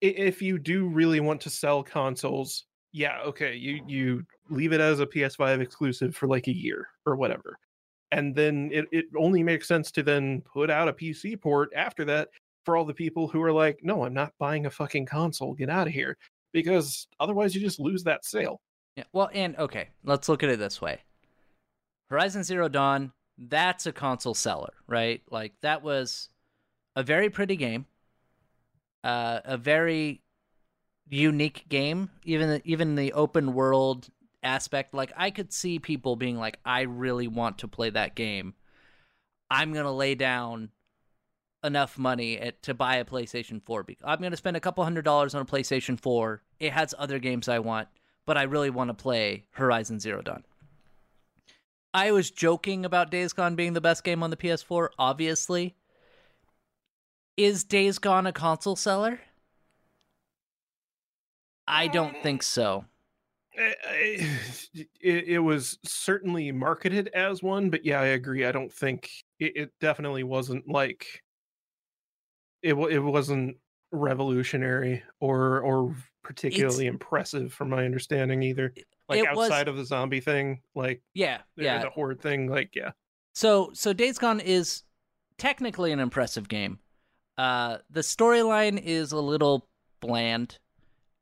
if 0.00 0.40
you 0.42 0.58
do 0.58 0.86
really 0.88 1.20
want 1.20 1.40
to 1.40 1.50
sell 1.50 1.82
consoles 1.82 2.66
yeah 2.92 3.20
okay 3.24 3.54
you 3.54 3.82
you 3.86 4.24
leave 4.48 4.72
it 4.72 4.80
as 4.80 5.00
a 5.00 5.06
ps5 5.06 5.60
exclusive 5.60 6.16
for 6.16 6.26
like 6.26 6.46
a 6.48 6.54
year 6.54 6.88
or 7.06 7.16
whatever 7.16 7.58
and 8.12 8.34
then 8.34 8.70
it, 8.72 8.86
it 8.92 9.04
only 9.16 9.42
makes 9.42 9.68
sense 9.68 9.90
to 9.90 10.02
then 10.02 10.42
put 10.42 10.70
out 10.70 10.88
a 10.88 10.92
pc 10.92 11.40
port 11.40 11.70
after 11.76 12.04
that 12.04 12.28
for 12.64 12.76
all 12.76 12.84
the 12.84 12.94
people 12.94 13.28
who 13.28 13.42
are 13.42 13.52
like 13.52 13.78
no 13.82 14.04
i'm 14.04 14.14
not 14.14 14.32
buying 14.38 14.66
a 14.66 14.70
fucking 14.70 15.04
console 15.04 15.54
get 15.54 15.68
out 15.68 15.86
of 15.86 15.92
here 15.92 16.16
because 16.52 17.06
otherwise 17.20 17.54
you 17.54 17.60
just 17.60 17.78
lose 17.78 18.02
that 18.04 18.24
sale 18.24 18.60
Yeah. 18.96 19.04
Well, 19.12 19.30
and 19.34 19.54
okay, 19.58 19.90
let's 20.02 20.28
look 20.28 20.42
at 20.42 20.48
it 20.48 20.58
this 20.58 20.80
way. 20.80 21.00
Horizon 22.10 22.42
Zero 22.42 22.68
Dawn, 22.68 23.12
that's 23.36 23.86
a 23.86 23.92
console 23.92 24.34
seller, 24.34 24.72
right? 24.86 25.22
Like 25.30 25.52
that 25.60 25.82
was 25.82 26.30
a 26.96 27.02
very 27.02 27.28
pretty 27.30 27.56
game. 27.56 27.84
Uh 29.04 29.40
a 29.44 29.56
very 29.58 30.22
unique 31.08 31.68
game, 31.68 32.10
even 32.24 32.60
even 32.64 32.94
the 32.94 33.12
open 33.12 33.54
world 33.54 34.08
aspect. 34.42 34.94
Like 34.94 35.12
I 35.16 35.30
could 35.30 35.52
see 35.52 35.78
people 35.78 36.16
being 36.16 36.38
like 36.38 36.58
I 36.64 36.82
really 36.82 37.28
want 37.28 37.58
to 37.58 37.68
play 37.68 37.90
that 37.90 38.14
game. 38.14 38.54
I'm 39.50 39.72
going 39.72 39.86
to 39.86 39.90
lay 39.90 40.14
down 40.14 40.70
enough 41.64 41.96
money 41.98 42.38
at, 42.38 42.62
to 42.64 42.74
buy 42.74 42.96
a 42.96 43.04
PlayStation 43.04 43.62
4. 43.64 43.82
Be- 43.82 43.98
I'm 44.04 44.20
going 44.20 44.30
to 44.30 44.36
spend 44.36 44.58
a 44.58 44.60
couple 44.60 44.84
hundred 44.84 45.06
dollars 45.06 45.34
on 45.34 45.40
a 45.40 45.46
PlayStation 45.46 45.98
4. 45.98 46.42
It 46.60 46.72
has 46.72 46.94
other 46.98 47.18
games 47.18 47.48
I 47.48 47.60
want 47.60 47.88
but 48.28 48.36
I 48.36 48.42
really 48.42 48.68
want 48.68 48.88
to 48.88 48.94
play 48.94 49.46
Horizon 49.52 49.98
Zero 49.98 50.20
Dawn. 50.20 50.44
I 51.94 52.12
was 52.12 52.30
joking 52.30 52.84
about 52.84 53.10
Days 53.10 53.32
Gone 53.32 53.56
being 53.56 53.72
the 53.72 53.80
best 53.80 54.04
game 54.04 54.22
on 54.22 54.28
the 54.28 54.36
PS4, 54.36 54.90
obviously. 54.98 55.76
Is 57.38 57.64
Days 57.64 57.98
Gone 57.98 58.26
a 58.26 58.32
console 58.34 58.76
seller? 58.76 59.20
I 61.68 61.86
don't 61.88 62.16
think 62.22 62.42
so. 62.42 62.84
Eh, 63.56 63.72
eh, 63.90 64.26
it, 65.00 65.24
it 65.28 65.38
was 65.38 65.78
certainly 65.84 66.50
marketed 66.52 67.08
as 67.08 67.42
one, 67.42 67.70
but 67.70 67.84
yeah, 67.84 68.00
I 68.00 68.06
agree. 68.06 68.44
I 68.46 68.52
don't 68.52 68.72
think 68.72 69.10
it, 69.38 69.52
it 69.56 69.72
definitely 69.80 70.24
wasn't 70.24 70.68
like 70.68 71.22
it. 72.62 72.74
It 72.74 72.98
wasn't 73.00 73.56
revolutionary 73.92 75.02
or 75.20 75.60
or 75.60 75.94
particularly 76.22 76.86
impressive, 76.86 77.52
from 77.52 77.70
my 77.70 77.84
understanding 77.84 78.42
either. 78.42 78.74
Like 79.08 79.20
it 79.20 79.34
was- 79.34 79.50
outside 79.50 79.68
of 79.68 79.76
the 79.76 79.84
zombie 79.84 80.20
thing, 80.20 80.60
like 80.74 81.02
Yeah, 81.14 81.38
the, 81.56 81.64
yeah. 81.64 81.82
the 81.82 81.90
horde 81.90 82.20
thing, 82.20 82.48
like 82.48 82.74
yeah, 82.74 82.90
So 83.34 83.70
so 83.72 83.92
Days 83.92 84.18
Gone 84.18 84.40
is 84.40 84.82
technically 85.38 85.92
an 85.92 86.00
impressive 86.00 86.48
game. 86.48 86.78
Uh 87.38 87.78
the 87.88 88.00
storyline 88.00 88.78
is 88.82 89.12
a 89.12 89.20
little 89.20 89.66
bland 90.00 90.58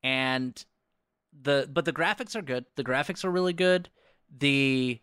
and 0.07 0.63
the 1.41 1.69
but 1.71 1.83
the 1.83 1.91
graphics 1.91 2.33
are 2.33 2.41
good. 2.41 2.65
The 2.77 2.83
graphics 2.83 3.25
are 3.25 3.29
really 3.29 3.51
good. 3.51 3.89
The 4.35 5.01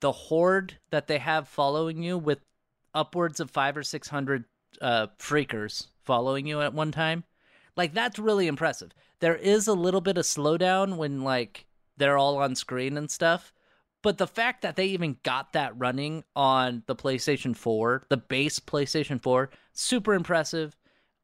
the 0.00 0.12
horde 0.12 0.78
that 0.90 1.06
they 1.06 1.18
have 1.18 1.48
following 1.48 2.02
you 2.02 2.18
with 2.18 2.40
upwards 2.94 3.40
of 3.40 3.50
5 3.50 3.78
or 3.78 3.82
600 3.82 4.44
uh 4.82 5.06
freakers 5.18 5.86
following 6.04 6.46
you 6.46 6.60
at 6.60 6.74
one 6.74 6.92
time. 6.92 7.24
Like 7.74 7.94
that's 7.94 8.18
really 8.18 8.48
impressive. 8.48 8.90
There 9.20 9.34
is 9.34 9.66
a 9.66 9.72
little 9.72 10.02
bit 10.02 10.18
of 10.18 10.24
slowdown 10.26 10.96
when 10.98 11.22
like 11.22 11.64
they're 11.96 12.18
all 12.18 12.36
on 12.36 12.54
screen 12.54 12.98
and 12.98 13.10
stuff, 13.10 13.52
but 14.02 14.18
the 14.18 14.26
fact 14.26 14.60
that 14.62 14.76
they 14.76 14.86
even 14.86 15.16
got 15.24 15.54
that 15.54 15.76
running 15.76 16.22
on 16.36 16.82
the 16.86 16.94
PlayStation 16.94 17.56
4, 17.56 18.04
the 18.10 18.16
base 18.18 18.60
PlayStation 18.60 19.20
4, 19.20 19.50
super 19.72 20.14
impressive. 20.14 20.76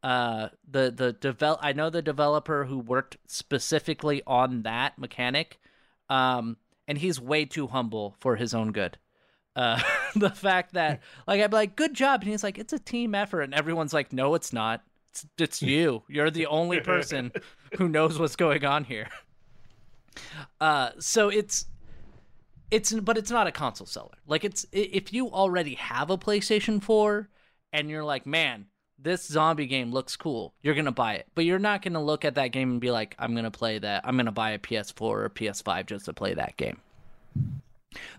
Uh, 0.05 0.51
the 0.71 0.91
the 0.91 1.15
develop 1.15 1.61
I 1.63 1.73
know 1.73 1.89
the 1.89 2.03
developer 2.03 2.67
who 2.67 2.79
worked 2.79 3.17
specifically 3.27 4.23
on 4.27 4.61
that 4.65 4.99
mechanic, 4.99 5.59
um, 6.11 6.59
and 6.87 6.99
he's 6.99 7.19
way 7.19 7.47
too 7.47 7.69
humble 7.69 8.15
for 8.21 8.37
his 8.37 8.53
own 8.53 8.71
good. 8.73 8.99
Uh, 9.57 9.81
the 10.15 10.29
fact 10.29 10.75
that 10.75 11.01
like 11.27 11.41
I'd 11.41 11.51
be 11.51 11.57
like, 11.57 11.75
"Good 11.75 11.95
job," 11.95 12.21
and 12.21 12.31
he's 12.31 12.45
like, 12.45 12.59
"It's 12.59 12.75
a 12.75 12.79
team 12.79 13.15
effort," 13.15 13.41
and 13.41 13.55
everyone's 13.55 13.95
like, 13.95 14.13
"No, 14.13 14.35
it's 14.35 14.53
not. 14.53 14.85
It's 15.11 15.27
it's 15.39 15.63
you. 15.63 16.03
You're 16.07 16.31
the 16.31 16.49
only 16.49 16.81
person 16.81 17.33
who 17.79 17.89
knows 17.89 18.19
what's 18.19 18.37
going 18.37 18.63
on 18.63 18.85
here." 18.85 19.09
Uh, 20.61 20.91
so 20.99 21.31
it's 21.31 21.65
it's 22.71 22.93
but 22.93 23.17
it's 23.17 23.31
not 23.31 23.47
a 23.47 23.53
console 23.53 23.87
seller. 23.87 24.19
Like 24.27 24.45
it's 24.45 24.67
if 24.71 25.15
you 25.15 25.31
already 25.31 25.77
have 25.77 26.11
a 26.11 26.19
PlayStation 26.19 26.83
4 26.83 27.31
and 27.73 27.89
you're 27.89 28.05
like, 28.05 28.27
"Man, 28.27 28.67
this 29.05 29.25
zombie 29.25 29.67
game 29.67 29.93
looks 29.93 30.17
cool." 30.17 30.53
You're 30.63 30.75
going 30.75 30.87
to 30.87 30.91
buy 30.91 31.15
it. 31.15 31.27
But 31.35 31.45
you're 31.45 31.61
not 31.61 31.83
going 31.83 31.95
to 31.95 32.01
look 32.01 32.25
at 32.25 32.35
that 32.35 32.49
game 32.49 32.73
and 32.73 32.81
be 32.81 32.91
like, 32.91 33.15
"I'm 33.19 33.33
going 33.33 33.45
to 33.45 33.51
play 33.51 33.79
that. 33.79 34.03
I'm 34.05 34.17
going 34.17 34.27
to 34.27 34.33
buy 34.33 34.51
a 34.51 34.59
PS4 34.59 35.01
or 35.01 35.31
PS5 35.31 35.87
just 35.87 36.07
to 36.07 36.13
play 36.13 36.35
that 36.35 36.57
game." 36.57 36.81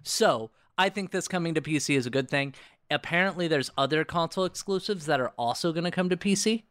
So, 0.04 0.52
I 0.78 0.90
think 0.90 1.12
this 1.12 1.28
coming 1.28 1.54
to 1.56 1.62
PC 1.62 1.96
is 1.96 2.06
a 2.06 2.10
good 2.10 2.30
thing. 2.30 2.54
Apparently 2.92 3.48
there's 3.48 3.72
other 3.78 4.04
console 4.04 4.46
exclusives 4.46 5.08
that 5.08 5.20
are 5.20 5.34
also 5.38 5.74
going 5.74 5.86
to 5.86 5.92
come 5.92 6.10
to 6.10 6.18
PC. 6.18 6.64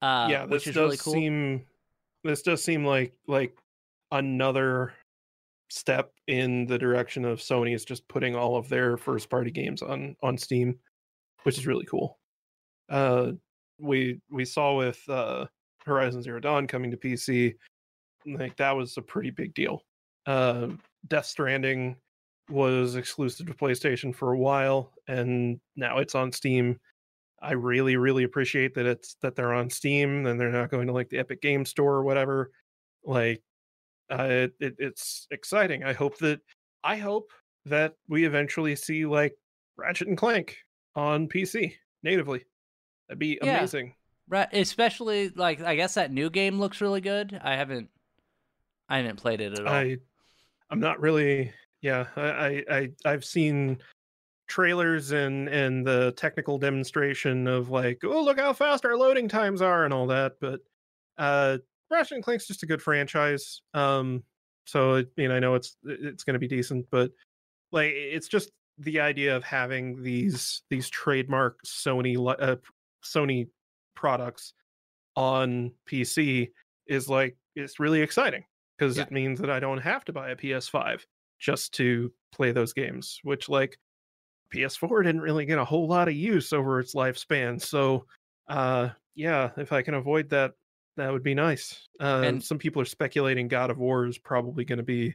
Uh, 0.00 0.26
yeah, 0.30 0.46
this 0.46 0.50
which 0.50 0.66
is 0.68 0.74
does 0.74 0.82
really 0.82 0.96
cool. 0.96 1.12
seem 1.12 1.66
this 2.24 2.42
does 2.42 2.62
seem 2.62 2.84
like 2.84 3.12
like 3.28 3.56
another 4.10 4.94
step 5.68 6.12
in 6.26 6.66
the 6.66 6.78
direction 6.78 7.24
of 7.24 7.38
Sony 7.40 7.74
is 7.74 7.84
just 7.84 8.06
putting 8.08 8.34
all 8.34 8.56
of 8.56 8.68
their 8.68 8.96
first 8.96 9.30
party 9.30 9.50
games 9.50 9.82
on 9.82 10.16
on 10.22 10.36
Steam, 10.38 10.78
which 11.42 11.58
is 11.58 11.66
really 11.66 11.86
cool. 11.86 12.18
Uh 12.92 13.32
we 13.80 14.20
we 14.30 14.44
saw 14.44 14.76
with 14.76 15.00
uh 15.08 15.46
Horizon 15.84 16.22
Zero 16.22 16.38
Dawn 16.38 16.68
coming 16.68 16.90
to 16.92 16.96
PC, 16.96 17.54
like 18.26 18.56
that 18.56 18.76
was 18.76 18.96
a 18.96 19.02
pretty 19.02 19.30
big 19.30 19.54
deal. 19.54 19.82
Uh 20.26 20.68
Death 21.08 21.26
Stranding 21.26 21.96
was 22.48 22.96
exclusive 22.96 23.46
to 23.46 23.54
PlayStation 23.54 24.14
for 24.14 24.32
a 24.32 24.38
while 24.38 24.92
and 25.08 25.58
now 25.74 25.98
it's 25.98 26.14
on 26.14 26.30
Steam. 26.30 26.78
I 27.40 27.52
really, 27.52 27.96
really 27.96 28.22
appreciate 28.24 28.74
that 28.74 28.86
it's 28.86 29.16
that 29.22 29.34
they're 29.34 29.54
on 29.54 29.68
Steam 29.70 30.26
and 30.26 30.38
they're 30.38 30.52
not 30.52 30.70
going 30.70 30.86
to 30.86 30.92
like 30.92 31.08
the 31.08 31.18
Epic 31.18 31.42
Game 31.42 31.64
Store 31.64 31.94
or 31.94 32.04
whatever. 32.04 32.52
Like, 33.04 33.42
uh, 34.10 34.28
it, 34.28 34.52
it, 34.60 34.74
it's 34.78 35.26
exciting. 35.30 35.82
I 35.82 35.92
hope 35.92 36.18
that 36.18 36.40
I 36.84 36.96
hope 36.96 37.30
that 37.66 37.94
we 38.08 38.24
eventually 38.24 38.76
see 38.76 39.06
like 39.06 39.34
Ratchet 39.76 40.08
and 40.08 40.16
Clank 40.16 40.56
on 40.94 41.28
PC 41.28 41.74
natively. 42.02 42.44
That'd 43.12 43.18
be 43.18 43.38
Yeah. 43.42 43.58
amazing. 43.58 43.94
Right, 44.26 44.48
especially 44.52 45.28
like 45.28 45.60
I 45.60 45.76
guess 45.76 45.94
that 45.94 46.10
new 46.10 46.30
game 46.30 46.58
looks 46.58 46.80
really 46.80 47.02
good. 47.02 47.38
I 47.44 47.56
haven't 47.56 47.90
I 48.88 48.96
haven't 48.98 49.16
played 49.16 49.42
it 49.42 49.58
at 49.58 49.66
all. 49.66 49.72
I, 49.72 49.98
I'm 50.70 50.80
not 50.80 50.98
really. 50.98 51.52
Yeah, 51.82 52.06
I, 52.16 52.22
I, 52.22 52.64
I, 52.70 52.90
I've 53.04 53.24
seen 53.24 53.78
trailers 54.46 55.12
and 55.12 55.48
and 55.48 55.86
the 55.86 56.12
technical 56.12 56.56
demonstration 56.56 57.46
of 57.46 57.68
like, 57.68 58.00
oh, 58.02 58.24
look 58.24 58.40
how 58.40 58.54
fast 58.54 58.86
our 58.86 58.96
loading 58.96 59.28
times 59.28 59.60
are 59.60 59.84
and 59.84 59.92
all 59.92 60.06
that. 60.06 60.36
But 60.40 60.60
uh, 61.18 61.58
Ratchet 61.90 62.14
and 62.14 62.24
Clank's 62.24 62.46
just 62.46 62.62
a 62.62 62.66
good 62.66 62.80
franchise. 62.80 63.60
Um, 63.74 64.22
so 64.64 64.96
I 64.96 65.04
mean, 65.18 65.30
I 65.30 65.40
know 65.40 65.54
it's 65.56 65.76
it's 65.84 66.24
going 66.24 66.34
to 66.34 66.40
be 66.40 66.48
decent, 66.48 66.86
but 66.90 67.10
like, 67.72 67.92
it's 67.92 68.28
just 68.28 68.50
the 68.78 69.00
idea 69.00 69.36
of 69.36 69.44
having 69.44 70.02
these 70.02 70.62
these 70.70 70.88
trademark 70.88 71.58
Sony 71.66 72.16
uh, 72.40 72.56
Sony 73.04 73.48
products 73.94 74.54
on 75.16 75.72
PC 75.88 76.50
is 76.86 77.08
like 77.08 77.36
it's 77.54 77.78
really 77.78 78.00
exciting 78.00 78.44
because 78.78 78.96
Yeah. 78.96 79.04
it 79.04 79.10
means 79.12 79.38
that 79.40 79.50
I 79.50 79.60
don't 79.60 79.78
have 79.78 80.04
to 80.06 80.12
buy 80.12 80.30
a 80.30 80.36
PS5 80.36 81.04
just 81.38 81.74
to 81.74 82.12
play 82.32 82.52
those 82.52 82.72
games, 82.72 83.20
which 83.22 83.48
like 83.48 83.78
PS4 84.54 85.02
didn't 85.04 85.20
really 85.20 85.44
get 85.46 85.58
a 85.58 85.64
whole 85.64 85.86
lot 85.86 86.08
of 86.08 86.14
use 86.14 86.52
over 86.52 86.80
its 86.80 86.94
lifespan. 86.94 87.60
So 87.60 88.06
uh 88.48 88.90
yeah, 89.14 89.50
if 89.58 89.72
I 89.72 89.82
can 89.82 89.94
avoid 89.94 90.30
that, 90.30 90.52
that 90.96 91.12
would 91.12 91.22
be 91.22 91.34
nice. 91.34 91.88
Uh, 92.00 92.22
And- 92.24 92.42
some 92.42 92.58
people 92.58 92.80
are 92.80 92.86
speculating 92.86 93.48
God 93.48 93.70
of 93.70 93.78
War 93.78 94.06
is 94.06 94.16
probably 94.18 94.64
going 94.64 94.78
to 94.78 94.82
be 94.82 95.14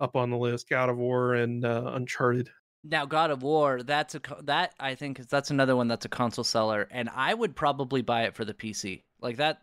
up 0.00 0.16
on 0.16 0.30
the 0.30 0.36
list. 0.38 0.68
God 0.70 0.88
of 0.88 0.96
War 0.98 1.34
and 1.34 1.64
uh, 1.64 1.92
Uncharted. 1.94 2.50
Now 2.88 3.04
God 3.06 3.30
of 3.30 3.42
War, 3.42 3.82
that's 3.82 4.14
a 4.14 4.20
that 4.44 4.74
I 4.78 4.94
think 4.94 5.20
is- 5.20 5.26
that's 5.26 5.50
another 5.50 5.76
one 5.76 5.88
that's 5.88 6.04
a 6.04 6.08
console 6.08 6.44
seller, 6.44 6.88
and 6.90 7.08
I 7.14 7.34
would 7.34 7.54
probably 7.56 8.02
buy 8.02 8.24
it 8.24 8.34
for 8.34 8.44
the 8.44 8.54
PC. 8.54 9.02
Like 9.20 9.36
that, 9.38 9.62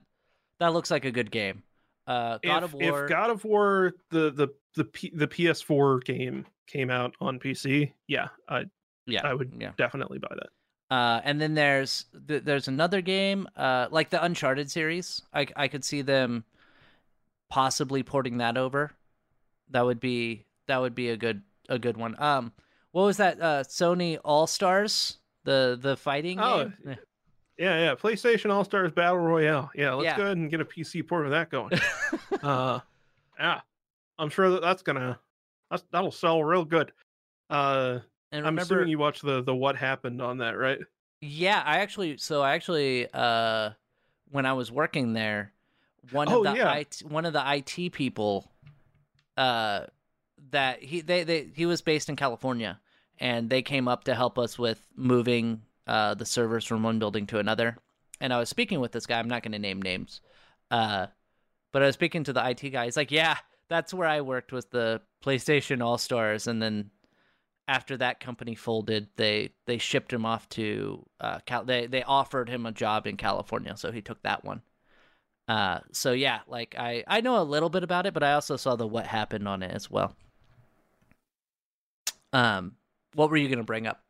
that 0.60 0.74
looks 0.74 0.92
like 0.92 1.06
a 1.06 1.12
good 1.12 1.32
game. 1.32 1.64
Uh, 2.06 2.38
God 2.44 2.64
if, 2.64 2.64
of 2.66 2.74
War. 2.74 3.04
if 3.04 3.10
God 3.10 3.30
of 3.30 3.44
War 3.46 3.94
the 4.10 4.32
the 4.32 4.48
the 4.76 4.86
P, 4.86 5.12
the 5.14 5.28
PS4 5.28 6.04
game 6.04 6.46
came 6.68 6.90
out 6.90 7.16
on 7.22 7.40
PC, 7.40 7.94
yeah, 8.08 8.28
I 8.50 8.66
yeah, 9.06 9.22
I 9.24 9.34
would 9.34 9.54
yeah. 9.60 9.72
definitely 9.78 10.20
buy 10.20 10.36
that. 10.36 10.50
Uh, 10.94 11.22
and 11.24 11.40
then 11.42 11.54
there's 11.54 12.06
th- 12.28 12.44
there's 12.44 12.68
another 12.68 13.02
game, 13.02 13.48
uh, 13.56 13.88
like 13.90 14.10
the 14.10 14.24
Uncharted 14.24 14.70
series. 14.70 15.22
I 15.34 15.48
I 15.56 15.68
could 15.68 15.84
see 15.86 16.02
them 16.02 16.44
possibly 17.50 18.04
porting 18.04 18.38
that 18.38 18.58
over. 18.58 18.92
That 19.70 19.86
would 19.86 20.00
be 20.00 20.46
that 20.68 20.80
would 20.82 20.96
be 20.96 21.10
a 21.10 21.18
good 21.18 21.42
a 21.70 21.80
good 21.80 21.98
one. 21.98 22.16
Um, 22.22 22.52
what 22.94 23.04
was 23.04 23.18
that? 23.18 23.42
Uh, 23.42 23.64
Sony 23.64 24.18
All 24.24 24.48
Stars, 24.48 25.18
the 25.44 25.78
the 25.80 25.98
fighting 25.98 26.40
Oh, 26.40 26.64
game. 26.64 26.74
Eh. 26.88 26.96
Yeah, 27.58 27.80
yeah. 27.80 27.96
PlayStation 27.96 28.50
All 28.52 28.64
Stars 28.64 28.92
Battle 28.94 29.20
Royale. 29.20 29.70
Yeah, 29.76 29.94
let's 29.94 30.06
Yeah. 30.06 30.18
go 30.18 30.24
ahead 30.24 30.38
and 30.38 30.50
get 30.50 30.62
a 30.62 30.66
PC 30.66 31.06
port 31.08 31.26
of 31.26 31.32
that 31.32 31.50
going. 31.52 31.74
uh, 32.42 32.80
yeah, 33.38 33.62
I'm 34.18 34.30
sure 34.30 34.50
that 34.52 34.62
that's 34.62 34.82
gonna 34.82 35.20
that's, 35.70 35.84
that'll 35.92 36.12
sell 36.12 36.44
real 36.44 36.64
good. 36.66 36.92
Uh, 37.50 38.00
and 38.32 38.40
I'm 38.48 38.54
remember, 38.56 38.62
assuming 38.62 38.88
you 38.88 38.98
watched 39.00 39.22
the 39.24 39.44
the 39.44 39.54
what 39.54 39.76
happened 39.76 40.22
on 40.22 40.38
that, 40.40 40.58
right? 40.58 40.80
yeah, 41.22 41.62
I 41.66 41.78
actually 41.80 42.18
so 42.18 42.42
I 42.42 42.54
actually 42.56 43.08
uh, 43.14 43.72
when 44.32 44.46
I 44.48 44.54
was 44.54 44.72
working 44.72 45.14
there, 45.14 45.54
one 46.12 46.28
Oh, 46.30 46.40
of 46.44 46.54
the 46.54 46.58
yeah. 46.58 46.74
IT, 46.74 47.04
one 47.08 47.26
of 47.26 47.34
the 47.34 47.44
IT 47.56 47.92
people, 47.94 48.52
uh, 49.38 49.86
that 50.50 50.82
he 50.84 51.02
they, 51.02 51.24
they 51.24 51.48
he 51.56 51.66
was 51.68 51.82
based 51.82 52.10
in 52.10 52.16
California, 52.16 52.80
and 53.20 53.50
they 53.50 53.62
came 53.62 53.88
up 53.88 54.06
to 54.06 54.16
help 54.16 54.38
us 54.40 54.58
with 54.58 54.84
moving 54.96 55.62
uh 55.88 56.14
the 56.14 56.26
servers 56.26 56.66
from 56.66 56.84
one 56.84 57.00
building 57.00 57.28
to 57.28 57.40
another. 57.40 57.78
And 58.22 58.32
I 58.34 58.40
was 58.40 58.50
speaking 58.50 58.80
with 58.80 58.92
this 58.92 59.06
guy. 59.06 59.20
I'm 59.20 59.28
not 59.28 59.44
going 59.44 59.52
to 59.52 59.60
name 59.60 59.82
names, 59.82 60.22
uh, 60.72 61.08
but 61.72 61.84
I 61.84 61.88
was 61.88 61.96
speaking 61.96 62.24
to 62.26 62.34
the 62.34 62.48
IT 62.48 62.70
guy. 62.70 62.86
He's 62.86 62.98
like, 62.98 63.12
"Yeah, 63.12 63.38
that's 63.68 63.94
where 63.94 64.08
I 64.08 64.22
worked 64.22 64.52
with 64.52 64.70
the 64.72 65.02
PlayStation 65.24 65.84
All 65.84 65.98
Stars," 65.98 66.48
and 66.48 66.62
then 66.62 66.92
after 67.68 67.98
that 67.98 68.20
company 68.20 68.56
folded, 68.56 69.08
they 69.16 69.52
they 69.66 69.78
shipped 69.78 70.12
him 70.12 70.26
off 70.26 70.48
to 70.50 71.06
uh, 71.20 71.40
Cal- 71.46 71.66
they 71.66 71.88
they 71.88 72.04
offered 72.04 72.50
him 72.50 72.66
a 72.66 72.72
job 72.72 73.08
in 73.08 73.18
California, 73.18 73.76
so 73.78 73.92
he 73.92 74.02
took 74.02 74.22
that 74.24 74.44
one. 74.44 74.62
Uh, 75.48 75.80
so 75.92 76.12
yeah, 76.14 76.42
like 76.48 76.76
I 76.78 77.04
I 77.08 77.22
know 77.22 77.42
a 77.42 77.44
little 77.44 77.70
bit 77.70 77.84
about 77.84 78.06
it, 78.06 78.14
but 78.14 78.24
I 78.24 78.34
also 78.34 78.58
saw 78.58 78.76
the 78.76 78.88
what 78.88 79.08
happened 79.08 79.48
on 79.48 79.64
it 79.64 79.72
as 79.72 79.90
well. 79.90 80.16
Um, 82.34 82.76
what 83.16 83.30
were 83.30 83.38
you 83.38 83.50
gonna 83.50 83.64
bring 83.64 83.88
up? 83.88 84.02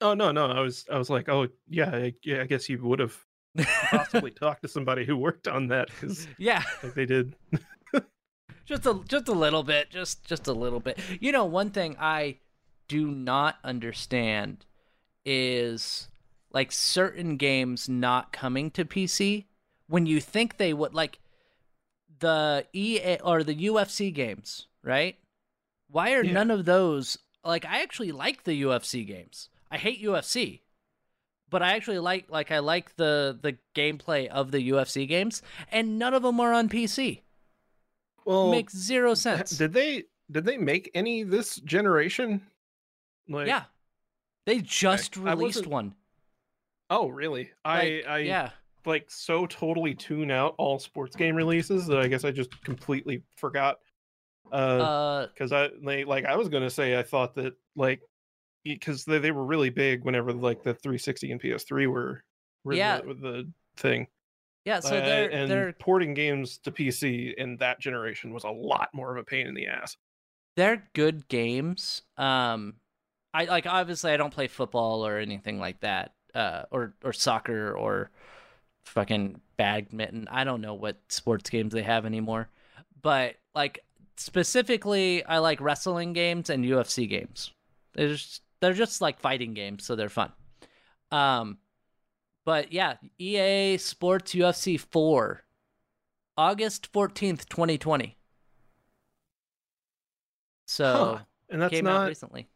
Oh 0.00 0.14
no, 0.14 0.30
no. 0.32 0.46
I 0.46 0.60
was 0.60 0.84
I 0.92 0.98
was 0.98 1.08
like, 1.10 1.28
oh 1.28 1.48
yeah, 1.68 1.90
I, 1.90 2.14
yeah. 2.22 2.42
I 2.42 2.46
guess 2.46 2.68
you 2.68 2.82
would 2.82 2.98
have 2.98 3.16
possibly 3.90 4.30
talked 4.42 4.62
to 4.62 4.68
somebody 4.68 5.04
who 5.04 5.16
worked 5.16 5.48
on 5.48 5.68
that 5.68 5.88
because 5.88 6.26
Yeah, 6.38 6.62
like 6.82 6.94
they 6.94 7.06
did. 7.06 7.34
just 8.66 8.84
a 8.86 9.00
just 9.08 9.28
a 9.28 9.32
little 9.32 9.62
bit, 9.62 9.90
just 9.90 10.24
just 10.24 10.46
a 10.46 10.52
little 10.52 10.80
bit. 10.80 10.98
You 11.20 11.32
know, 11.32 11.44
one 11.44 11.70
thing 11.70 11.96
I 11.98 12.38
do 12.88 13.06
not 13.10 13.56
understand 13.64 14.66
is 15.24 16.08
like 16.52 16.70
certain 16.72 17.36
games 17.36 17.88
not 17.88 18.32
coming 18.32 18.70
to 18.72 18.84
PC 18.84 19.44
when 19.88 20.06
you 20.06 20.20
think 20.20 20.56
they 20.56 20.72
would 20.72 20.94
like 20.94 21.18
the 22.18 22.66
EA 22.72 23.18
or 23.22 23.42
the 23.42 23.54
UFC 23.66 24.12
games, 24.12 24.66
right? 24.82 25.16
Why 25.88 26.12
are 26.14 26.24
Yeah. 26.24 26.32
none 26.32 26.50
of 26.50 26.64
those 26.64 27.18
like 27.46 27.64
I 27.64 27.82
actually 27.82 28.12
like 28.12 28.44
the 28.44 28.62
UFC 28.62 29.06
games. 29.06 29.48
I 29.70 29.78
hate 29.78 30.02
UFC. 30.02 30.60
But 31.48 31.62
I 31.62 31.74
actually 31.76 32.00
like 32.00 32.26
like 32.28 32.50
I 32.50 32.58
like 32.58 32.96
the 32.96 33.38
the 33.40 33.56
gameplay 33.74 34.26
of 34.28 34.50
the 34.50 34.70
UFC 34.70 35.06
games 35.06 35.42
and 35.70 35.98
none 35.98 36.12
of 36.14 36.22
them 36.22 36.40
are 36.40 36.52
on 36.52 36.68
PC. 36.68 37.20
Well, 38.24 38.48
it 38.48 38.50
Makes 38.50 38.76
zero 38.76 39.14
sense. 39.14 39.50
did 39.58 39.72
they 39.72 40.04
did 40.30 40.44
they 40.44 40.56
make 40.58 40.90
any 40.94 41.22
this 41.22 41.56
generation? 41.56 42.40
Like, 43.28 43.46
yeah. 43.46 43.64
They 44.44 44.60
just 44.60 45.16
I 45.18 45.32
released 45.32 45.58
wasn't- 45.58 45.66
one. 45.72 45.94
Oh 46.90 47.08
really? 47.08 47.50
Like, 47.64 48.04
I 48.06 48.08
I 48.08 48.18
yeah. 48.18 48.50
like 48.84 49.06
so 49.08 49.46
totally 49.46 49.94
tune 49.94 50.30
out 50.30 50.54
all 50.58 50.78
sports 50.78 51.14
game 51.16 51.34
releases 51.36 51.86
that 51.86 51.98
I 51.98 52.06
guess 52.08 52.24
I 52.24 52.30
just 52.30 52.60
completely 52.64 53.22
forgot. 53.36 53.78
Uh, 54.52 54.54
Uh 54.56 55.26
because 55.28 55.52
I 55.52 55.68
like, 55.82 56.24
I 56.24 56.36
was 56.36 56.48
gonna 56.48 56.70
say 56.70 56.98
I 56.98 57.02
thought 57.02 57.34
that 57.36 57.54
like 57.74 58.00
because 58.64 59.04
they, 59.04 59.18
they 59.18 59.30
were 59.30 59.44
really 59.44 59.70
big 59.70 60.04
whenever 60.04 60.32
like 60.32 60.62
the 60.62 60.74
360 60.74 61.32
and 61.32 61.40
PS3 61.40 61.86
were, 61.86 62.24
were 62.64 62.74
Yeah. 62.74 63.00
the, 63.00 63.14
the 63.14 63.52
thing. 63.76 64.08
yeah, 64.64 64.80
so 64.80 64.96
Uh, 64.96 65.04
they're 65.04 65.30
and 65.30 65.50
they're 65.50 65.72
porting 65.74 66.14
games 66.14 66.58
to 66.58 66.72
PC 66.72 67.34
in 67.38 67.56
that 67.58 67.78
generation 67.80 68.32
was 68.32 68.44
a 68.44 68.50
lot 68.50 68.88
more 68.92 69.12
of 69.16 69.18
a 69.20 69.24
pain 69.24 69.46
in 69.46 69.54
the 69.54 69.66
ass. 69.66 69.96
they're 70.56 70.88
good 70.94 71.28
games. 71.28 72.02
Um 72.16 72.74
I 73.34 73.44
like 73.44 73.66
obviously 73.66 74.12
I 74.12 74.16
don't 74.16 74.32
play 74.32 74.46
football 74.48 75.06
or 75.06 75.18
anything 75.18 75.58
like 75.60 75.80
that, 75.80 76.14
uh, 76.34 76.62
or 76.70 76.94
or 77.04 77.12
soccer 77.12 77.72
or 77.76 78.10
fucking 78.86 79.40
badminton. 79.58 80.26
I 80.30 80.44
don't 80.44 80.60
know 80.62 80.74
what 80.74 80.96
sports 81.08 81.50
games 81.50 81.74
they 81.74 81.82
have 81.82 82.06
anymore, 82.06 82.48
but 83.02 83.36
like 83.54 83.80
specifically, 84.16 85.24
I 85.24 85.38
like 85.38 85.60
wrestling 85.60 86.12
games 86.12 86.50
and 86.50 86.64
UFC 86.64 87.08
games. 87.08 87.52
They're 87.94 88.08
just 88.08 88.42
they're 88.60 88.72
just 88.72 89.00
like 89.00 89.20
fighting 89.20 89.54
games, 89.54 89.84
so 89.84 89.96
they're 89.96 90.08
fun. 90.08 90.32
Um, 91.10 91.58
but 92.44 92.72
yeah, 92.72 92.96
EA 93.18 93.76
Sports 93.78 94.34
UFC 94.34 94.78
four, 94.78 95.42
August 96.36 96.88
fourteenth, 96.92 97.48
twenty 97.48 97.78
twenty. 97.78 98.16
So 100.66 101.16
Huh. 101.18 101.24
and 101.50 101.62
that's 101.62 101.72
came 101.72 101.86
out 101.86 102.00
not 102.02 102.08
recently. 102.08 102.48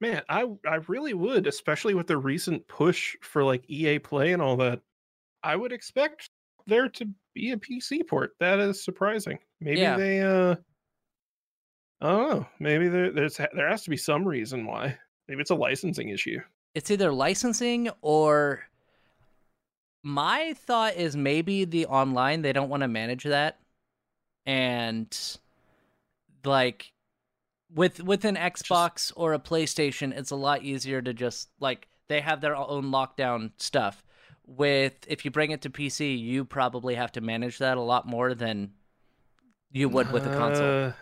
man. 0.00 0.22
I 0.28 0.46
I 0.66 0.76
really 0.88 1.14
would, 1.14 1.46
especially 1.46 1.94
with 1.94 2.06
the 2.06 2.16
recent 2.18 2.66
push 2.68 3.16
for 3.22 3.44
like 3.44 3.68
EA 3.68 3.98
Play 3.98 4.32
and 4.32 4.42
all 4.42 4.56
that. 4.58 4.80
I 5.42 5.56
would 5.56 5.72
expect 5.72 6.30
there 6.66 6.88
to 6.88 7.08
be 7.34 7.52
a 7.52 7.56
PC 7.56 8.06
port. 8.06 8.32
That 8.40 8.58
is 8.58 8.84
surprising. 8.84 9.38
Maybe 9.60 9.80
Yeah. 9.80 9.96
they 9.96 10.20
uh 10.20 10.56
I 12.00 12.10
don't 12.10 12.30
know. 12.30 12.46
Maybe 12.58 12.88
there 12.88 13.10
there's 13.12 13.36
there 13.36 13.68
has 13.68 13.82
to 13.84 13.90
be 13.90 13.96
some 13.96 14.26
reason 14.26 14.66
why. 14.66 14.96
Maybe 15.28 15.40
it's 15.40 15.50
a 15.50 15.54
licensing 15.54 16.08
issue. 16.08 16.40
it's 16.74 16.90
either 16.90 17.12
licensing 17.12 17.88
or 18.00 18.62
my 20.02 20.54
thought 20.54 20.96
is 20.96 21.14
maybe 21.16 21.64
the 21.64 21.86
online 21.86 22.42
they 22.42 22.52
don't 22.52 22.68
want 22.70 22.82
to 22.82 22.88
manage 22.88 23.24
that 23.24 23.58
and 24.46 25.36
like 26.44 26.92
with 27.74 28.02
with 28.02 28.24
an 28.24 28.36
Xbox 28.36 29.12
or 29.14 29.34
a 29.34 29.38
PlayStation 29.38 30.16
it's 30.16 30.30
a 30.30 30.36
lot 30.36 30.62
easier 30.62 31.02
to 31.02 31.12
just 31.12 31.50
like 31.60 31.86
they 32.08 32.20
have 32.20 32.40
their 32.40 32.56
own 32.56 32.84
lockdown 32.90 33.50
stuff 33.58 34.02
with 34.46 34.94
if 35.06 35.24
you 35.24 35.30
bring 35.30 35.50
it 35.50 35.60
to 35.62 35.70
PC 35.70 36.18
you 36.18 36.44
probably 36.44 36.94
have 36.94 37.12
to 37.12 37.20
manage 37.20 37.58
that 37.58 37.76
a 37.76 37.80
lot 37.82 38.06
more 38.06 38.34
than 38.34 38.72
you 39.70 39.88
would 39.88 40.10
with 40.10 40.26
a 40.26 40.34
console 40.36 40.88
Uh, 40.88 40.92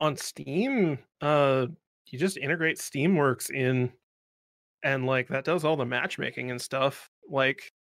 on 0.00 0.16
Steam, 0.16 0.98
uh, 1.20 1.66
you 2.06 2.18
just 2.18 2.36
integrate 2.36 2.78
Steamworks 2.78 3.50
in, 3.50 3.92
and 4.82 5.06
like 5.06 5.28
that 5.28 5.44
does 5.44 5.64
all 5.64 5.76
the 5.76 5.84
matchmaking 5.84 6.50
and 6.50 6.60
stuff. 6.60 7.10
Like, 7.28 7.72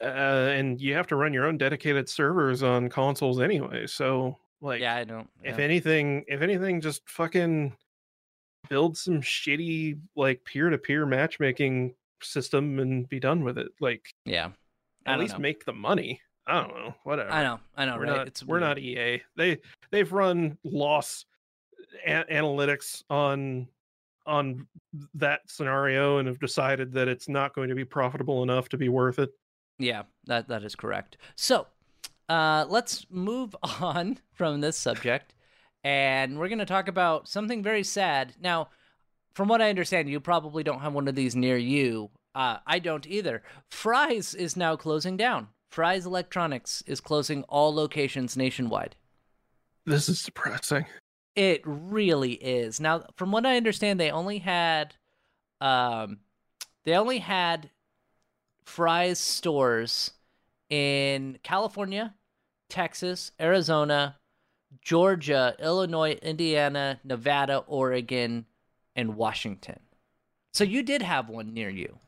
uh, 0.00 0.04
and 0.04 0.80
you 0.80 0.94
have 0.94 1.06
to 1.08 1.16
run 1.16 1.32
your 1.32 1.46
own 1.46 1.58
dedicated 1.58 2.08
servers 2.08 2.62
on 2.62 2.88
consoles 2.88 3.40
anyway. 3.40 3.86
So, 3.86 4.38
like, 4.60 4.80
yeah 4.80 4.96
I 4.96 5.04
don't 5.04 5.28
if 5.42 5.58
anything, 5.58 6.24
if 6.26 6.40
anything, 6.40 6.80
just 6.80 7.08
fucking 7.08 7.76
build 8.68 8.96
some 8.96 9.20
shitty 9.20 9.98
like 10.16 10.44
peer-to-peer 10.44 11.04
matchmaking 11.04 11.94
system 12.22 12.78
and 12.78 13.08
be 13.08 13.20
done 13.20 13.44
with 13.44 13.58
it. 13.58 13.68
Like, 13.80 14.14
yeah 14.24 14.50
I 15.04 15.14
at 15.14 15.20
least 15.20 15.34
know. 15.34 15.40
make 15.40 15.64
the 15.64 15.72
money. 15.72 16.20
I 16.46 16.60
don't 16.60 16.74
know. 16.74 16.94
Whatever 17.04 17.30
I 17.30 17.42
know 17.42 17.60
I 17.76 17.84
know 17.84 17.96
we're 17.96 18.04
right 18.04 18.16
not 18.16 18.26
it's 18.26 18.42
we're 18.44 18.58
weird. 18.58 18.62
not 18.62 18.78
EA. 18.78 19.22
They 19.36 19.58
they've 19.90 20.10
run 20.12 20.58
loss 20.64 21.24
a- 22.06 22.24
analytics 22.30 23.02
on 23.10 23.68
on 24.26 24.66
that 25.14 25.40
scenario 25.46 26.18
and 26.18 26.28
have 26.28 26.38
decided 26.38 26.92
that 26.92 27.08
it's 27.08 27.28
not 27.28 27.54
going 27.54 27.68
to 27.68 27.74
be 27.74 27.84
profitable 27.84 28.42
enough 28.42 28.68
to 28.70 28.76
be 28.76 28.88
worth 28.88 29.18
it. 29.18 29.30
Yeah, 29.78 30.02
that 30.26 30.48
that 30.48 30.64
is 30.64 30.74
correct. 30.74 31.16
So, 31.36 31.66
uh, 32.28 32.66
let's 32.68 33.06
move 33.10 33.54
on 33.80 34.18
from 34.32 34.60
this 34.60 34.76
subject, 34.76 35.34
and 35.84 36.38
we're 36.38 36.48
going 36.48 36.58
to 36.58 36.66
talk 36.66 36.88
about 36.88 37.28
something 37.28 37.62
very 37.62 37.82
sad. 37.82 38.34
Now, 38.40 38.68
from 39.34 39.48
what 39.48 39.62
I 39.62 39.70
understand, 39.70 40.08
you 40.08 40.20
probably 40.20 40.62
don't 40.62 40.80
have 40.80 40.92
one 40.92 41.08
of 41.08 41.14
these 41.14 41.34
near 41.34 41.56
you. 41.56 42.10
Uh, 42.34 42.58
I 42.66 42.78
don't 42.78 43.06
either. 43.06 43.42
Fry's 43.70 44.34
is 44.34 44.56
now 44.56 44.76
closing 44.76 45.16
down. 45.16 45.48
Fry's 45.72 46.04
Electronics 46.04 46.82
is 46.86 47.00
closing 47.00 47.44
all 47.44 47.74
locations 47.74 48.36
nationwide. 48.36 48.94
This 49.86 50.06
is 50.06 50.22
depressing. 50.22 50.84
It 51.34 51.62
really 51.64 52.34
is. 52.34 52.78
Now, 52.78 53.06
from 53.16 53.32
what 53.32 53.46
I 53.46 53.56
understand, 53.56 53.98
they 53.98 54.10
only 54.10 54.38
had, 54.38 54.94
um, 55.62 56.18
they 56.84 56.94
only 56.94 57.20
had 57.20 57.70
Fry's 58.66 59.18
stores 59.18 60.10
in 60.68 61.38
California, 61.42 62.12
Texas, 62.68 63.32
Arizona, 63.40 64.16
Georgia, 64.82 65.56
Illinois, 65.58 66.18
Indiana, 66.22 67.00
Nevada, 67.02 67.64
Oregon, 67.66 68.44
and 68.94 69.16
Washington. 69.16 69.80
So 70.52 70.64
you 70.64 70.82
did 70.82 71.00
have 71.00 71.30
one 71.30 71.54
near 71.54 71.70
you. 71.70 71.98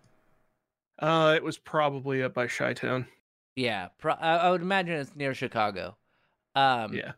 Uh 0.98 1.33
it 1.35 1.42
was 1.42 1.59
probably 1.59 2.22
up 2.22 2.35
by 2.35 2.46
Chi-Town. 2.46 3.07
Yeah, 3.57 3.88
pro- 3.99 4.14
I, 4.14 4.51
would 4.51 4.62
imagine 4.62 4.95
it's 4.95 5.14
near 5.14 5.35
Chicago. 5.35 5.97
Um, 6.55 6.95
yeah. 6.95 7.12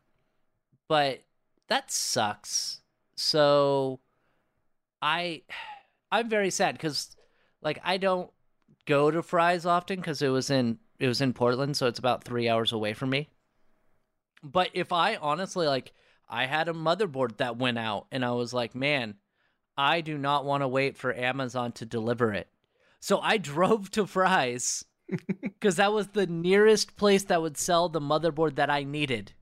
but 0.88 1.22
that 1.68 1.90
sucks. 1.90 2.81
So 3.16 4.01
I 5.01 5.42
I'm 6.12 6.29
very 6.29 6.51
sad 6.51 6.75
because 6.75 7.16
like 7.62 7.79
I 7.85 7.96
don't 7.96 8.31
go 8.87 9.11
to 9.11 9.22
Fry's 9.22 9.66
often 9.66 9.96
because 9.96 10.22
it 10.22 10.29
was 10.29 10.51
in 10.51 10.79
it 10.99 11.09
was 11.09 11.20
in 11.20 11.33
Portland, 11.33 11.77
so 11.77 11.87
it's 11.87 11.99
about 11.99 12.25
three 12.25 12.49
hours 12.49 12.72
away 12.72 12.94
from 12.94 13.11
me. 13.11 13.29
But 14.42 14.70
if 14.72 14.92
I 14.92 15.16
honestly 15.16 15.66
like 15.66 15.92
I 16.29 16.46
had 16.46 16.68
a 16.68 16.72
motherboard 16.72 17.37
that 17.38 17.57
went 17.57 17.79
out 17.79 18.07
and 18.11 18.25
I 18.25 18.33
was 18.33 18.53
like, 18.53 18.75
man, 18.75 19.14
I 19.77 20.01
do 20.01 20.18
not 20.18 20.44
want 20.44 20.62
to 20.62 20.68
wait 20.68 20.96
for 20.96 21.14
Amazon 21.14 21.72
to 21.72 21.87
deliver 21.87 22.33
it. 22.33 22.49
So 23.01 23.20
I 23.20 23.37
drove 23.38 23.90
to 23.92 24.07
Fry's 24.07 24.85
because 25.40 25.76
that 25.76 25.92
was 25.92 26.08
the 26.08 26.26
nearest 26.26 26.96
place 26.96 27.24
that 27.24 27.42
would 27.42 27.56
sell 27.56 27.88
the 27.88 28.00
motherboard 28.00 28.56
that 28.56 28.70
I 28.70 28.82
needed. 28.82 29.32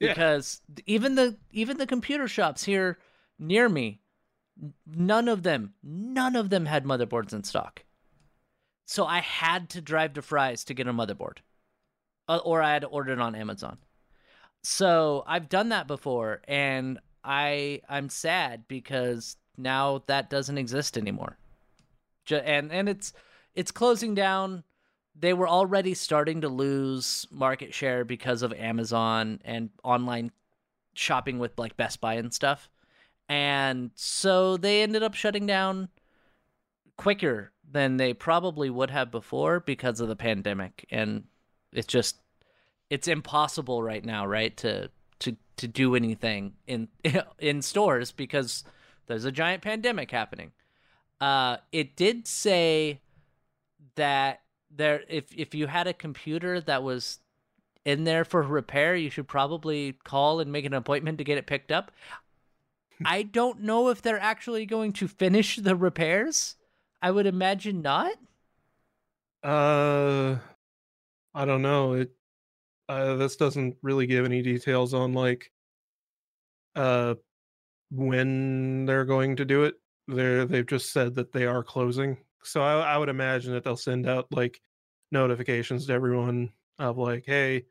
Yeah. 0.00 0.08
Because 0.08 0.60
even 0.86 1.14
the 1.14 1.36
even 1.52 1.78
the 1.78 1.86
computer 1.86 2.26
shops 2.26 2.64
here 2.64 2.98
near 3.38 3.68
me, 3.68 4.00
none 4.86 5.28
of 5.28 5.42
them, 5.42 5.74
none 5.82 6.34
of 6.34 6.50
them 6.50 6.66
had 6.66 6.84
motherboards 6.84 7.32
in 7.32 7.44
stock. 7.44 7.84
So 8.84 9.06
I 9.06 9.20
had 9.20 9.70
to 9.70 9.80
drive 9.80 10.14
to 10.14 10.22
Fry's 10.22 10.64
to 10.64 10.74
get 10.74 10.88
a 10.88 10.92
motherboard, 10.92 11.38
uh, 12.28 12.40
or 12.44 12.62
I 12.62 12.72
had 12.72 12.82
to 12.82 12.88
order 12.88 13.12
it 13.12 13.20
on 13.20 13.34
Amazon. 13.34 13.78
So 14.62 15.24
I've 15.26 15.48
done 15.48 15.70
that 15.70 15.86
before, 15.86 16.42
and 16.48 16.98
I 17.24 17.82
I'm 17.88 18.08
sad 18.08 18.66
because 18.68 19.36
now 19.56 20.02
that 20.06 20.30
doesn't 20.30 20.58
exist 20.58 20.98
anymore. 20.98 21.38
And 22.30 22.72
and 22.72 22.88
it's 22.88 23.12
it's 23.54 23.70
closing 23.70 24.14
down. 24.14 24.64
They 25.14 25.34
were 25.34 25.48
already 25.48 25.94
starting 25.94 26.40
to 26.40 26.48
lose 26.48 27.26
market 27.30 27.74
share 27.74 28.04
because 28.04 28.42
of 28.42 28.52
Amazon 28.52 29.40
and 29.44 29.70
online 29.84 30.32
shopping 30.94 31.38
with 31.38 31.58
like 31.58 31.76
Best 31.76 32.00
Buy 32.00 32.14
and 32.14 32.32
stuff. 32.32 32.70
And 33.28 33.90
so 33.94 34.56
they 34.56 34.82
ended 34.82 35.02
up 35.02 35.14
shutting 35.14 35.46
down 35.46 35.88
quicker 36.96 37.52
than 37.70 37.96
they 37.96 38.12
probably 38.12 38.68
would 38.68 38.90
have 38.90 39.10
before 39.10 39.60
because 39.60 40.00
of 40.00 40.08
the 40.08 40.16
pandemic 40.16 40.86
and 40.90 41.24
it's 41.72 41.86
just 41.86 42.16
it's 42.90 43.08
impossible 43.08 43.82
right 43.82 44.04
now, 44.04 44.26
right, 44.26 44.54
to 44.58 44.90
to 45.20 45.36
to 45.56 45.66
do 45.66 45.94
anything 45.94 46.52
in 46.66 46.88
in 47.38 47.62
stores 47.62 48.12
because 48.12 48.64
there's 49.06 49.24
a 49.24 49.32
giant 49.32 49.62
pandemic 49.62 50.10
happening. 50.10 50.52
Uh, 51.20 51.56
it 51.72 51.96
did 51.96 52.26
say 52.26 53.00
that 53.94 54.42
there 54.74 55.02
if 55.08 55.26
if 55.36 55.54
you 55.54 55.66
had 55.66 55.86
a 55.86 55.92
computer 55.92 56.60
that 56.60 56.82
was 56.82 57.18
in 57.84 58.04
there 58.04 58.24
for 58.24 58.42
repair, 58.42 58.94
you 58.96 59.10
should 59.10 59.28
probably 59.28 59.94
call 60.04 60.40
and 60.40 60.52
make 60.52 60.64
an 60.64 60.74
appointment 60.74 61.18
to 61.18 61.24
get 61.24 61.38
it 61.38 61.46
picked 61.46 61.72
up. 61.72 61.92
I 63.04 63.22
don't 63.22 63.60
know 63.60 63.88
if 63.88 64.02
they're 64.02 64.18
actually 64.20 64.66
going 64.66 64.92
to 64.94 65.08
finish 65.08 65.56
the 65.56 65.76
repairs. 65.76 66.56
I 67.00 67.10
would 67.10 67.26
imagine 67.26 67.82
not. 67.82 68.16
Uh 69.42 70.38
I 71.34 71.44
don't 71.44 71.62
know. 71.62 71.94
It 71.94 72.12
uh 72.88 73.16
this 73.16 73.36
doesn't 73.36 73.76
really 73.82 74.06
give 74.06 74.24
any 74.24 74.42
details 74.42 74.94
on 74.94 75.14
like 75.14 75.52
uh 76.74 77.14
when 77.90 78.86
they're 78.86 79.04
going 79.04 79.36
to 79.36 79.44
do 79.44 79.64
it. 79.64 79.76
They're 80.08 80.46
they've 80.46 80.66
just 80.66 80.92
said 80.92 81.14
that 81.16 81.32
they 81.32 81.46
are 81.46 81.64
closing. 81.64 82.18
So 82.44 82.62
I, 82.62 82.94
I 82.94 82.98
would 82.98 83.08
imagine 83.08 83.52
that 83.52 83.64
they'll 83.64 83.76
send 83.76 84.08
out 84.08 84.26
like 84.30 84.60
notifications 85.10 85.86
to 85.86 85.92
everyone 85.92 86.50
of 86.78 86.98
like, 86.98 87.24
hey, 87.26 87.64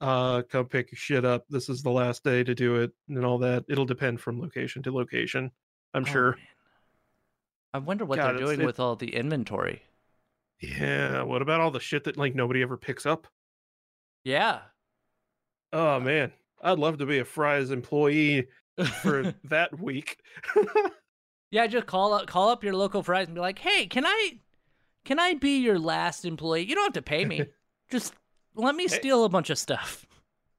uh 0.00 0.42
come 0.42 0.66
pick 0.66 0.92
your 0.92 0.98
shit 0.98 1.24
up. 1.24 1.44
This 1.48 1.68
is 1.68 1.82
the 1.82 1.90
last 1.90 2.22
day 2.24 2.44
to 2.44 2.54
do 2.54 2.76
it 2.76 2.90
and 3.08 3.24
all 3.24 3.38
that. 3.38 3.64
It'll 3.68 3.84
depend 3.86 4.20
from 4.20 4.40
location 4.40 4.82
to 4.84 4.92
location. 4.92 5.50
I'm 5.94 6.02
Oh, 6.02 6.06
sure. 6.06 6.30
man. 6.32 6.40
I 7.74 7.78
wonder 7.78 8.04
what 8.04 8.16
God, 8.16 8.32
they're 8.32 8.44
doing 8.46 8.60
it- 8.60 8.66
with 8.66 8.80
all 8.80 8.96
the 8.96 9.14
inventory. 9.14 9.82
Yeah. 10.60 11.22
What 11.22 11.42
about 11.42 11.60
all 11.60 11.70
the 11.70 11.80
shit 11.80 12.04
that 12.04 12.16
like 12.16 12.34
nobody 12.34 12.62
ever 12.62 12.76
picks 12.76 13.04
up? 13.06 13.26
Yeah. 14.24 14.60
Oh 15.72 16.00
man, 16.00 16.32
I'd 16.62 16.78
love 16.78 16.98
to 16.98 17.06
be 17.06 17.18
a 17.18 17.24
Fry's 17.24 17.70
employee 17.70 18.48
for 19.02 19.34
that 19.44 19.78
week. 19.78 20.18
Yeah, 21.50 21.66
just 21.66 21.86
call 21.86 22.12
up 22.12 22.26
call 22.26 22.48
up 22.48 22.64
your 22.64 22.74
local 22.74 23.02
Fry's 23.02 23.26
and 23.26 23.34
be 23.34 23.40
like, 23.40 23.58
"Hey, 23.58 23.86
can 23.86 24.04
I 24.06 24.38
can 25.04 25.18
I 25.18 25.34
be 25.34 25.58
your 25.58 25.78
last 25.78 26.24
employee? 26.24 26.64
You 26.64 26.74
don't 26.74 26.84
have 26.84 26.92
to 26.94 27.02
pay 27.02 27.24
me. 27.24 27.46
just 27.90 28.14
let 28.54 28.74
me 28.74 28.88
steal 28.88 29.24
a 29.24 29.28
bunch 29.28 29.50
of 29.50 29.58
stuff." 29.58 30.06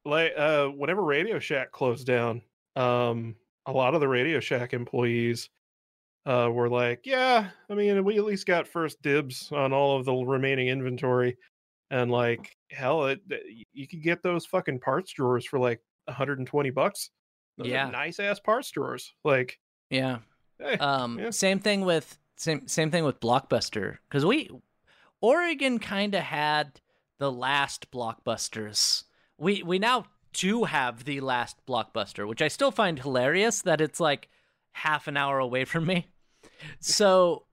Like 0.06 0.34
uh 0.38 0.68
whenever 0.68 1.04
Radio 1.04 1.40
Shack 1.40 1.72
closed 1.72 2.08
down, 2.08 2.42
um 2.76 3.36
a 3.66 3.72
lot 3.72 3.94
of 3.94 4.00
the 4.00 4.08
Radio 4.08 4.40
Shack 4.40 4.74
employees 4.74 5.50
uh 6.26 6.50
were 6.52 6.70
like, 6.70 7.02
"Yeah, 7.06 7.50
I 7.70 7.74
mean, 7.74 8.04
we 8.06 8.18
at 8.18 8.24
least 8.24 8.46
got 8.46 8.68
first 8.68 9.02
dibs 9.02 9.52
on 9.52 9.74
all 9.74 9.98
of 10.00 10.06
the 10.06 10.14
remaining 10.14 10.70
inventory." 10.70 11.38
And 11.90 12.12
like, 12.12 12.56
hell, 12.70 13.06
it, 13.06 13.22
you 13.74 13.88
could 13.88 14.04
get 14.04 14.22
those 14.22 14.46
fucking 14.46 14.80
parts 14.80 15.12
drawers 15.14 15.46
for 15.46 15.58
like 15.58 15.82
120 16.06 16.70
bucks. 16.72 17.10
Those 17.58 17.68
Yeah. 17.68 17.90
nice 17.90 18.20
ass 18.20 18.42
parts 18.42 18.70
drawers. 18.72 19.14
Like, 19.24 19.58
Yeah. 19.90 20.18
Hey, 20.60 20.78
Um, 20.78 21.20
Yeah. 21.20 21.30
same 21.32 21.60
thing 21.60 21.82
with 21.82 22.18
same 22.36 22.68
same 22.68 22.92
thing 22.92 23.04
with 23.04 23.20
Blockbuster 23.20 23.98
because 24.10 24.26
we 24.26 24.50
Oregon 25.22 25.80
kind 25.80 26.14
of 26.14 26.24
had 26.24 26.80
the 27.18 27.32
last 27.32 27.90
blockbusters. 27.92 29.04
We 29.38 29.64
we 29.64 29.80
now 29.80 30.06
do 30.34 30.66
have 30.66 31.06
the 31.06 31.20
last 31.22 31.58
blockbuster, 31.66 32.28
which 32.28 32.42
I 32.42 32.48
still 32.48 32.72
find 32.72 33.00
hilarious 33.00 33.62
that 33.64 33.82
it's 33.82 34.00
like 34.00 34.30
half 34.74 35.08
an 35.08 35.18
hour 35.18 35.40
away 35.40 35.66
from 35.66 35.86
me. 35.86 36.08
So, 36.80 37.46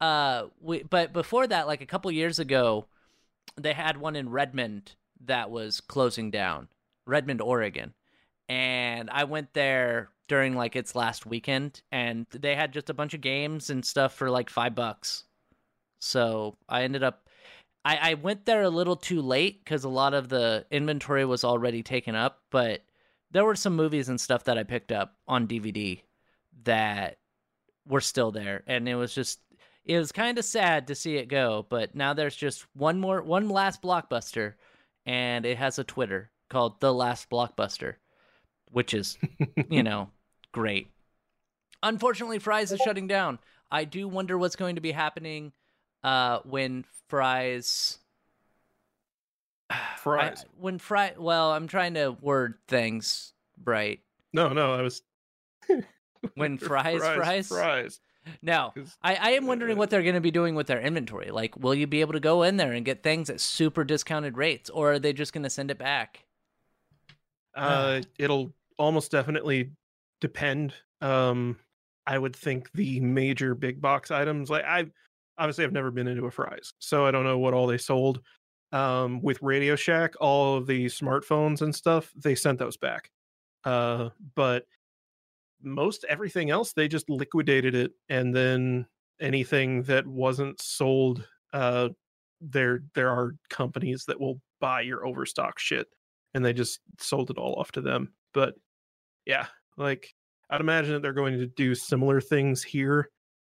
uh, 0.00 0.46
we 0.60 0.82
but 0.82 1.12
before 1.12 1.46
that, 1.46 1.66
like 1.66 1.80
a 1.80 1.86
couple 1.86 2.10
years 2.10 2.38
ago, 2.38 2.86
they 3.56 3.72
had 3.72 3.96
one 3.96 4.16
in 4.16 4.30
Redmond 4.30 4.94
that 5.24 5.50
was 5.50 5.80
closing 5.80 6.30
down, 6.30 6.68
Redmond, 7.06 7.40
Oregon, 7.40 7.94
and 8.48 9.08
I 9.10 9.24
went 9.24 9.54
there 9.54 10.10
during 10.28 10.54
like 10.54 10.76
its 10.76 10.94
last 10.94 11.26
weekend, 11.26 11.82
and 11.92 12.26
they 12.30 12.54
had 12.54 12.72
just 12.72 12.90
a 12.90 12.94
bunch 12.94 13.14
of 13.14 13.20
games 13.20 13.70
and 13.70 13.84
stuff 13.84 14.14
for 14.14 14.30
like 14.30 14.50
five 14.50 14.74
bucks. 14.74 15.24
So 16.00 16.56
I 16.68 16.82
ended 16.84 17.02
up, 17.02 17.28
I, 17.84 18.10
I 18.10 18.14
went 18.14 18.44
there 18.44 18.62
a 18.62 18.70
little 18.70 18.96
too 18.96 19.22
late 19.22 19.64
because 19.64 19.84
a 19.84 19.88
lot 19.88 20.14
of 20.14 20.28
the 20.28 20.66
inventory 20.70 21.24
was 21.24 21.44
already 21.44 21.82
taken 21.82 22.14
up, 22.14 22.42
but 22.50 22.82
there 23.30 23.44
were 23.44 23.56
some 23.56 23.76
movies 23.76 24.08
and 24.08 24.20
stuff 24.20 24.44
that 24.44 24.58
I 24.58 24.62
picked 24.64 24.92
up 24.92 25.16
on 25.26 25.48
DVD 25.48 26.00
that 26.64 27.18
were 27.86 28.00
still 28.00 28.30
there, 28.30 28.62
and 28.66 28.88
it 28.88 28.94
was 28.94 29.14
just. 29.14 29.40
It 29.86 29.98
was 29.98 30.12
kind 30.12 30.38
of 30.38 30.46
sad 30.46 30.86
to 30.86 30.94
see 30.94 31.16
it 31.18 31.28
go, 31.28 31.66
but 31.68 31.94
now 31.94 32.14
there's 32.14 32.34
just 32.34 32.64
one 32.72 32.98
more, 32.98 33.20
one 33.20 33.50
last 33.50 33.82
blockbuster, 33.82 34.54
and 35.04 35.44
it 35.44 35.58
has 35.58 35.78
a 35.78 35.84
Twitter 35.84 36.30
called 36.48 36.80
The 36.80 36.94
Last 36.94 37.28
Blockbuster, 37.28 37.96
which 38.70 38.94
is, 38.94 39.18
you 39.68 39.82
know, 39.82 40.10
great. 40.52 40.88
Unfortunately, 41.82 42.38
Fry's 42.38 42.72
is 42.72 42.80
shutting 42.80 43.06
down. 43.06 43.38
I 43.70 43.84
do 43.84 44.08
wonder 44.08 44.38
what's 44.38 44.56
going 44.56 44.76
to 44.76 44.80
be 44.80 44.92
happening 44.92 45.52
uh, 46.02 46.38
when 46.44 46.84
Fry's. 47.08 47.98
fries. 49.98 50.44
I- 50.44 50.48
when 50.58 50.78
Fry. 50.78 51.14
Well, 51.18 51.52
I'm 51.52 51.66
trying 51.68 51.94
to 51.94 52.16
word 52.20 52.54
things 52.68 53.32
right. 53.64 54.00
no, 54.32 54.48
no, 54.50 54.72
I 54.74 54.82
was 54.82 55.02
When 56.34 56.58
Fry's 56.58 57.00
fries. 57.00 57.48
fries. 57.48 58.00
Now, 58.40 58.72
I, 59.02 59.16
I 59.16 59.30
am 59.32 59.46
wondering 59.46 59.76
what 59.76 59.90
they're 59.90 60.02
going 60.02 60.14
to 60.14 60.20
be 60.22 60.30
doing 60.30 60.54
with 60.54 60.66
their 60.66 60.80
inventory. 60.80 61.30
Like, 61.30 61.58
will 61.58 61.74
you 61.74 61.86
be 61.86 62.00
able 62.00 62.14
to 62.14 62.20
go 62.20 62.42
in 62.42 62.56
there 62.56 62.72
and 62.72 62.82
get 62.82 63.02
things 63.02 63.28
at 63.28 63.38
super 63.40 63.84
discounted 63.84 64.38
rates, 64.38 64.70
or 64.70 64.92
are 64.92 64.98
they 64.98 65.12
just 65.12 65.34
going 65.34 65.42
to 65.42 65.50
send 65.50 65.70
it 65.70 65.76
back? 65.76 66.24
Uh, 67.54 68.02
it'll 68.18 68.54
almost 68.78 69.10
definitely 69.10 69.70
depend. 70.20 70.74
Um, 71.00 71.58
I 72.06 72.18
would 72.18 72.36
think 72.36 72.70
the 72.72 73.00
major 73.00 73.54
big 73.54 73.80
box 73.80 74.10
items, 74.10 74.50
like 74.50 74.64
I 74.64 74.86
obviously 75.38 75.64
I've 75.64 75.72
never 75.72 75.90
been 75.90 76.06
into 76.06 76.26
a 76.26 76.30
Fry's, 76.30 76.74
so 76.78 77.06
I 77.06 77.10
don't 77.10 77.24
know 77.24 77.38
what 77.38 77.54
all 77.54 77.66
they 77.66 77.78
sold. 77.78 78.20
Um, 78.72 79.22
with 79.22 79.40
Radio 79.40 79.76
Shack, 79.76 80.14
all 80.20 80.56
of 80.56 80.66
the 80.66 80.86
smartphones 80.86 81.62
and 81.62 81.74
stuff, 81.74 82.12
they 82.16 82.34
sent 82.34 82.58
those 82.58 82.76
back. 82.76 83.10
Uh, 83.64 84.10
but 84.34 84.66
most 85.62 86.04
everything 86.08 86.50
else, 86.50 86.72
they 86.72 86.88
just 86.88 87.08
liquidated 87.08 87.74
it, 87.74 87.92
and 88.08 88.34
then 88.34 88.86
anything 89.20 89.82
that 89.84 90.06
wasn't 90.06 90.60
sold, 90.60 91.26
uh, 91.52 91.88
there 92.40 92.82
there 92.94 93.10
are 93.10 93.34
companies 93.48 94.04
that 94.06 94.20
will 94.20 94.40
buy 94.60 94.82
your 94.82 95.06
overstock 95.06 95.58
shit 95.58 95.86
and 96.34 96.44
they 96.44 96.52
just 96.52 96.80
sold 96.98 97.30
it 97.30 97.38
all 97.38 97.54
off 97.54 97.72
to 97.72 97.80
them. 97.80 98.12
But 98.32 98.54
yeah, 99.26 99.46
like 99.76 100.14
I'd 100.50 100.60
imagine 100.60 100.92
that 100.92 101.00
they're 101.02 101.12
going 101.12 101.38
to 101.38 101.46
do 101.46 101.74
similar 101.74 102.20
things 102.20 102.62
here. 102.62 103.10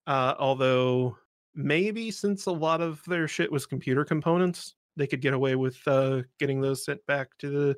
Uh, 0.07 0.35
although 0.39 1.17
maybe 1.55 2.11
since 2.11 2.47
a 2.47 2.53
lot 2.53 2.81
of 2.81 3.03
their 3.07 3.27
shit 3.27 3.51
was 3.51 3.67
computer 3.67 4.05
components, 4.05 4.75
they 4.97 5.07
could 5.07 5.21
get 5.21 5.35
away 5.35 5.57
with 5.57 5.79
uh, 5.89 6.23
getting 6.39 6.61
those 6.61 6.85
sent 6.85 7.05
back 7.07 7.37
to 7.39 7.51
the 7.51 7.77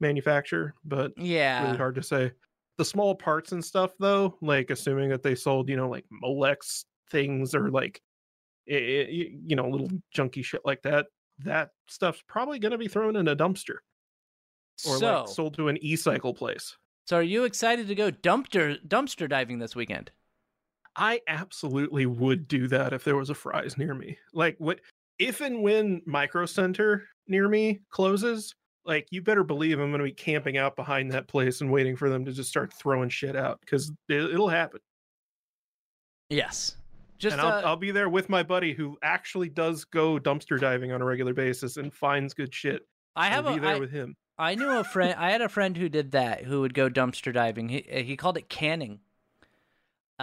manufacturer. 0.00 0.74
But 0.84 1.12
Yeah. 1.16 1.64
really 1.64 1.76
hard 1.76 1.94
to 1.96 2.02
say. 2.02 2.32
The 2.78 2.84
small 2.84 3.14
parts 3.14 3.52
and 3.52 3.62
stuff, 3.64 3.92
though, 3.98 4.38
like 4.40 4.70
assuming 4.70 5.10
that 5.10 5.22
they 5.22 5.34
sold, 5.34 5.68
you 5.68 5.76
know, 5.76 5.88
like 5.88 6.06
Molex 6.22 6.84
things 7.10 7.54
or 7.54 7.70
like, 7.70 8.00
i- 8.70 8.74
i- 8.74 9.08
y- 9.10 9.38
you 9.46 9.54
know, 9.56 9.68
little 9.68 9.90
junky 10.16 10.42
shit 10.42 10.62
like 10.64 10.80
that, 10.82 11.06
that 11.40 11.72
stuff's 11.88 12.22
probably 12.26 12.58
going 12.58 12.72
to 12.72 12.78
be 12.78 12.88
thrown 12.88 13.16
in 13.16 13.28
a 13.28 13.36
dumpster 13.36 13.78
or 14.86 14.98
so, 14.98 15.20
like 15.20 15.28
sold 15.28 15.54
to 15.54 15.68
an 15.68 15.78
e-cycle 15.82 16.34
place. 16.34 16.76
so 17.06 17.16
are 17.18 17.22
you 17.22 17.44
excited 17.44 17.88
to 17.88 17.94
go 17.94 18.10
dumpster 18.10 18.76
dumpster 18.86 19.28
diving 19.28 19.58
this 19.58 19.74
weekend? 19.76 20.10
I 20.96 21.20
absolutely 21.28 22.06
would 22.06 22.48
do 22.48 22.66
that 22.68 22.92
if 22.92 23.04
there 23.04 23.16
was 23.16 23.30
a 23.30 23.34
Fry's 23.34 23.78
near 23.78 23.94
me. 23.94 24.18
Like 24.32 24.56
what 24.58 24.80
if 25.18 25.40
and 25.40 25.62
when 25.62 26.02
Micro 26.06 26.46
Center 26.46 27.04
near 27.28 27.48
me 27.48 27.80
closes, 27.90 28.54
like 28.84 29.06
you 29.10 29.22
better 29.22 29.44
believe 29.44 29.78
I'm 29.78 29.90
going 29.90 30.00
to 30.00 30.04
be 30.04 30.12
camping 30.12 30.56
out 30.58 30.74
behind 30.76 31.12
that 31.12 31.28
place 31.28 31.60
and 31.60 31.70
waiting 31.70 31.96
for 31.96 32.08
them 32.08 32.24
to 32.24 32.32
just 32.32 32.48
start 32.48 32.72
throwing 32.72 33.08
shit 33.08 33.36
out 33.36 33.60
cuz 33.66 33.92
it, 34.08 34.34
it'll 34.34 34.48
happen. 34.48 34.80
Yes. 36.28 36.76
Just 37.18 37.34
and 37.34 37.42
I'll, 37.42 37.52
uh, 37.52 37.68
I'll 37.68 37.76
be 37.76 37.90
there 37.90 38.08
with 38.08 38.30
my 38.30 38.42
buddy 38.42 38.72
who 38.72 38.96
actually 39.02 39.50
does 39.50 39.84
go 39.84 40.18
dumpster 40.18 40.58
diving 40.58 40.90
on 40.90 41.02
a 41.02 41.04
regular 41.04 41.34
basis 41.34 41.76
and 41.76 41.92
finds 41.92 42.32
good 42.32 42.54
shit. 42.54 42.82
I 43.14 43.28
have 43.28 43.46
I'll 43.46 43.52
a 43.52 43.56
be 43.56 43.60
there 43.60 43.76
I, 43.76 43.78
with 43.78 43.90
him. 43.90 44.16
I 44.40 44.54
knew 44.54 44.70
a 44.78 44.84
friend. 44.84 45.14
I 45.18 45.30
had 45.30 45.42
a 45.42 45.48
friend 45.48 45.76
who 45.76 45.88
did 45.88 46.12
that. 46.12 46.44
Who 46.44 46.62
would 46.62 46.74
go 46.74 46.88
dumpster 46.88 47.32
diving. 47.32 47.68
He 47.68 47.84
he 47.88 48.16
called 48.16 48.36
it 48.36 48.48
canning. 48.48 49.00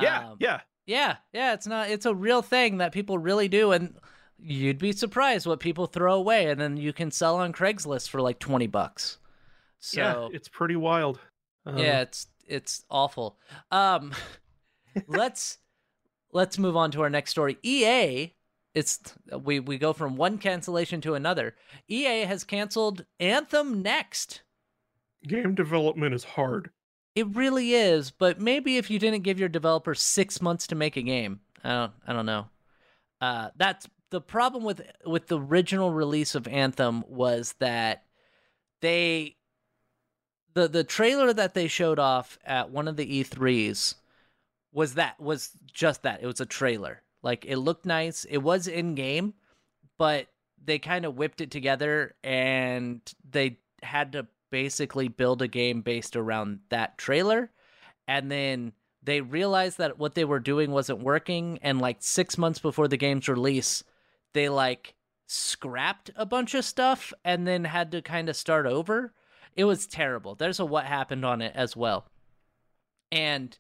Yeah, 0.02 0.30
Um, 0.32 0.38
yeah. 0.40 0.62
yeah, 0.86 1.18
yeah. 1.34 1.54
It's 1.54 1.68
not. 1.68 1.90
It's 1.90 2.06
a 2.06 2.14
real 2.14 2.42
thing 2.42 2.78
that 2.78 2.92
people 2.92 3.18
really 3.18 3.48
do, 3.48 3.72
and 3.72 3.96
you'd 4.40 4.78
be 4.78 4.92
surprised 4.92 5.46
what 5.48 5.60
people 5.60 5.88
throw 5.88 6.16
away, 6.16 6.50
and 6.50 6.60
then 6.60 6.78
you 6.78 6.94
can 6.94 7.12
sell 7.12 7.38
on 7.38 7.54
Craigslist 7.54 8.10
for 8.10 8.22
like 8.22 8.40
twenty 8.40 8.68
bucks. 8.68 9.18
So 9.80 10.02
yeah, 10.02 10.36
it's 10.36 10.50
pretty 10.50 10.76
wild. 10.76 11.20
Um, 11.66 11.78
yeah, 11.78 12.02
it's 12.02 12.28
it's 12.48 12.86
awful. 12.90 13.38
Um, 13.72 14.14
let's 15.08 15.58
let's 16.32 16.58
move 16.58 16.76
on 16.76 16.92
to 16.92 17.02
our 17.02 17.10
next 17.10 17.32
story. 17.32 17.58
EA, 17.64 18.34
it's 18.78 19.00
we 19.44 19.60
we 19.60 19.80
go 19.80 19.92
from 19.92 20.16
one 20.18 20.38
cancellation 20.38 21.02
to 21.02 21.16
another. 21.16 21.56
EA 21.88 22.26
has 22.26 22.44
canceled 22.44 23.06
Anthem 23.20 23.82
Next. 23.82 24.44
game 25.28 25.56
development 25.56 26.14
is 26.14 26.24
hard. 26.24 26.70
It 27.16 27.36
really 27.36 27.74
is, 27.74 28.12
but 28.12 28.40
maybe 28.40 28.78
if 28.78 28.92
you 28.92 29.00
didn't 29.00 29.24
give 29.24 29.40
your 29.40 29.50
developers 29.50 30.00
six 30.00 30.40
months 30.40 30.68
to 30.68 30.76
make 30.76 30.96
a 30.96 31.02
game, 31.02 31.40
I 31.64 31.70
don't, 31.70 31.92
I 32.06 32.14
don't 32.14 32.28
know. 32.28 32.50
Uh, 33.20 33.50
that's 33.56 33.88
the 34.12 34.22
problem 34.22 34.64
with 34.64 34.84
with 35.04 35.26
the 35.26 35.40
original 35.40 35.92
release 35.92 36.36
of 36.36 36.48
Anthem 36.48 37.04
was 37.08 37.56
that 37.60 38.04
they 38.82 39.38
the 40.54 40.68
the 40.68 40.84
trailer 40.84 41.34
that 41.34 41.56
they 41.56 41.68
showed 41.68 41.98
off 41.98 42.38
at 42.46 42.70
one 42.70 42.88
of 42.88 42.96
the 42.96 43.24
E3s 43.24 43.96
was 44.72 44.94
that 44.94 45.20
was 45.20 45.50
just 45.74 46.04
that. 46.04 46.22
It 46.22 46.28
was 46.28 46.40
a 46.40 46.46
trailer. 46.46 47.02
Like 47.24 47.46
it 47.46 47.58
looked 47.58 47.86
nice. 47.86 48.26
It 48.26 48.38
was 48.38 48.68
in 48.68 48.96
game, 48.96 49.34
but 49.98 50.28
they 50.64 50.80
kind 50.80 51.06
of 51.06 51.16
whipped 51.16 51.42
it 51.42 51.52
together 51.52 52.16
and 52.24 53.02
they 53.30 53.60
had 53.84 54.14
to 54.14 54.28
basically 54.50 55.08
build 55.08 55.42
a 55.42 55.48
game 55.48 55.82
based 55.82 56.16
around 56.16 56.60
that 56.70 56.98
trailer. 56.98 57.52
And 58.08 58.32
then 58.32 58.74
they 59.04 59.22
realized 59.22 59.78
that 59.78 60.00
what 60.00 60.16
they 60.16 60.26
were 60.26 60.40
doing 60.40 60.72
wasn't 60.72 61.00
working 61.00 61.60
and 61.62 61.80
like 61.80 61.98
6 62.00 62.38
months 62.38 62.60
before 62.60 62.88
the 62.88 62.98
game's 62.98 63.28
release, 63.28 63.84
they 64.34 64.50
like 64.50 64.96
scrapped 65.28 66.10
a 66.16 66.26
bunch 66.26 66.54
of 66.54 66.64
stuff 66.66 67.14
and 67.26 67.48
then 67.48 67.66
had 67.66 67.92
to 67.92 68.02
kind 68.02 68.30
of 68.30 68.36
start 68.36 68.66
over. 68.66 69.14
It 69.56 69.66
was 69.66 69.88
terrible. 69.88 70.36
There's 70.36 70.60
a 70.60 70.66
what 70.66 70.86
happened 70.86 71.26
on 71.26 71.42
it 71.42 71.54
as 71.56 71.76
well. 71.76 72.06
And 73.12 73.58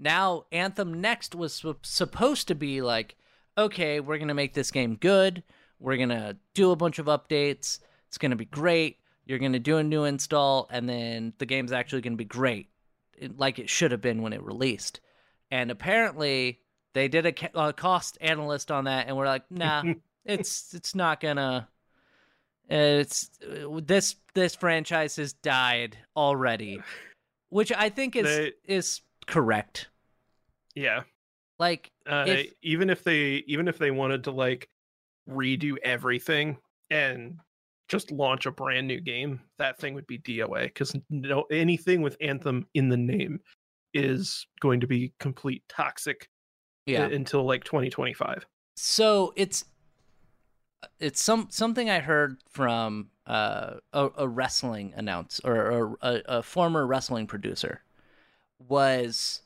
now 0.00 0.46
Anthem 0.50 1.00
Next 1.00 1.34
was 1.34 1.54
sup- 1.54 1.84
supposed 1.86 2.48
to 2.48 2.54
be 2.54 2.80
like, 2.82 3.16
okay, 3.56 4.00
we're 4.00 4.18
going 4.18 4.28
to 4.28 4.34
make 4.34 4.54
this 4.54 4.70
game 4.70 4.96
good. 4.96 5.42
We're 5.78 5.96
going 5.98 6.08
to 6.08 6.36
do 6.54 6.70
a 6.72 6.76
bunch 6.76 6.98
of 6.98 7.06
updates. 7.06 7.78
It's 8.08 8.18
going 8.18 8.30
to 8.30 8.36
be 8.36 8.44
great. 8.46 8.96
You're 9.26 9.38
going 9.38 9.52
to 9.52 9.58
do 9.60 9.76
a 9.76 9.84
new 9.84 10.04
install, 10.04 10.66
and 10.72 10.88
then 10.88 11.34
the 11.38 11.46
game's 11.46 11.70
actually 11.72 12.00
going 12.00 12.14
to 12.14 12.16
be 12.16 12.24
great, 12.24 12.68
like 13.36 13.58
it 13.60 13.70
should 13.70 13.92
have 13.92 14.00
been 14.00 14.22
when 14.22 14.32
it 14.32 14.42
released. 14.42 14.98
and 15.52 15.70
apparently 15.70 16.60
they 16.94 17.06
did 17.06 17.26
a, 17.26 17.32
ca- 17.32 17.68
a 17.68 17.72
cost 17.72 18.18
analyst 18.20 18.70
on 18.72 18.84
that, 18.84 19.06
and 19.06 19.16
we're 19.16 19.26
like, 19.26 19.48
nah, 19.50 19.84
it's 20.24 20.74
it's 20.74 20.94
not 20.96 21.20
gonna. 21.20 21.68
It's 22.68 23.30
this 23.82 24.16
this 24.34 24.54
franchise 24.54 25.16
has 25.16 25.32
died 25.32 25.96
already, 26.16 26.80
which 27.48 27.72
I 27.72 27.88
think 27.88 28.16
is 28.16 28.24
They- 28.26 28.52
is 28.64 29.00
correct. 29.30 29.88
yeah. 30.74 31.02
Like 31.58 31.90
Uh, 32.06 32.24
If- 32.26 32.54
even 32.62 32.88
if 32.90 33.04
they 33.04 33.44
even 33.46 33.68
if 33.68 33.78
they 33.78 33.90
wanted 33.90 34.24
to 34.24 34.30
like 34.30 34.68
redo 35.28 35.76
everything 35.82 36.56
and 36.90 37.38
just 37.88 38.10
launch 38.10 38.46
a 38.46 38.50
brand 38.50 38.86
new 38.86 39.00
game, 39.00 39.40
that 39.58 39.78
thing 39.78 39.94
would 39.94 40.06
be 40.06 40.18
DOA 40.18 40.64
because 40.64 40.94
no 41.10 41.42
anything 41.50 42.02
with 42.02 42.16
Anthem 42.20 42.66
in 42.74 42.88
the 42.88 42.96
name 42.96 43.40
is 43.92 44.46
going 44.60 44.80
to 44.80 44.86
be 44.86 45.12
complete 45.18 45.62
toxic 45.68 46.22
uh, 46.88 46.92
yeah, 46.92 47.06
until 47.06 47.44
like 47.44 47.64
2025. 47.64 48.46
so 48.76 49.32
it's 49.36 49.64
it's 50.98 51.22
some 51.22 51.48
something 51.50 51.90
I 51.90 52.00
heard 52.00 52.38
from 52.48 53.10
uh, 53.26 53.74
a, 53.92 54.08
a 54.16 54.28
wrestling 54.28 54.94
announce 54.96 55.40
or, 55.44 55.56
or 55.56 55.98
a, 56.00 56.22
a 56.26 56.42
former 56.42 56.86
wrestling 56.86 57.26
producer 57.26 57.82
was 58.68 59.42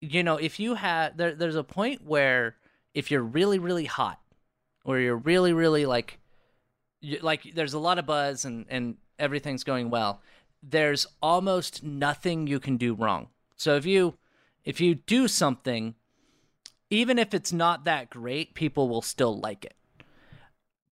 you 0.00 0.22
know 0.22 0.36
if 0.36 0.60
you 0.60 0.74
have 0.74 1.16
there, 1.16 1.34
there's 1.34 1.56
a 1.56 1.64
point 1.64 2.04
where 2.04 2.56
if 2.94 3.10
you're 3.10 3.22
really 3.22 3.58
really 3.58 3.86
hot 3.86 4.20
or 4.84 4.98
you're 4.98 5.16
really 5.16 5.52
really 5.52 5.86
like 5.86 6.18
you, 7.00 7.18
like 7.20 7.54
there's 7.54 7.74
a 7.74 7.78
lot 7.78 7.98
of 7.98 8.06
buzz 8.06 8.44
and 8.44 8.66
and 8.68 8.96
everything's 9.18 9.64
going 9.64 9.90
well 9.90 10.20
there's 10.62 11.06
almost 11.22 11.82
nothing 11.82 12.46
you 12.46 12.58
can 12.58 12.76
do 12.76 12.94
wrong. 12.94 13.28
So 13.56 13.76
if 13.76 13.86
you 13.86 14.14
if 14.64 14.80
you 14.80 14.96
do 14.96 15.28
something 15.28 15.94
even 16.90 17.18
if 17.18 17.34
it's 17.34 17.52
not 17.52 17.84
that 17.84 18.10
great 18.10 18.54
people 18.54 18.88
will 18.88 19.02
still 19.02 19.38
like 19.38 19.64
it. 19.64 19.74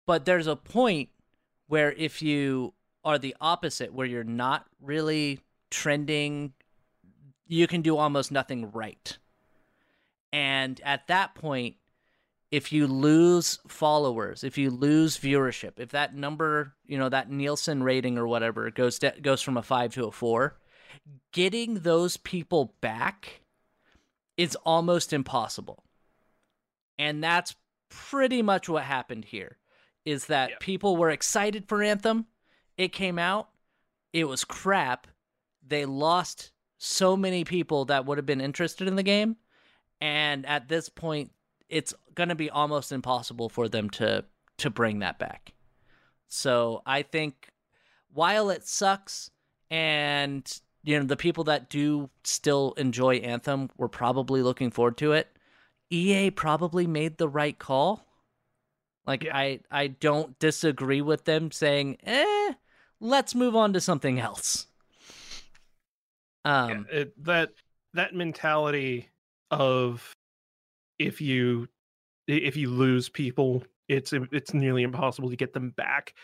But 0.07 0.25
there's 0.25 0.47
a 0.47 0.57
point 0.57 1.09
where 1.67 1.93
if 1.93 2.23
you 2.23 2.75
are 3.05 3.19
the 3.19 3.35
opposite 3.41 3.93
where 3.93 4.07
you're 4.07 4.25
not 4.25 4.67
really 4.81 5.41
trending 5.71 6.53
you 7.53 7.67
can 7.67 7.83
do 7.83 7.97
almost 7.97 8.31
nothing 8.31 8.71
right. 8.71 9.19
And 10.33 10.81
at 10.85 11.09
that 11.09 11.35
point 11.35 11.77
if 12.51 12.73
you 12.73 12.87
lose 12.89 13.59
followers 13.69 14.43
if 14.43 14.59
you 14.59 14.71
lose 14.71 15.17
viewership 15.19 15.73
if 15.79 15.91
that 15.91 16.17
number 16.17 16.75
you 16.85 16.99
know 16.99 17.09
that 17.09 17.31
nielsen 17.31 17.81
rating 17.81 18.19
or 18.19 18.27
whatever 18.27 18.69
goes 18.73 18.99
de- 18.99 19.21
goes 19.21 19.41
from 19.41 19.57
a 19.57 19.63
5 19.63 19.95
to 19.95 20.07
a 20.07 20.11
4 20.11 20.57
getting 21.33 21.75
those 21.81 22.17
people 22.17 22.75
back 22.81 23.43
is 24.37 24.57
almost 24.65 25.13
impossible. 25.13 25.85
And 26.99 27.23
that's 27.23 27.55
pretty 27.89 28.43
much 28.43 28.69
what 28.69 28.85
happened 28.85 29.27
here 29.27 29.59
is 30.05 30.27
that 30.27 30.51
Yeah. 30.51 30.57
people 30.61 30.97
were 30.97 31.11
excited 31.11 31.69
for 31.69 31.83
anthem. 31.83 32.27
It 32.77 32.93
came 32.93 33.19
out. 33.19 33.51
It 34.13 34.25
was 34.25 34.45
crap. 34.45 35.07
They 35.67 35.85
lost 35.85 36.53
so 36.83 37.15
many 37.15 37.45
people 37.45 37.85
that 37.85 38.07
would 38.07 38.17
have 38.17 38.25
been 38.25 38.41
interested 38.41 38.89
in 38.89 38.97
the 38.97 39.03
game 39.03 39.37
and 40.01 40.47
at 40.47 40.67
this 40.67 40.89
point 40.89 41.31
it's 41.69 41.93
going 42.15 42.31
to 42.31 42.35
be 42.35 42.49
almost 42.49 42.91
impossible 42.91 43.51
for 43.51 43.69
them 43.69 43.91
to 43.91 44.25
to 44.57 44.71
bring 44.71 45.01
that 45.01 45.19
back. 45.19 45.53
So 46.27 46.83
i 46.87 47.03
think 47.03 47.51
while 48.13 48.49
it 48.49 48.67
sucks 48.67 49.31
and 49.71 50.61
you 50.83 50.99
know 50.99 51.05
the 51.05 51.19
people 51.19 51.45
that 51.45 51.69
do 51.69 52.09
still 52.25 52.73
enjoy 52.79 53.17
anthem 53.17 53.69
were 53.77 53.89
probably 53.89 54.43
looking 54.43 54.71
forward 54.71 54.97
to 54.97 55.13
it 55.13 55.29
ea 55.93 56.31
probably 56.31 56.87
made 56.87 57.19
the 57.19 57.29
right 57.29 57.59
call. 57.59 58.07
Like 59.07 59.25
Yeah. 59.25 59.37
i 59.37 59.61
i 59.71 59.87
don't 59.89 60.39
disagree 60.39 61.03
with 61.03 61.27
them 61.27 61.51
saying 61.51 61.99
eh 62.05 62.55
let's 63.01 63.35
move 63.35 63.55
on 63.55 63.75
to 63.75 63.81
something 63.83 64.19
else 64.19 64.67
um 66.45 66.87
yeah, 66.91 67.01
it, 67.01 67.25
that 67.25 67.51
that 67.95 68.15
mentality 68.15 69.09
of 69.51 70.13
if 70.99 71.21
you 71.21 71.69
if 72.27 72.57
you 72.57 72.71
lose 72.71 73.09
people 73.09 73.65
it's 73.89 74.13
it's 74.13 74.55
nearly 74.55 74.83
impossible 74.83 75.29
to 75.31 75.37
get 75.37 75.53
them 75.53 75.71
back 75.71 76.15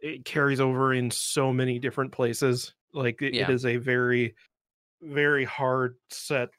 it 0.00 0.24
carries 0.24 0.60
over 0.60 0.92
in 0.94 1.10
so 1.10 1.52
many 1.52 1.78
different 1.78 2.10
places 2.10 2.74
like 2.92 3.22
it, 3.22 3.34
Yeah. 3.34 3.44
it 3.44 3.50
is 3.50 3.64
a 3.66 3.76
very 3.76 4.34
very 5.02 5.44
hard 5.44 5.96
set 6.10 6.50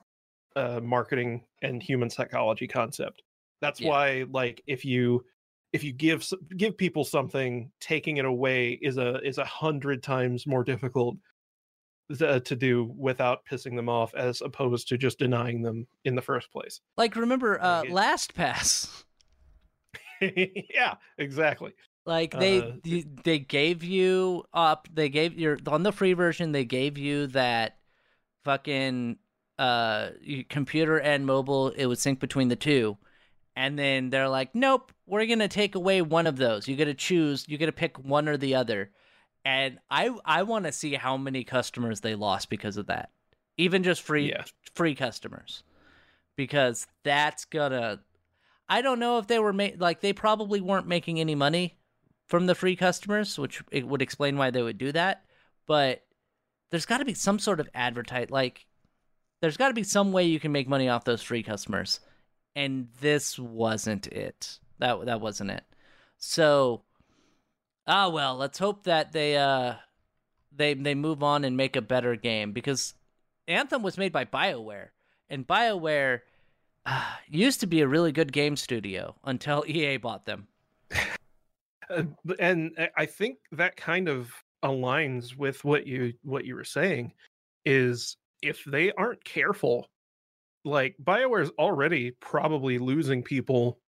uh 0.55 0.79
marketing 0.81 1.45
and 1.61 1.83
human 1.83 2.09
psychology 2.09 2.67
concept 2.67 3.23
that's 3.61 3.81
Yeah. 3.81 3.89
why 3.89 4.25
like 4.31 4.61
if 4.67 4.85
you 4.85 5.25
if 5.73 5.83
you 5.83 5.91
give 5.91 6.27
give 6.55 6.77
people 6.77 7.03
something 7.03 7.71
taking 7.81 8.17
it 8.17 8.25
away 8.25 8.73
is 8.81 8.97
a 8.97 9.19
is 9.27 9.39
a 9.39 9.45
hundred 9.45 10.03
times 10.03 10.45
more 10.47 10.63
difficult 10.63 11.17
to 12.17 12.55
do 12.55 12.93
without 12.97 13.45
pissing 13.49 13.75
them 13.75 13.89
off 13.89 14.13
as 14.15 14.41
opposed 14.41 14.87
to 14.87 14.97
just 14.97 15.19
denying 15.19 15.61
them 15.61 15.87
in 16.05 16.15
the 16.15 16.21
first 16.21 16.51
place 16.51 16.81
like 16.97 17.15
remember 17.15 17.61
uh 17.61 17.81
Like 17.81 17.89
LastPass 17.89 19.03
yeah 20.21 20.95
exactly 21.17 21.73
Like 22.05 22.37
they 22.37 22.59
Uh, 22.59 22.71
they 23.23 23.39
gave 23.39 23.83
you 23.83 24.43
up. 24.53 24.87
They 24.93 25.09
gave 25.09 25.37
your 25.39 25.57
on 25.67 25.83
the 25.83 25.91
free 25.91 26.13
version. 26.13 26.51
They 26.51 26.65
gave 26.65 26.97
you 26.97 27.27
that 27.27 27.77
fucking 28.43 29.17
uh 29.57 30.09
computer 30.49 30.99
and 30.99 31.25
mobile. 31.25 31.69
It 31.69 31.85
would 31.85 31.99
sync 31.99 32.19
between 32.19 32.49
the 32.49 32.55
two, 32.55 32.97
and 33.55 33.77
then 33.79 34.09
they're 34.09 34.29
like, 34.29 34.53
nope, 34.53 34.91
we're 35.05 35.25
gonna 35.25 35.47
take 35.47 35.75
away 35.75 36.01
one 36.01 36.27
of 36.27 36.35
those. 36.37 36.67
You 36.67 36.75
got 36.75 36.85
to 36.85 36.93
choose. 36.93 37.47
You 37.47 37.57
got 37.57 37.67
to 37.67 37.71
pick 37.71 37.97
one 37.99 38.27
or 38.27 38.37
the 38.37 38.55
other. 38.55 38.91
And 39.45 39.79
I 39.89 40.09
I 40.25 40.43
want 40.43 40.65
to 40.65 40.71
see 40.71 40.93
how 40.93 41.17
many 41.17 41.43
customers 41.43 41.99
they 42.01 42.15
lost 42.15 42.49
because 42.49 42.77
of 42.77 42.87
that. 42.87 43.09
Even 43.57 43.83
just 43.83 44.01
free 44.01 44.29
Yeah. 44.29 44.43
free 44.73 44.95
customers, 44.95 45.63
because 46.35 46.87
that's 47.03 47.45
gonna. 47.45 47.99
I 48.69 48.81
don't 48.81 48.99
know 48.99 49.17
if 49.19 49.27
they 49.27 49.39
were 49.39 49.53
ma- 49.53 49.69
like 49.77 49.99
they 50.01 50.13
probably 50.13 50.61
weren't 50.61 50.87
making 50.87 51.19
any 51.19 51.35
money 51.35 51.77
from 52.27 52.45
the 52.45 52.55
free 52.55 52.75
customers, 52.75 53.37
which 53.37 53.61
it 53.71 53.85
would 53.87 54.01
explain 54.01 54.37
why 54.37 54.49
they 54.49 54.61
would 54.63 54.77
do 54.77 54.91
that. 54.93 55.25
But 55.67 56.03
there's 56.71 56.85
got 56.85 56.97
to 56.99 57.05
be 57.05 57.13
some 57.13 57.37
sort 57.39 57.59
of 57.59 57.69
advertise 57.75 58.29
like 58.29 58.65
there's 59.41 59.57
got 59.57 59.67
to 59.67 59.73
be 59.73 59.83
some 59.83 60.11
way 60.13 60.23
you 60.23 60.39
can 60.39 60.53
make 60.53 60.67
money 60.69 60.87
off 60.87 61.03
those 61.03 61.21
free 61.21 61.43
customers. 61.43 61.99
And 62.55 62.87
this 63.01 63.37
wasn't 63.37 64.07
it. 64.07 64.59
That 64.79 65.05
that 65.05 65.21
wasn't 65.21 65.51
it. 65.51 65.63
So 66.17 66.83
ah 67.87 68.09
well, 68.09 68.35
let's 68.35 68.57
hope 68.57 68.83
that 68.83 69.11
they 69.11 69.37
uh 69.37 69.75
they 70.55 70.73
they 70.73 70.95
move 70.95 71.23
on 71.23 71.43
and 71.43 71.57
make 71.57 71.75
a 71.75 71.81
better 71.81 72.15
game 72.15 72.51
because 72.51 72.93
Anthem 73.47 73.83
was 73.83 73.97
made 73.97 74.11
by 74.11 74.25
BioWare 74.25 74.89
and 75.29 75.47
BioWare 75.47 76.21
uh, 76.85 77.13
used 77.27 77.59
to 77.61 77.67
be 77.67 77.81
a 77.81 77.87
really 77.87 78.11
good 78.11 78.31
game 78.31 78.55
studio 78.55 79.15
until 79.25 79.63
EA 79.67 79.97
bought 79.97 80.25
them. 80.25 80.47
Uh, 81.89 82.03
and 82.39 82.71
I- 82.77 82.89
I 82.97 83.05
think 83.05 83.37
that 83.51 83.75
kind 83.75 84.07
of 84.07 84.31
aligns 84.63 85.35
with 85.35 85.63
what 85.65 85.85
you 85.85 86.13
what 86.23 86.45
you 86.45 86.55
were 86.55 86.63
saying 86.63 87.11
is 87.65 88.15
if 88.41 88.63
they 88.65 88.91
aren't 88.93 89.23
careful 89.25 89.87
like 90.63 90.95
BioWare's 91.03 91.51
already 91.59 92.11
probably 92.21 92.77
losing 92.77 93.21
people 93.23 93.79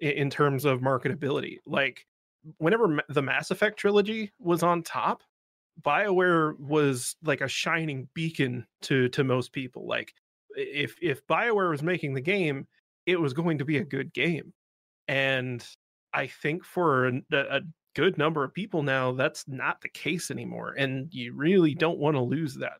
in 0.00 0.30
terms 0.30 0.64
of 0.64 0.80
marketability 0.80 1.58
like 1.66 2.06
whenever 2.58 3.02
the 3.08 3.22
Mass 3.22 3.50
Effect 3.50 3.78
trilogy 3.78 4.32
was 4.38 4.62
on 4.62 4.82
top 4.82 5.22
BioWare 5.82 6.58
was 6.58 7.16
like 7.22 7.40
a 7.40 7.48
shining 7.48 8.08
beacon 8.14 8.66
to 8.82 9.08
to 9.10 9.24
most 9.24 9.52
people 9.52 9.86
like 9.86 10.14
if 10.56 10.96
if 11.00 11.26
BioWare 11.26 11.70
was 11.70 11.82
making 11.82 12.14
the 12.14 12.20
game 12.20 12.66
it 13.06 13.20
was 13.20 13.32
going 13.32 13.58
to 13.58 13.64
be 13.64 13.78
a 13.78 13.84
good 13.84 14.12
game 14.12 14.52
and 15.08 15.66
I 16.12 16.26
think 16.26 16.64
for 16.64 17.08
a, 17.08 17.22
a 17.32 17.60
good 17.94 18.18
number 18.18 18.44
of 18.44 18.54
people 18.54 18.82
now, 18.82 19.12
that's 19.12 19.46
not 19.48 19.80
the 19.80 19.88
case 19.88 20.30
anymore, 20.30 20.74
and 20.76 21.12
you 21.12 21.34
really 21.34 21.74
don't 21.74 21.98
want 21.98 22.16
to 22.16 22.20
lose 22.20 22.54
that. 22.56 22.78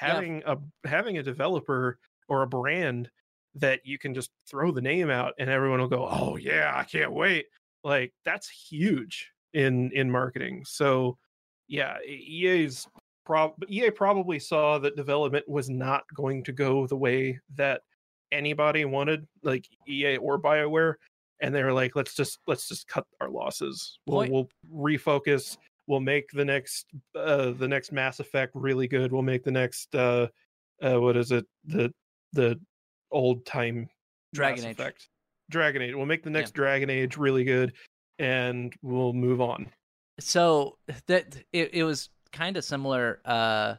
Yeah. 0.00 0.14
Having 0.14 0.42
a 0.46 0.58
having 0.84 1.18
a 1.18 1.22
developer 1.22 1.98
or 2.28 2.42
a 2.42 2.46
brand 2.46 3.10
that 3.54 3.80
you 3.84 3.98
can 3.98 4.12
just 4.12 4.30
throw 4.46 4.70
the 4.70 4.82
name 4.82 5.08
out 5.10 5.32
and 5.38 5.48
everyone 5.48 5.80
will 5.80 5.88
go, 5.88 6.06
"Oh 6.10 6.36
yeah, 6.36 6.72
I 6.74 6.84
can't 6.84 7.12
wait!" 7.12 7.46
Like 7.86 8.12
that's 8.24 8.48
huge 8.48 9.30
in 9.54 9.92
in 9.92 10.10
marketing. 10.10 10.64
So 10.66 11.16
yeah, 11.68 11.98
EA's 12.02 12.86
prob 13.24 13.54
EA 13.68 13.90
probably 13.90 14.38
saw 14.38 14.78
that 14.78 14.96
development 14.96 15.48
was 15.48 15.70
not 15.70 16.04
going 16.14 16.42
to 16.44 16.52
go 16.52 16.86
the 16.86 16.96
way 16.96 17.38
that 17.54 17.82
anybody 18.32 18.84
wanted, 18.84 19.26
like 19.44 19.66
EA 19.88 20.16
or 20.16 20.40
BioWare 20.40 20.94
and 21.40 21.54
they 21.54 21.62
were 21.62 21.72
like 21.72 21.94
let's 21.94 22.14
just 22.14 22.38
let's 22.46 22.68
just 22.68 22.88
cut 22.88 23.06
our 23.20 23.28
losses 23.28 23.98
we'll 24.06 24.20
Point- 24.20 24.32
we'll 24.32 24.48
refocus 24.72 25.56
we'll 25.86 26.00
make 26.00 26.30
the 26.30 26.44
next 26.44 26.86
uh 27.14 27.50
the 27.52 27.68
next 27.68 27.92
mass 27.92 28.20
effect 28.20 28.52
really 28.54 28.88
good 28.88 29.12
we'll 29.12 29.22
make 29.22 29.44
the 29.44 29.50
next 29.50 29.94
uh 29.94 30.26
uh 30.82 30.98
what 31.00 31.16
is 31.16 31.32
it 31.32 31.46
the 31.66 31.92
the 32.32 32.58
old 33.10 33.44
time 33.44 33.88
Dragon 34.34 34.64
Mass 34.64 34.70
Age. 34.70 34.78
Effect. 34.78 35.08
Dragon 35.50 35.82
Age. 35.82 35.94
We'll 35.94 36.06
make 36.06 36.22
the 36.22 36.30
next 36.30 36.52
Dragon 36.54 36.90
Age 36.90 37.16
really 37.16 37.44
good, 37.44 37.72
and 38.18 38.74
we'll 38.82 39.12
move 39.12 39.40
on. 39.40 39.68
so 40.18 40.78
that 41.06 41.36
it, 41.52 41.74
it 41.74 41.84
was 41.84 42.08
kind 42.32 42.56
of 42.56 42.64
similar 42.64 43.20
uh 43.24 43.74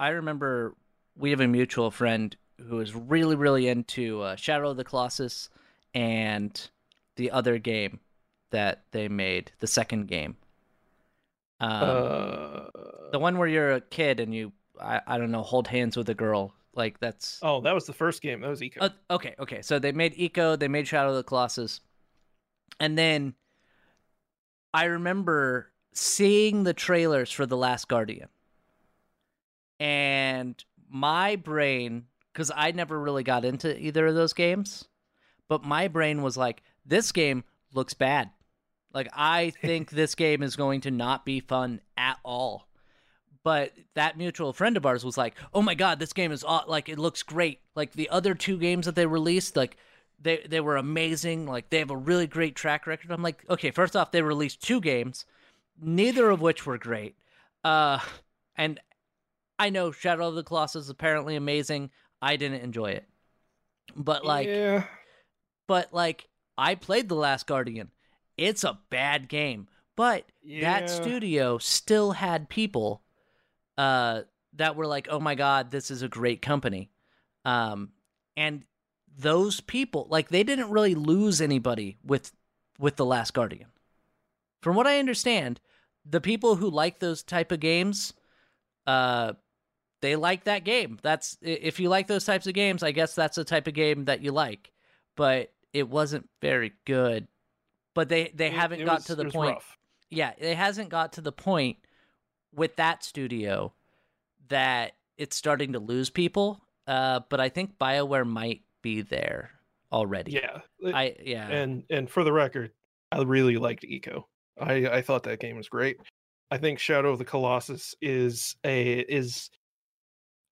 i 0.00 0.08
remember 0.08 0.74
we 1.16 1.30
have 1.30 1.40
a 1.40 1.46
mutual 1.46 1.90
friend 1.90 2.36
who 2.68 2.80
is 2.80 2.94
really 2.94 3.36
really 3.36 3.68
into 3.68 4.20
uh, 4.22 4.34
shadow 4.34 4.70
of 4.70 4.76
the 4.76 4.82
colossus 4.84 5.48
and 5.94 6.68
the 7.16 7.30
other 7.30 7.58
game 7.58 8.00
that 8.50 8.82
they 8.92 9.08
made 9.08 9.52
the 9.60 9.66
second 9.66 10.08
game 10.08 10.36
um, 11.60 11.70
uh, 11.70 12.60
the 13.12 13.18
one 13.18 13.38
where 13.38 13.48
you're 13.48 13.72
a 13.72 13.80
kid 13.80 14.18
and 14.20 14.34
you 14.34 14.52
I, 14.80 15.00
I 15.06 15.18
don't 15.18 15.30
know 15.30 15.42
hold 15.42 15.68
hands 15.68 15.96
with 15.96 16.08
a 16.08 16.14
girl 16.14 16.54
like 16.74 16.98
that's 17.00 17.38
oh, 17.42 17.60
that 17.62 17.74
was 17.74 17.86
the 17.86 17.92
first 17.92 18.22
game. 18.22 18.40
That 18.40 18.48
was 18.48 18.60
Ico. 18.60 18.78
uh, 18.80 18.90
okay, 19.10 19.34
okay. 19.38 19.62
So 19.62 19.78
they 19.78 19.92
made 19.92 20.16
Ico, 20.16 20.58
they 20.58 20.68
made 20.68 20.88
Shadow 20.88 21.10
of 21.10 21.16
the 21.16 21.22
Colossus. 21.22 21.80
And 22.80 22.96
then 22.96 23.34
I 24.72 24.84
remember 24.84 25.70
seeing 25.92 26.64
the 26.64 26.74
trailers 26.74 27.30
for 27.30 27.46
The 27.46 27.56
Last 27.56 27.88
Guardian. 27.88 28.28
And 29.78 30.62
my 30.88 31.36
brain, 31.36 32.06
because 32.32 32.50
I 32.54 32.70
never 32.70 32.98
really 32.98 33.24
got 33.24 33.44
into 33.44 33.78
either 33.78 34.06
of 34.06 34.14
those 34.14 34.32
games, 34.32 34.84
but 35.48 35.64
my 35.64 35.88
brain 35.88 36.22
was 36.22 36.36
like, 36.36 36.62
this 36.86 37.12
game 37.12 37.44
looks 37.74 37.94
bad. 37.94 38.30
Like, 38.94 39.08
I 39.12 39.50
think 39.60 39.90
this 39.90 40.14
game 40.14 40.42
is 40.42 40.56
going 40.56 40.82
to 40.82 40.90
not 40.90 41.24
be 41.24 41.40
fun 41.40 41.80
at 41.96 42.18
all 42.22 42.68
but 43.44 43.72
that 43.94 44.16
mutual 44.16 44.52
friend 44.52 44.76
of 44.76 44.86
ours 44.86 45.04
was 45.04 45.18
like, 45.18 45.34
"Oh 45.52 45.62
my 45.62 45.74
god, 45.74 45.98
this 45.98 46.12
game 46.12 46.32
is 46.32 46.44
aw- 46.44 46.64
like 46.66 46.88
it 46.88 46.98
looks 46.98 47.22
great. 47.22 47.60
Like 47.74 47.92
the 47.92 48.08
other 48.10 48.34
two 48.34 48.56
games 48.58 48.86
that 48.86 48.94
they 48.94 49.06
released, 49.06 49.56
like 49.56 49.76
they 50.20 50.44
they 50.48 50.60
were 50.60 50.76
amazing. 50.76 51.46
Like 51.46 51.70
they 51.70 51.78
have 51.78 51.90
a 51.90 51.96
really 51.96 52.26
great 52.26 52.54
track 52.54 52.86
record." 52.86 53.10
I'm 53.10 53.22
like, 53.22 53.44
"Okay, 53.50 53.70
first 53.70 53.96
off, 53.96 54.12
they 54.12 54.22
released 54.22 54.62
two 54.62 54.80
games, 54.80 55.24
neither 55.80 56.30
of 56.30 56.40
which 56.40 56.66
were 56.66 56.78
great. 56.78 57.16
Uh 57.64 57.98
and 58.56 58.80
I 59.58 59.70
know 59.70 59.92
Shadow 59.92 60.28
of 60.28 60.34
the 60.34 60.42
Colossus 60.44 60.84
is 60.84 60.90
apparently 60.90 61.36
amazing. 61.36 61.90
I 62.20 62.36
didn't 62.36 62.62
enjoy 62.62 62.90
it. 62.92 63.06
But 63.96 64.24
like 64.24 64.48
yeah, 64.48 64.84
but 65.66 65.92
like 65.92 66.28
I 66.56 66.74
played 66.74 67.08
The 67.08 67.14
Last 67.16 67.46
Guardian. 67.46 67.90
It's 68.36 68.64
a 68.64 68.78
bad 68.90 69.28
game. 69.28 69.68
But 69.96 70.24
Yeah. 70.42 70.60
that 70.80 70.90
studio 70.90 71.58
still 71.58 72.12
had 72.12 72.48
people 72.48 73.02
uh 73.78 74.22
that 74.54 74.76
were 74.76 74.86
like, 74.86 75.08
"Oh 75.10 75.20
my 75.20 75.34
god, 75.34 75.70
this 75.70 75.90
is 75.90 76.02
a 76.02 76.08
great 76.08 76.42
company." 76.42 76.90
Um 77.44 77.90
and 78.36 78.64
those 79.16 79.60
people, 79.60 80.06
like 80.10 80.28
they 80.28 80.42
didn't 80.42 80.70
really 80.70 80.94
lose 80.94 81.40
anybody 81.40 81.98
with 82.04 82.32
with 82.78 82.96
The 82.96 83.04
Last 83.06 83.34
Guardian. 83.34 83.68
From 84.62 84.76
what 84.76 84.86
I 84.86 84.98
understand, 84.98 85.60
the 86.08 86.20
people 86.20 86.56
who 86.56 86.70
like 86.70 86.98
those 86.98 87.22
type 87.22 87.52
of 87.52 87.60
games 87.60 88.12
uh 88.86 89.32
they 90.00 90.16
like 90.16 90.44
that 90.44 90.64
game. 90.64 90.98
That's 91.02 91.36
if 91.42 91.78
you 91.78 91.88
like 91.88 92.08
those 92.08 92.24
types 92.24 92.46
of 92.48 92.54
games, 92.54 92.82
I 92.82 92.90
guess 92.92 93.14
that's 93.14 93.36
the 93.36 93.44
type 93.44 93.66
of 93.68 93.74
game 93.74 94.06
that 94.06 94.20
you 94.22 94.32
like. 94.32 94.72
But 95.16 95.52
it 95.72 95.88
wasn't 95.88 96.28
very 96.40 96.72
good. 96.84 97.28
But 97.94 98.08
they 98.08 98.32
they 98.34 98.46
It- 98.48 98.52
haven't 98.54 98.80
it 98.80 98.84
got 98.84 98.96
was- 98.96 99.04
to 99.06 99.14
the 99.14 99.26
point. 99.30 99.54
rough. 99.54 99.78
Yeah, 100.10 100.32
it 100.38 100.56
hasn't 100.56 100.88
got 100.90 101.12
to 101.14 101.20
the 101.20 101.32
point 101.32 101.78
with 102.54 102.76
that 102.76 103.04
studio 103.04 103.72
that 104.48 104.92
it's 105.16 105.36
starting 105.36 105.72
to 105.72 105.78
lose 105.78 106.10
people. 106.10 106.60
Uh, 106.86 107.20
but 107.28 107.40
I 107.40 107.48
think 107.48 107.78
Bioware 107.78 108.26
might 108.26 108.62
be 108.82 109.02
there 109.02 109.50
already. 109.92 110.32
Yeah, 110.32 110.60
I 110.92 111.14
yeah. 111.22 111.48
and 111.48 111.84
and 111.90 112.10
for 112.10 112.24
the 112.24 112.32
record, 112.32 112.72
I 113.10 113.22
really 113.22 113.56
liked 113.56 113.84
Ico. 113.84 114.24
I 114.60 114.86
I 114.88 115.02
thought 115.02 115.22
that 115.24 115.40
game 115.40 115.56
was 115.56 115.68
great. 115.68 115.98
I 116.50 116.58
think 116.58 116.78
Shadow 116.78 117.12
of 117.12 117.18
the 117.18 117.24
Colossus 117.24 117.94
is 118.02 118.56
a 118.64 119.00
is 119.00 119.48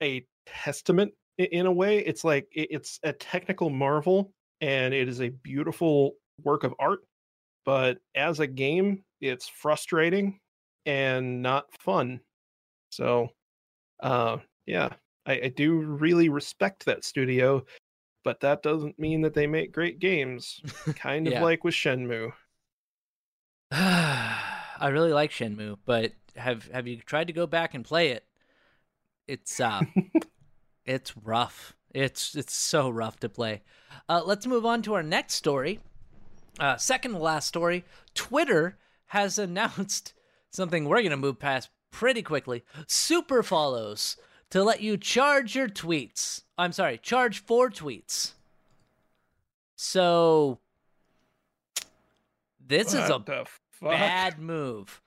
a 0.02 0.24
testament 0.46 1.12
in 1.36 1.66
a 1.66 1.72
way. 1.72 1.98
It's 1.98 2.24
like 2.24 2.46
it's 2.52 2.98
a 3.02 3.12
technical 3.12 3.70
marvel 3.70 4.32
and 4.60 4.94
it 4.94 5.08
is 5.08 5.20
a 5.20 5.28
beautiful 5.28 6.12
work 6.42 6.64
of 6.64 6.74
art, 6.78 7.00
but 7.64 7.98
as 8.14 8.40
a 8.40 8.46
game, 8.46 9.04
it's 9.20 9.48
frustrating 9.48 10.38
and 10.86 11.42
not 11.42 11.66
fun. 11.80 12.20
So, 12.90 13.28
uh, 14.00 14.38
yeah, 14.66 14.90
I, 15.26 15.32
I 15.44 15.48
do 15.48 15.74
really 15.78 16.28
respect 16.28 16.84
that 16.86 17.04
studio, 17.04 17.64
but 18.24 18.40
that 18.40 18.62
doesn't 18.62 18.98
mean 18.98 19.22
that 19.22 19.34
they 19.34 19.46
make 19.46 19.72
great 19.72 19.98
games. 19.98 20.60
Kind 20.96 21.26
of 21.26 21.32
Yeah. 21.34 21.42
like 21.42 21.64
with 21.64 21.74
Shenmue. 21.74 22.32
I 23.72 24.88
really 24.90 25.12
like 25.12 25.30
Shenmue, 25.30 25.78
but 25.84 26.12
have 26.36 26.68
have 26.68 26.86
you 26.86 26.96
tried 26.98 27.26
to 27.26 27.32
go 27.32 27.46
back 27.46 27.74
and 27.74 27.84
play 27.84 28.10
it? 28.10 28.24
It's 29.28 29.60
uh 29.60 29.82
it's 30.84 31.16
rough. 31.16 31.76
It's 31.94 32.34
it's 32.34 32.54
so 32.54 32.88
rough 32.90 33.18
to 33.20 33.28
play. 33.28 33.62
Uh, 34.08 34.22
let's 34.24 34.46
move 34.46 34.64
on 34.64 34.82
to 34.82 34.94
our 34.94 35.02
next 35.02 35.34
story. 35.34 35.80
Uh, 36.58 36.76
second 36.76 37.12
to 37.12 37.18
last 37.18 37.48
story. 37.48 37.84
Twitter 38.14 38.78
has 39.06 39.38
announced 39.38 40.14
something 40.50 40.84
we're 40.84 41.02
gonna 41.02 41.16
move 41.16 41.38
past 41.38 41.70
pretty 41.90 42.22
quickly. 42.22 42.64
Super 42.86 43.42
follows 43.42 44.16
to 44.50 44.62
let 44.62 44.80
you 44.82 44.96
charge 44.96 45.54
your 45.54 45.68
tweets. 45.68 46.42
I'm 46.58 46.72
sorry, 46.72 46.98
charge 46.98 47.42
for 47.44 47.70
tweets. 47.70 48.32
So 49.76 50.58
this 52.66 52.88
is 52.88 53.08
a 53.08 53.12
What 53.14 53.26
the 53.26 53.44
fuck? 53.70 53.90
bad 53.92 54.38
move. 54.38 55.00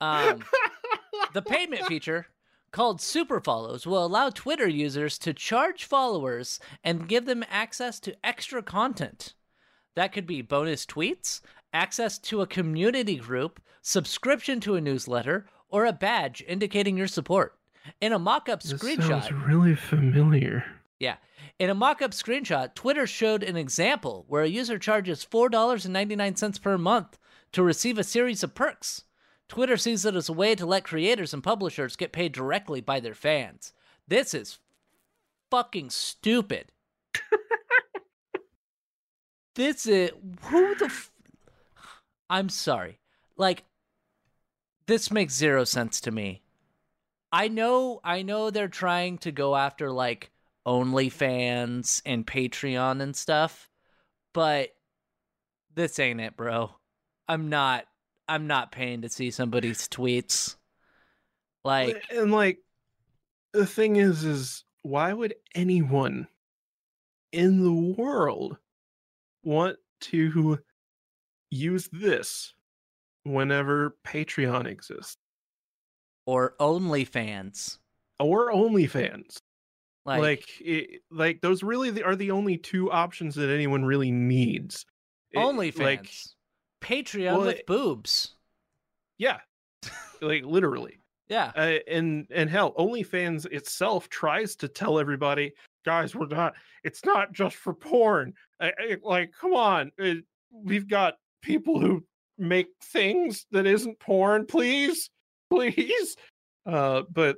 Um, 0.00 0.44
the 1.32 1.42
payment 1.42 1.86
feature 1.86 2.26
called 2.72 3.00
Super 3.00 3.40
Follows 3.40 3.86
will 3.86 4.04
allow 4.04 4.28
Twitter 4.28 4.68
users 4.68 5.18
to 5.20 5.32
charge 5.32 5.84
followers 5.84 6.60
and 6.84 7.08
give 7.08 7.24
them 7.24 7.44
access 7.48 7.98
to 8.00 8.14
extra 8.24 8.62
content. 8.62 9.34
That 9.94 10.12
could 10.12 10.26
be 10.26 10.42
bonus 10.42 10.84
tweets, 10.84 11.40
access 11.76 12.18
to 12.18 12.40
a 12.40 12.46
community 12.46 13.16
group, 13.16 13.60
subscription 13.82 14.60
to 14.60 14.74
a 14.76 14.80
newsletter, 14.80 15.46
or 15.68 15.84
a 15.84 15.92
badge 15.92 16.42
indicating 16.48 16.96
your 16.96 17.06
support. 17.06 17.58
In 18.00 18.12
a 18.12 18.18
mock 18.18 18.48
up 18.48 18.62
screenshot, 18.62 19.22
Sounds 19.22 19.32
really 19.32 19.74
familiar. 19.76 20.64
yeah. 20.98 21.16
In 21.58 21.70
a 21.70 21.74
mock 21.74 22.00
up 22.02 22.10
screenshot, 22.12 22.74
Twitter 22.74 23.06
showed 23.06 23.42
an 23.42 23.56
example 23.56 24.24
where 24.28 24.42
a 24.42 24.48
user 24.48 24.78
charges 24.78 25.26
$4.99 25.30 26.62
per 26.62 26.78
month 26.78 27.18
to 27.52 27.62
receive 27.62 27.98
a 27.98 28.04
series 28.04 28.42
of 28.42 28.54
perks. 28.54 29.04
Twitter 29.48 29.76
sees 29.76 30.04
it 30.04 30.16
as 30.16 30.28
a 30.28 30.32
way 30.32 30.54
to 30.54 30.66
let 30.66 30.84
creators 30.84 31.32
and 31.32 31.42
publishers 31.44 31.96
get 31.96 32.12
paid 32.12 32.32
directly 32.32 32.80
by 32.80 32.98
their 33.00 33.14
fans. 33.14 33.72
This 34.08 34.34
is 34.34 34.58
fucking 35.50 35.90
stupid. 35.90 36.72
this 39.54 39.86
is. 39.86 40.10
Who 40.42 40.74
the. 40.74 40.92
I'm 42.28 42.48
sorry. 42.48 42.98
Like, 43.36 43.64
this 44.86 45.10
makes 45.10 45.34
zero 45.34 45.64
sense 45.64 46.00
to 46.02 46.10
me. 46.10 46.42
I 47.32 47.48
know 47.48 48.00
I 48.04 48.22
know 48.22 48.50
they're 48.50 48.68
trying 48.68 49.18
to 49.18 49.32
go 49.32 49.56
after 49.56 49.90
like 49.90 50.30
OnlyFans 50.66 52.00
and 52.06 52.26
Patreon 52.26 53.02
and 53.02 53.14
stuff, 53.14 53.68
but 54.32 54.70
this 55.74 55.98
ain't 55.98 56.20
it, 56.20 56.36
bro. 56.36 56.70
I'm 57.28 57.48
not 57.48 57.84
I'm 58.28 58.46
not 58.46 58.72
paying 58.72 59.02
to 59.02 59.08
see 59.08 59.30
somebody's 59.30 59.88
tweets. 59.88 60.56
Like 61.64 62.02
and 62.10 62.30
like 62.30 62.58
the 63.52 63.66
thing 63.66 63.96
is 63.96 64.24
is 64.24 64.64
why 64.82 65.12
would 65.12 65.34
anyone 65.54 66.28
in 67.32 67.62
the 67.62 67.94
world 68.00 68.56
want 69.42 69.76
to 70.00 70.60
use 71.50 71.88
this 71.92 72.54
whenever 73.24 73.96
Patreon 74.06 74.66
exists 74.66 75.16
or 76.26 76.54
OnlyFans. 76.60 77.78
or 78.20 78.52
OnlyFans? 78.52 79.38
Like, 80.04 80.20
Like, 80.22 80.60
it, 80.60 81.02
like 81.10 81.40
those 81.40 81.62
really 81.62 81.90
the- 81.90 82.04
are 82.04 82.14
the 82.16 82.30
only 82.30 82.56
two 82.56 82.90
options 82.92 83.34
that 83.34 83.50
anyone 83.50 83.84
really 83.84 84.10
needs. 84.12 84.86
It- 85.32 85.38
OnlyFans. 85.38 85.78
like, 85.82 86.10
Patreon 86.80 87.36
well, 87.38 87.46
with 87.46 87.56
it- 87.56 87.66
boobs. 87.66 88.34
yeah, 89.18 89.40
like 90.20 90.44
literally. 90.44 91.00
Yeah. 91.28 91.50
uh, 91.56 91.78
and 91.88 92.28
and 92.30 92.48
hell 92.48 92.72
onlyfans 92.74 93.46
itself 93.46 94.08
tries 94.08 94.54
to 94.56 94.68
tell 94.68 95.00
everybody 95.00 95.54
guys 95.84 96.14
we're 96.14 96.28
not 96.28 96.54
it's 96.84 97.04
not 97.04 97.32
just 97.32 97.56
for 97.56 97.74
porn 97.74 98.32
I, 98.60 98.68
I- 98.78 98.96
like 99.02 99.32
come 99.32 99.52
on 99.54 99.90
uh, 100.00 100.14
we've 100.52 100.86
got 100.86 101.14
people 101.46 101.80
who 101.80 102.04
make 102.38 102.68
things 102.82 103.46
that 103.52 103.66
isn't 103.66 103.98
porn 103.98 104.44
please 104.44 105.08
please 105.50 106.16
uh 106.66 107.02
but 107.10 107.36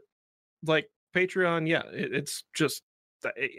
like 0.65 0.89
patreon 1.15 1.69
yeah 1.69 1.83
it, 1.93 2.13
it's 2.13 2.45
just 2.55 2.83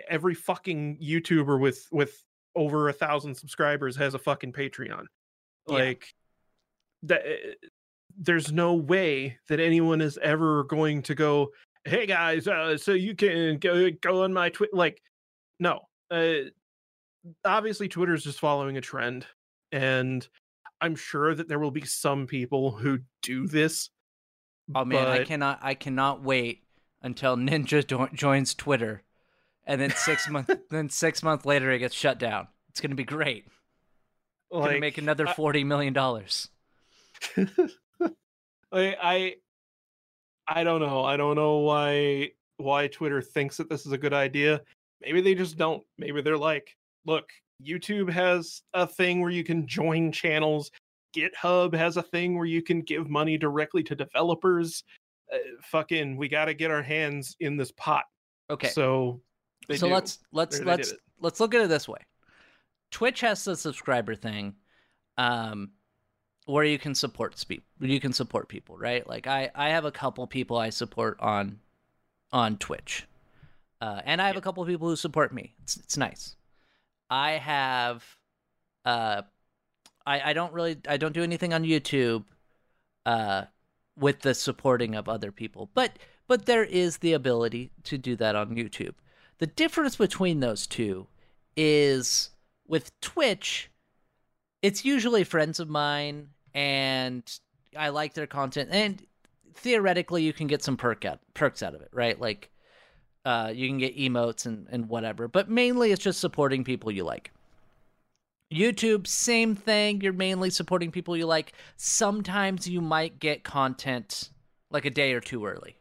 every 0.09 0.33
fucking 0.33 0.97
YouTuber 1.01 1.59
with 1.59 1.85
with 1.91 2.21
over 2.55 2.89
a 2.89 2.93
thousand 2.93 3.35
subscribers 3.35 3.95
has 3.95 4.13
a 4.13 4.19
fucking 4.19 4.53
Patreon. 4.53 5.05
Yeah. 5.67 5.73
Like 5.73 6.05
that. 7.03 7.21
eh, 7.25 7.53
There's 8.17 8.51
no 8.51 8.75
way 8.75 9.37
that 9.49 9.59
anyone 9.59 10.01
is 10.01 10.17
ever 10.21 10.63
going 10.63 11.01
to 11.03 11.15
go, 11.15 11.49
"Hey 11.85 12.05
guys, 12.05 12.47
uh, 12.47 12.77
so 12.77 12.93
you 12.93 13.15
can 13.15 13.57
go 13.57 13.89
go 14.01 14.23
on 14.23 14.33
my 14.33 14.49
Twitter." 14.49 14.75
Like, 14.75 15.01
no. 15.59 15.81
Uh, 16.09 16.49
obviously, 17.45 17.87
Twitter's 17.87 18.23
just 18.23 18.39
following 18.39 18.77
a 18.77 18.81
trend, 18.81 19.25
and 19.72 20.28
I'm 20.82 20.95
sure 20.95 21.36
that 21.36 21.47
there 21.47 21.59
will 21.59 21.72
be 21.72 21.86
some 21.86 22.28
people 22.28 22.72
who 22.72 22.99
do 23.22 23.47
this. 23.47 23.89
Oh 24.74 24.86
man, 24.86 25.07
I 25.07 25.24
cannot 25.24 25.59
I 25.61 25.74
cannot 25.74 26.24
wait 26.24 26.63
until 27.01 27.36
Ninja 27.38 27.86
jo- 27.86 28.09
joins 28.13 28.53
Twitter, 28.53 29.03
and 29.65 29.80
then 29.82 29.91
six 29.91 30.30
month 30.30 30.49
then 30.70 30.89
six 30.89 31.24
months 31.24 31.45
later 31.45 31.72
it 31.72 31.80
gets 31.80 31.95
shut 31.95 32.20
down. 32.20 32.47
It's 32.70 32.82
gonna 32.82 32.95
be 32.95 33.03
great. 33.03 33.45
Gonna 34.51 34.80
make 34.80 34.97
another 34.97 35.28
I- 35.28 35.34
forty 35.34 35.63
million 35.63 35.93
dollars. 35.93 36.49
I, 38.72 38.95
I 39.01 39.36
I 40.47 40.63
don't 40.63 40.82
know. 40.82 41.03
I 41.03 41.17
don't 41.17 41.36
know 41.36 41.57
why 41.57 42.32
why 42.57 42.88
Twitter 42.88 43.22
thinks 43.22 43.57
that 43.57 43.70
this 43.70 43.86
is 43.86 43.91
a 43.91 43.97
good 43.97 44.13
idea. 44.13 44.61
Maybe 45.01 45.22
they 45.22 45.36
just 45.36 45.57
don't. 45.57 45.84
Maybe 45.97 46.22
they're 46.22 46.38
like, 46.38 46.76
look, 47.05 47.30
YouTube 47.64 48.10
has 48.10 48.62
a 48.74 48.88
thing 48.88 49.22
where 49.22 49.32
you 49.32 49.43
can 49.43 49.68
join 49.68 50.12
channels. 50.12 50.72
GitHub 51.16 51.74
has 51.74 51.97
a 51.97 52.03
thing 52.03 52.38
where 52.38 52.45
you 52.45 52.62
can 52.62 52.82
give 52.82 53.10
money 53.10 53.38
directly 53.38 53.84
to 53.84 53.95
developers. 53.95 54.84
Uh, 55.34 55.38
fucking, 55.64 56.18
we 56.18 56.28
got 56.28 56.45
to 56.45 56.53
get 56.53 56.72
our 56.72 56.84
hands 56.84 57.36
in 57.39 57.57
this 57.57 57.72
pot. 57.72 58.03
Okay, 58.49 58.70
So, 58.70 59.22
so 59.76 59.88
do. 59.88 59.93
let's 59.93 60.20
let's 60.32 60.60
let's 60.62 60.93
let's 61.20 61.39
look 61.39 61.53
at 61.53 61.62
it 61.62 61.70
this 61.70 61.88
way. 61.88 61.99
Twitch 62.91 63.22
has 63.22 63.43
the 63.43 63.55
subscriber 63.55 64.16
thing, 64.16 64.55
um, 65.18 65.72
where 66.45 66.64
you 66.64 66.80
can 66.80 66.95
support 66.95 67.38
speak 67.38 67.62
you 67.80 67.99
can 67.99 68.14
support 68.14 68.47
people, 68.47 68.78
right? 68.78 69.07
Like 69.07 69.28
I 69.28 69.51
I 69.53 69.70
have 69.70 69.86
a 69.86 69.91
couple 69.91 70.26
people 70.26 70.57
I 70.57 70.72
support 70.72 71.20
on 71.20 71.60
on 72.32 72.57
Twitch, 72.57 73.05
uh, 73.82 74.01
and 74.05 74.20
I 74.20 74.28
have 74.28 74.38
a 74.38 74.41
couple 74.41 74.66
people 74.66 74.88
who 74.88 74.95
support 74.95 75.32
me. 75.34 75.53
It's 75.62 75.78
it's 75.78 75.97
nice. 75.97 76.36
I 77.10 77.32
have, 77.32 78.03
uh, 78.86 79.24
I 80.05 80.30
I 80.30 80.34
don't 80.34 80.53
really 80.53 80.78
I 80.88 80.97
don't 80.97 81.14
do 81.14 81.24
anything 81.24 81.53
on 81.53 81.64
YouTube, 81.64 82.26
uh, 83.05 83.45
with 83.97 84.22
the 84.22 84.34
supporting 84.34 84.95
of 84.95 85.10
other 85.10 85.32
people, 85.32 85.70
but 85.74 85.97
but 86.28 86.45
there 86.45 86.64
is 86.64 86.97
the 86.97 87.14
ability 87.14 87.72
to 87.84 87.97
do 87.97 88.16
that 88.16 88.36
on 88.36 88.55
YouTube. 88.55 88.93
The 89.39 89.47
difference 89.47 89.95
between 89.95 90.39
those 90.39 90.68
two 90.68 91.07
is 91.55 92.30
with 92.68 92.97
Twitch, 93.01 93.70
it's 94.62 94.86
usually 94.86 95.24
friends 95.24 95.60
of 95.60 95.70
mine 95.70 96.30
and 96.53 97.24
I 97.76 97.89
like 97.89 98.14
their 98.14 98.28
content 98.28 98.70
and 98.72 99.03
theoretically 99.55 100.24
you 100.24 100.34
can 100.34 100.47
get 100.47 100.64
some 100.64 100.78
perk 100.78 101.03
out, 101.03 101.20
perks 101.34 101.64
out 101.64 101.74
of 101.74 101.82
it, 101.82 101.89
right? 101.91 102.20
Like 102.20 102.51
uh, 103.26 103.51
you 103.53 103.67
can 103.67 103.78
get 103.78 103.97
emotes 103.97 104.45
and, 104.45 104.67
and 104.72 104.89
whatever, 104.89 105.28
but 105.28 105.49
mainly 105.49 105.91
it's 105.91 106.03
just 106.03 106.20
supporting 106.20 106.63
people 106.63 106.91
you 106.91 107.03
like. 107.03 107.32
YouTube, 108.51 109.05
same 109.05 109.55
thing. 109.55 110.01
You're 110.01 110.13
mainly 110.13 110.49
supporting 110.49 110.91
people 110.91 111.15
you 111.15 111.28
like. 111.28 111.53
Sometimes 111.78 112.67
you 112.67 112.82
might 112.82 113.20
get 113.20 113.43
content 113.43 114.30
like 114.72 114.86
a 114.86 114.89
day 114.89 115.13
or 115.13 115.20
two 115.20 115.45
early. 115.45 115.78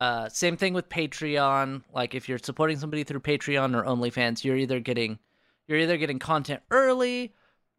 Uh, 0.00 0.28
same 0.28 0.56
thing 0.56 0.74
with 0.74 0.88
Patreon. 0.88 1.82
Like 1.92 2.14
if 2.14 2.28
you're 2.28 2.38
supporting 2.38 2.78
somebody 2.78 3.04
through 3.04 3.20
Patreon 3.20 3.76
or 3.76 3.84
OnlyFans, 3.84 4.42
you're 4.42 4.56
either 4.56 4.80
getting 4.80 5.18
you're 5.66 5.78
either 5.78 5.96
getting 5.96 6.18
content 6.18 6.60
early, 6.70 7.32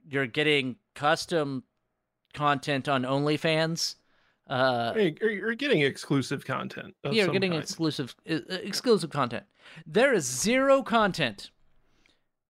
you're 0.09 0.25
getting 0.25 0.77
custom 0.95 1.63
content 2.33 2.87
on 2.87 3.03
OnlyFans. 3.03 3.95
Uh, 4.47 4.93
Hey, 4.93 5.15
you're- 5.19 5.35
you're 5.35 5.55
getting 5.55 5.81
exclusive 5.81 6.45
content. 6.45 6.95
you're 7.03 7.27
getting 7.29 7.51
kind. 7.51 7.63
exclusive 7.63 8.15
uh, 8.29 8.33
uh, 8.49 8.55
exclusive 8.61 9.09
content. 9.09 9.45
There 9.87 10.13
is 10.13 10.25
zero 10.25 10.83
content 10.83 11.49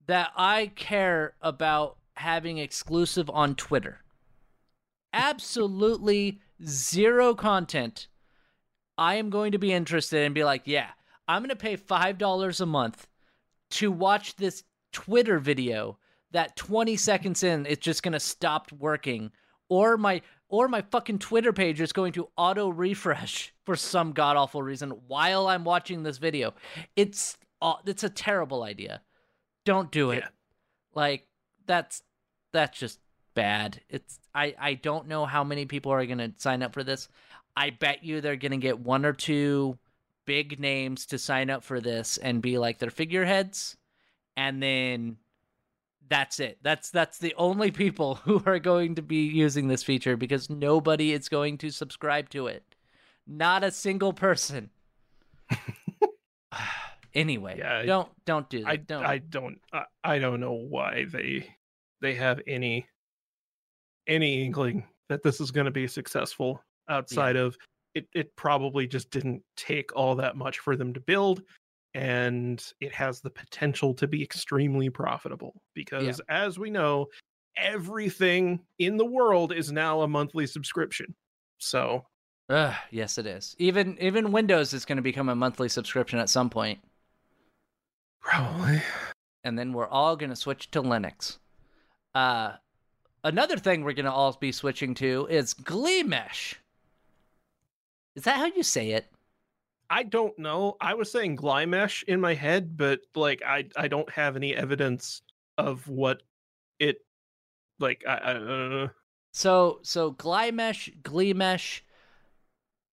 that 0.08 0.32
I 0.36 0.68
care 0.76 1.36
about 1.42 1.98
having 2.16 2.58
exclusive 2.58 3.30
on 3.30 3.56
Twitter. 3.56 4.02
Absolutely 5.14 6.40
zero 6.66 7.34
content. 7.36 8.08
I 8.98 9.16
am 9.16 9.30
going 9.30 9.52
to 9.54 9.58
be 9.58 9.72
interested 9.74 10.24
and 10.26 10.36
be 10.36 10.44
like, 10.44 10.64
yeah, 10.66 10.90
I'm 11.28 11.42
going 11.42 11.50
to 11.50 11.56
pay 11.56 11.76
$5 11.78 12.62
a 12.62 12.66
month 12.66 13.08
to 13.72 13.92
watch 13.92 14.36
this 14.36 14.64
Twitter 14.92 15.40
video 15.40 15.98
that 16.32 16.56
20 16.56 16.96
seconds 16.98 17.44
in 17.44 17.66
it's 17.66 17.84
just 17.84 18.04
going 18.04 18.12
to 18.14 18.20
stop 18.20 18.72
working 18.74 19.32
or 19.70 19.98
my 19.98 20.22
or 20.50 20.68
my 20.68 20.82
fucking 20.82 21.20
Twitter 21.20 21.54
page 21.54 21.82
is 21.82 21.92
going 21.92 22.14
to 22.14 22.30
auto 22.38 22.70
refresh 22.70 23.54
for 23.66 23.76
some 23.76 24.12
god 24.12 24.38
awful 24.38 24.62
reason 24.62 24.92
while 25.08 25.48
I'm 25.48 25.64
watching 25.64 26.04
this 26.04 26.18
video. 26.18 26.54
It's 26.96 27.38
uh, 27.62 27.76
it's 27.86 28.04
a 28.04 28.10
terrible 28.10 28.64
idea. 28.64 29.02
Don't 29.66 29.92
do 29.92 30.12
it. 30.12 30.20
Yeah. 30.20 30.30
Like 30.94 31.28
that's 31.66 32.04
that's 32.54 32.78
just 32.78 33.00
bad. 33.34 33.82
It's 33.90 34.20
I 34.34 34.56
I 34.60 34.74
don't 34.76 35.08
know 35.08 35.26
how 35.26 35.44
many 35.44 35.66
people 35.66 35.92
are 35.92 36.06
going 36.06 36.20
to 36.20 36.34
sign 36.38 36.64
up 36.64 36.74
for 36.74 36.84
this. 36.84 37.08
I 37.58 37.70
bet 37.70 38.04
you 38.04 38.22
they're 38.22 38.36
going 38.36 38.52
to 38.52 38.58
get 38.58 38.80
one 38.80 39.06
or 39.06 39.14
two 39.14 39.78
big 40.26 40.60
names 40.60 41.06
to 41.08 41.18
sign 41.18 41.50
up 41.50 41.64
for 41.64 41.80
this 41.80 42.18
and 42.18 42.42
be 42.42 42.58
like 42.58 42.80
their 42.80 42.90
figureheads 42.90 43.78
and 44.36 44.62
then 44.62 45.18
that's 46.10 46.40
it. 46.40 46.58
That's 46.62 46.90
that's 46.92 47.18
the 47.18 47.34
only 47.38 47.72
people 47.72 48.16
who 48.24 48.42
are 48.46 48.60
going 48.60 48.96
to 48.96 49.02
be 49.02 49.26
using 49.26 49.68
this 49.68 49.84
feature 49.84 50.18
because 50.18 50.50
nobody 50.50 51.14
is 51.14 51.30
going 51.30 51.58
to 51.60 51.70
subscribe 51.72 52.30
to 52.30 52.48
it. 52.48 52.64
Not 53.28 53.64
a 53.64 53.72
single 53.72 54.14
person. 54.14 54.70
anyway, 57.14 57.58
Yeah, 57.58 57.84
don't 57.84 58.10
don't 58.26 58.50
do 58.50 58.62
that. 58.62 58.68
I 58.68 58.76
don't. 58.78 59.06
I 59.06 59.18
don't 59.18 59.60
I, 59.74 59.84
I 60.04 60.20
don't 60.20 60.40
know 60.40 60.54
why 60.54 61.06
they 61.12 61.48
they 62.02 62.16
have 62.16 62.42
any 62.48 62.88
any 64.08 64.46
inkling 64.46 64.84
that 65.10 65.24
this 65.24 65.42
is 65.42 65.52
going 65.52 65.66
to 65.66 65.72
be 65.72 65.88
successful 65.88 66.62
outside 66.88 67.36
of 67.36 67.58
it 67.96 68.08
it 68.14 68.36
probably 68.36 68.86
just 68.86 69.10
didn't 69.10 69.42
take 69.56 69.96
all 69.96 70.16
that 70.16 70.36
much 70.36 70.60
for 70.60 70.76
them 70.76 70.94
to 70.94 71.00
build 71.00 71.42
and 71.96 72.74
it 72.82 72.94
has 72.94 73.22
the 73.22 73.30
potential 73.30 73.94
to 73.94 74.08
be 74.08 74.22
extremely 74.22 74.90
profitable 74.90 75.54
because 75.74 76.22
as 76.30 76.60
we 76.60 76.70
know 76.70 77.08
everything 77.58 78.60
in 78.80 78.98
the 78.98 79.06
world 79.06 79.54
is 79.54 79.72
now 79.72 80.02
a 80.02 80.08
monthly 80.08 80.46
subscription 80.46 81.16
so 81.58 82.06
Ugh, 82.48 82.76
yes, 82.92 83.18
it 83.18 83.26
is. 83.26 83.56
Even 83.58 83.98
even 84.00 84.32
Windows 84.32 84.72
is 84.72 84.86
going 84.86 84.98
to 84.98 85.02
become 85.02 85.30
a 85.30 85.36
monthly 85.36 85.68
subscription 85.68 86.20
at 86.20 86.30
some 86.30 86.48
point, 86.52 86.78
probably 88.22 88.84
and 89.46 89.58
then 89.58 89.72
we're 89.72 89.88
all 89.88 90.18
going 90.18 90.32
to 90.32 90.36
switch 90.36 90.70
to 90.72 90.82
Linux. 90.82 91.38
Uh, 92.14 92.54
another 93.24 93.58
thing 93.58 93.84
we're 93.84 93.94
going 93.94 94.06
to 94.06 94.12
all 94.12 94.34
be 94.34 94.52
switching 94.52 94.96
to 94.96 95.28
is 95.30 95.54
GleeMesh. 95.54 96.56
Is 98.16 98.24
that 98.24 98.38
how 98.38 98.46
you 98.46 98.64
say 98.64 98.92
it? 98.92 99.06
I 99.90 100.04
don't 100.04 100.38
know. 100.40 100.78
I 100.82 100.94
was 100.94 101.12
saying 101.12 101.38
Glymesh 101.38 102.04
in 102.04 102.20
my 102.20 102.34
head, 102.34 102.78
but 102.78 103.02
like 103.16 103.42
I 103.46 103.68
I 103.76 103.88
don't 103.88 104.10
have 104.10 104.36
any 104.36 104.56
evidence 104.56 105.22
of 105.58 105.88
what 105.88 106.24
it 106.80 106.98
like. 107.80 108.04
I, 108.08 108.14
I 108.14 108.34
uh, 108.34 108.88
So 109.32 109.80
so 109.84 110.14
GleeMesh, 110.14 111.02
GleeMesh, 111.02 111.82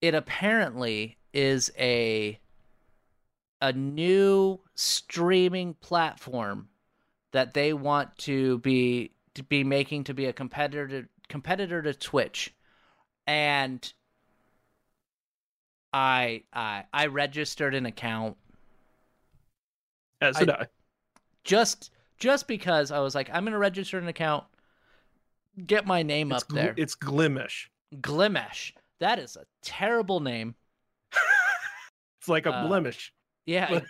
it 0.00 0.14
apparently 0.14 1.18
is 1.32 1.70
a 1.78 2.38
a 3.60 3.72
new 3.72 4.58
streaming 4.74 5.74
platform 5.74 6.68
that 7.30 7.54
they 7.54 7.72
want 7.72 8.18
to 8.18 8.58
be 8.58 9.12
to 9.34 9.42
be 9.42 9.64
making 9.64 10.04
to 10.04 10.14
be 10.14 10.26
a 10.26 10.32
competitor 10.32 10.88
to, 11.02 11.08
competitor 11.28 11.80
to 11.80 11.94
Twitch. 11.94 12.52
And 13.26 13.92
I 15.92 16.42
I 16.52 16.84
I 16.92 17.06
registered 17.06 17.74
an 17.74 17.86
account 17.86 18.36
as 20.20 20.36
I- 20.36 20.40
did 20.40 20.50
I. 20.50 20.66
just 21.44 21.90
just 22.18 22.46
because 22.48 22.90
I 22.90 23.00
was 23.00 23.14
like 23.14 23.28
I'm 23.32 23.44
going 23.44 23.52
to 23.52 23.58
register 23.58 23.98
an 23.98 24.08
account 24.08 24.44
get 25.66 25.86
my 25.86 26.02
name 26.02 26.32
It's 26.32 26.42
up 26.44 26.48
gl- 26.48 26.54
there. 26.54 26.74
It's 26.76 26.94
Glimish. 26.96 27.66
Glimesh. 27.96 28.72
That 29.00 29.18
is 29.18 29.36
a 29.36 29.44
terrible 29.62 30.20
name. 30.20 30.54
It's 32.20 32.28
like 32.28 32.46
a 32.46 32.52
Uh, 32.54 32.66
blemish. 32.68 33.12
Yeah. 33.46 33.80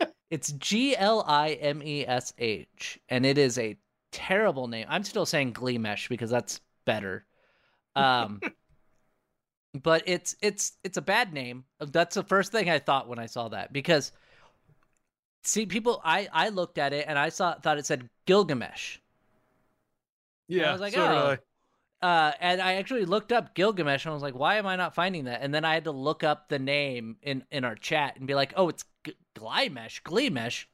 it- 0.00 0.10
it's 0.30 0.52
G 0.52 0.96
L 0.96 1.22
I 1.28 1.50
M 1.50 1.82
E 1.82 2.06
S 2.06 2.32
H, 2.38 2.98
and 3.10 3.26
it 3.26 3.36
is 3.36 3.58
a 3.58 3.76
terrible 4.10 4.68
name. 4.68 4.86
I'm 4.88 5.04
still 5.04 5.26
saying 5.26 5.52
Gleemesh 5.52 6.08
because 6.08 6.30
that's 6.30 6.62
better. 6.86 7.26
Um, 7.94 8.40
but 9.82 10.02
it's 10.06 10.36
it's 10.40 10.72
it's 10.84 10.96
a 10.96 11.02
bad 11.02 11.32
name. 11.32 11.64
That's 11.80 12.14
the 12.14 12.22
first 12.22 12.52
thing 12.52 12.70
I 12.70 12.78
thought 12.78 13.08
when 13.08 13.18
I 13.18 13.26
saw 13.26 13.48
that 13.48 13.72
because 13.72 14.12
See, 15.48 15.64
people, 15.64 16.00
I 16.04 16.28
I 16.32 16.50
looked 16.50 16.76
at 16.76 16.92
it 16.92 17.06
and 17.08 17.18
I 17.18 17.30
saw 17.30 17.54
thought 17.54 17.78
it 17.78 17.86
said 17.86 18.08
Gilgamesh. 18.26 18.98
Yeah, 20.46 20.68
I 20.68 20.72
was 20.72 20.80
like, 20.80 20.92
so 20.92 21.02
oh. 21.02 21.36
I. 22.02 22.06
Uh, 22.06 22.32
and 22.38 22.60
I 22.60 22.74
actually 22.74 23.06
looked 23.06 23.32
up 23.32 23.54
Gilgamesh 23.54 24.04
and 24.04 24.10
I 24.10 24.14
was 24.14 24.22
like, 24.22 24.38
why 24.38 24.56
am 24.56 24.66
I 24.66 24.76
not 24.76 24.94
finding 24.94 25.24
that? 25.24 25.42
And 25.42 25.52
then 25.52 25.64
I 25.64 25.74
had 25.74 25.84
to 25.84 25.90
look 25.90 26.22
up 26.22 26.48
the 26.48 26.58
name 26.58 27.16
in 27.22 27.44
in 27.50 27.64
our 27.64 27.74
chat 27.74 28.16
and 28.18 28.26
be 28.26 28.34
like, 28.34 28.52
oh, 28.56 28.68
it's 28.68 28.84
G- 29.04 29.16
Glymesh, 29.34 30.02
Gleemesh. 30.02 30.66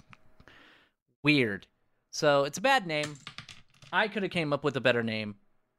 Weird. 1.22 1.66
So 2.11 2.44
it's 2.44 2.59
a 2.59 2.62
bad 2.62 2.86
name. 2.86 3.14
I 3.92 4.09
could 4.09 4.24
have 4.24 4.32
came 4.32 4.52
up 4.52 4.64
with 4.64 4.76
a 4.76 4.80
better 4.80 5.02
name. 5.02 5.36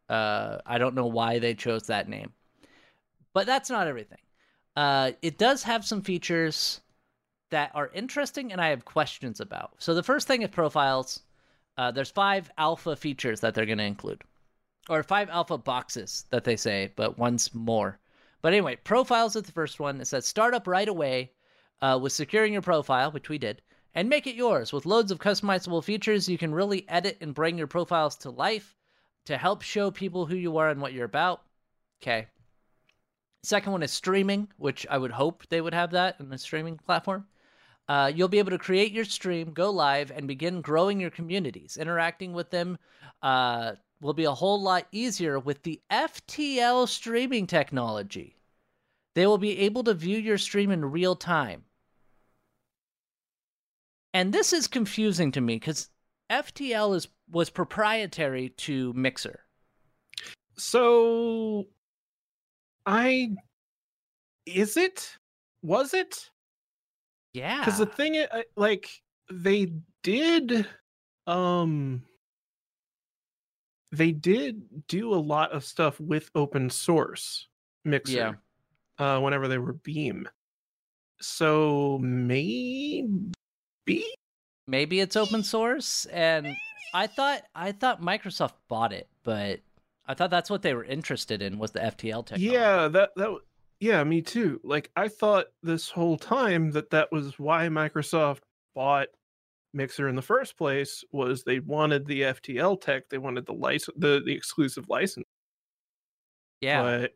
Uh, 0.08 0.60
I 0.66 0.78
don't 0.78 0.96
know 0.96 1.08
why 1.08 1.40
they 1.40 1.54
chose 1.54 1.88
that 1.88 2.08
name, 2.08 2.32
but 3.36 3.46
that's 3.46 3.70
not 3.70 3.86
everything. 3.86 4.18
Uh, 4.78 5.12
it 5.22 5.38
does 5.38 5.62
have 5.62 5.86
some 5.86 6.02
features 6.02 6.80
that 7.52 7.70
are 7.76 7.92
interesting 7.94 8.54
and 8.54 8.62
I 8.62 8.70
have 8.70 8.86
questions 8.86 9.42
about. 9.42 9.74
So 9.78 9.94
the 9.94 10.04
first 10.04 10.26
thing 10.26 10.42
is 10.42 10.50
profiles. 10.50 11.22
Uh, 11.78 11.92
there's 11.92 12.10
five 12.10 12.50
alpha 12.58 12.96
features 12.96 13.42
that 13.42 13.54
they're 13.54 13.66
going 13.66 13.78
to 13.80 13.84
include, 13.84 14.22
or 14.90 15.04
five 15.04 15.30
alpha 15.30 15.58
boxes 15.58 16.24
that 16.30 16.46
they 16.46 16.56
say, 16.56 16.94
but 16.96 17.20
one's 17.20 17.54
more. 17.54 18.00
But 18.42 18.54
anyway, 18.54 18.78
profiles 18.78 19.36
is 19.36 19.44
the 19.44 19.52
first 19.52 19.82
one. 19.82 20.00
It 20.00 20.06
says 20.06 20.26
start 20.26 20.54
up 20.54 20.66
right 20.66 20.88
away 20.88 21.34
uh, 21.82 22.00
with 22.02 22.14
securing 22.14 22.54
your 22.54 22.62
profile, 22.62 23.12
which 23.12 23.28
we 23.28 23.38
did, 23.38 23.62
and 23.96 24.08
make 24.08 24.28
it 24.28 24.36
yours 24.36 24.72
with 24.72 24.86
loads 24.86 25.12
of 25.12 25.20
customizable 25.20 25.84
features. 25.84 26.30
You 26.30 26.38
can 26.38 26.54
really 26.54 26.88
edit 26.88 27.18
and 27.20 27.36
bring 27.36 27.58
your 27.58 27.68
profiles 27.68 28.16
to 28.18 28.30
life 28.30 28.78
to 29.26 29.38
help 29.38 29.62
show 29.62 29.92
people 29.92 30.26
who 30.26 30.38
you 30.38 30.58
are 30.58 30.70
and 30.70 30.80
what 30.80 30.94
you're 30.94 31.04
about. 31.04 31.42
Okay. 32.02 32.28
Second 33.46 33.74
one 33.74 33.84
is 33.84 33.92
streaming, 33.92 34.48
which 34.58 34.88
I 34.90 34.98
would 34.98 35.12
hope 35.12 35.44
they 35.50 35.62
would 35.62 35.76
have 35.76 35.92
that 35.92 36.20
in 36.20 36.30
the 36.30 36.38
streaming 36.38 36.78
platform. 36.78 37.28
Uh, 37.88 38.12
you'll 38.14 38.28
be 38.28 38.40
able 38.40 38.50
to 38.50 38.58
create 38.58 38.92
your 38.92 39.06
stream, 39.06 39.54
go 39.54 39.70
live, 39.70 40.10
and 40.10 40.28
begin 40.28 40.62
growing 40.62 41.00
your 41.00 41.12
communities. 41.12 41.78
Interacting 41.78 42.34
with 42.34 42.50
them 42.50 42.80
uh, 43.22 43.74
will 44.02 44.16
be 44.16 44.26
a 44.26 44.34
whole 44.34 44.60
lot 44.60 44.88
easier 44.92 45.38
with 45.38 45.62
the 45.62 45.80
FTL 45.92 46.88
streaming 46.88 47.46
technology. 47.46 48.36
They 49.14 49.28
will 49.28 49.38
be 49.38 49.60
able 49.60 49.84
to 49.84 49.94
view 49.94 50.18
your 50.18 50.40
stream 50.40 50.72
in 50.72 50.84
real 50.84 51.16
time. 51.16 51.66
And 54.16 54.34
this 54.34 54.54
is 54.54 54.68
confusing 54.68 55.32
to 55.34 55.42
me 55.42 55.58
because 55.58 55.90
FTL 56.32 56.96
is 56.96 57.08
was 57.30 57.52
proprietary 57.52 58.50
to 58.50 58.92
Mixer. 58.94 59.42
So, 60.58 61.68
I 62.86 63.32
is 64.46 64.78
it? 64.78 65.18
Was 65.64 65.94
it? 65.94 66.30
Yeah. 67.34 67.60
Because 67.60 67.80
the 67.80 67.86
thing, 67.86 68.24
like, 68.56 68.90
they 69.32 69.74
did, 70.04 70.68
um, 71.28 72.04
they 73.92 74.12
did 74.12 74.88
do 74.88 75.14
a 75.14 75.16
lot 75.16 75.52
of 75.52 75.64
stuff 75.64 76.00
with 76.00 76.30
open 76.36 76.70
source 76.70 77.48
Mixer. 77.84 78.12
Yeah. 78.12 78.34
Uh, 78.98 79.20
whenever 79.20 79.48
they 79.48 79.58
were 79.58 79.74
Beam. 79.74 80.30
So 81.20 81.98
maybe. 82.02 83.12
maybe 84.68 85.00
it's 85.00 85.16
open 85.16 85.44
source 85.44 86.06
and 86.06 86.48
i 86.94 87.06
thought 87.08 87.44
i 87.54 87.72
thought 87.72 88.02
microsoft 88.02 88.54
bought 88.68 88.92
it 88.92 89.08
but 89.24 89.60
i 90.08 90.14
thought 90.14 90.30
that's 90.30 90.50
what 90.50 90.62
they 90.62 90.74
were 90.74 90.84
interested 90.86 91.42
in 91.42 91.58
was 91.58 91.72
the 91.72 91.80
ftl 91.80 92.26
technology 92.26 92.46
Yeah, 92.46 92.88
that 92.90 93.10
that. 93.16 93.30
Yeah, 93.82 94.02
me 94.06 94.22
too. 94.22 94.62
Like 94.64 94.90
I 94.96 95.10
thought 95.10 95.48
this 95.62 95.90
whole 95.90 96.18
time 96.18 96.72
that 96.72 96.92
that 96.92 97.12
was 97.12 97.38
why 97.38 97.68
Microsoft 97.68 98.40
bought 98.74 99.10
Mixer 99.74 100.08
in 100.08 100.16
the 100.16 100.22
first 100.22 100.58
place 100.58 101.04
was 101.12 101.44
they 101.44 101.60
wanted 101.60 102.06
the 102.08 102.22
FTL 102.22 102.80
tech, 102.80 103.10
they 103.10 103.18
wanted 103.18 103.46
the 103.46 103.52
license, 103.54 103.94
the, 104.00 104.22
the 104.26 104.32
exclusive 104.34 104.88
license. 104.88 105.26
yeah 106.62 106.82
But 106.82 107.16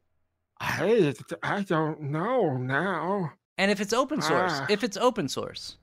I 0.60 1.14
I 1.42 1.62
don't 1.64 2.02
know 2.02 2.58
now. 2.58 3.32
and 3.58 3.72
if 3.72 3.80
it's 3.80 3.94
open 3.94 4.22
source 4.22 4.52
Ah. 4.54 4.66
if 4.70 4.84
it's 4.84 4.98
open 4.98 5.30
source 5.30 5.78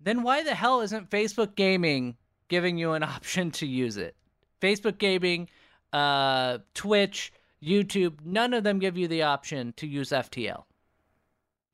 then 0.00 0.22
why 0.24 0.42
the 0.42 0.54
hell 0.56 0.80
isn't 0.80 1.08
facebook 1.10 1.54
gaming 1.54 2.16
giving 2.48 2.76
you 2.78 2.92
an 2.92 3.02
option 3.16 3.52
to 3.52 3.66
use 3.66 3.96
it 3.96 4.16
facebook 4.60 4.98
gaming 4.98 5.48
uh 5.92 6.58
twitch 6.74 7.32
youtube 7.62 8.18
none 8.24 8.54
of 8.54 8.64
them 8.64 8.78
give 8.78 8.96
you 8.96 9.08
the 9.08 9.22
option 9.22 9.72
to 9.76 9.86
use 9.86 10.10
ftl 10.10 10.64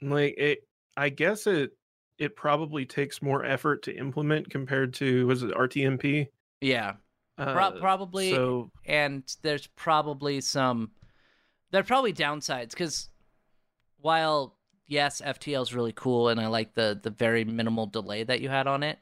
Like 0.03 0.35
it, 0.39 0.69
I 0.97 1.09
guess 1.09 1.47
it 1.47 1.73
it 2.19 2.37
probably 2.37 2.87
takes 2.87 3.21
more 3.21 3.45
effort 3.45 3.83
to 3.85 3.97
implement 3.97 4.49
compared 4.51 4.95
to 4.95 5.27
was 5.27 5.43
it 5.43 5.51
RTMP? 5.53 6.29
yeah 6.61 6.95
Uh, 7.39 7.53
Pro- 7.53 7.81
probably 7.81 8.31
So 8.31 8.71
and 8.87 9.23
there's 9.43 9.67
probably 9.69 10.41
some 10.41 10.91
there 11.71 11.81
are 11.81 11.85
probably 11.85 12.13
downsides 12.15 12.71
because 12.71 13.09
while 13.99 14.57
yes 14.87 15.21
ftl 15.25 15.63
is 15.63 15.75
really 15.75 15.93
cool 15.93 16.29
and 16.29 16.41
i 16.41 16.47
like 16.47 16.75
the 16.75 16.99
the 17.03 17.11
very 17.11 17.45
minimal 17.45 17.87
delay 17.87 18.25
that 18.25 18.41
you 18.41 18.49
had 18.49 18.67
on 18.67 18.83
it 18.83 18.99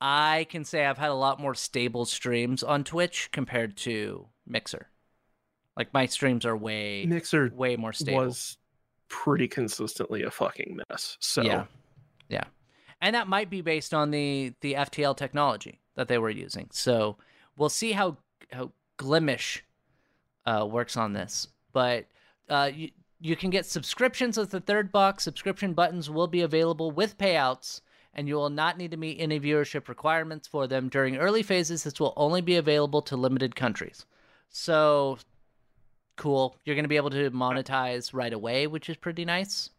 i 0.00 0.46
can 0.50 0.64
say 0.64 0.86
i've 0.86 0.98
had 0.98 1.10
a 1.10 1.14
lot 1.14 1.40
more 1.40 1.54
stable 1.54 2.04
streams 2.04 2.62
on 2.62 2.84
twitch 2.84 3.30
compared 3.32 3.76
to 3.76 4.28
mixer. 4.46 4.88
Like 5.76 5.92
my 5.92 6.06
streams 6.06 6.46
are 6.46 6.56
way 6.56 7.04
Mixer 7.06 7.52
way 7.54 7.76
more 7.76 7.92
stable. 7.92 8.24
was 8.24 8.56
pretty 9.08 9.46
consistently 9.46 10.22
a 10.22 10.30
fucking 10.30 10.80
mess. 10.88 11.16
So 11.20 11.42
yeah. 11.42 11.64
Yeah. 12.28 12.44
And 13.00 13.14
that 13.14 13.28
might 13.28 13.50
be 13.50 13.60
based 13.60 13.92
on 13.92 14.10
the 14.10 14.54
the 14.60 14.74
ftl 14.74 15.16
technology 15.16 15.80
that 15.94 16.08
they 16.08 16.18
were 16.18 16.30
using. 16.30 16.68
So 16.72 17.18
we'll 17.56 17.68
see 17.68 17.92
how 17.92 18.16
how 18.50 18.72
Glimesh 18.98 19.60
uh, 20.46 20.66
works 20.68 20.96
on 20.96 21.12
this. 21.12 21.48
But 21.72 22.06
uh, 22.48 22.70
you, 22.74 22.90
you 23.20 23.36
can 23.36 23.50
get 23.50 23.66
subscriptions 23.66 24.38
with 24.38 24.50
the 24.50 24.60
third 24.60 24.90
box. 24.90 25.24
Subscription 25.24 25.74
buttons 25.74 26.08
will 26.08 26.26
be 26.28 26.40
available 26.40 26.90
with 26.90 27.18
payouts 27.18 27.82
and 28.14 28.26
you 28.26 28.34
will 28.34 28.50
not 28.50 28.78
need 28.78 28.92
to 28.92 28.96
meet 28.96 29.20
any 29.20 29.38
viewership 29.38 29.88
requirements 29.88 30.48
for 30.48 30.66
them 30.66 30.88
during 30.88 31.18
early 31.18 31.42
phases. 31.42 31.84
This 31.84 32.00
will 32.00 32.14
only 32.16 32.40
be 32.40 32.56
available 32.56 33.02
to 33.02 33.16
limited 33.16 33.54
countries 33.54 34.06
so 34.48 35.18
cool 36.16 36.56
you're 36.64 36.76
going 36.76 36.84
to 36.84 36.88
be 36.88 36.96
able 36.96 37.10
to 37.10 37.30
monetize 37.30 38.14
right 38.14 38.32
away 38.32 38.66
which 38.66 38.88
is 38.88 38.96
pretty 38.96 39.24
nice 39.24 39.70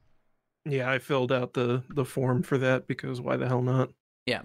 yeah, 0.69 0.91
I 0.91 0.99
filled 0.99 1.31
out 1.31 1.53
the 1.53 1.83
the 1.89 2.05
form 2.05 2.43
for 2.43 2.57
that 2.57 2.87
because 2.87 3.21
why 3.21 3.37
the 3.37 3.47
hell 3.47 3.61
not? 3.61 3.89
Yeah. 4.25 4.41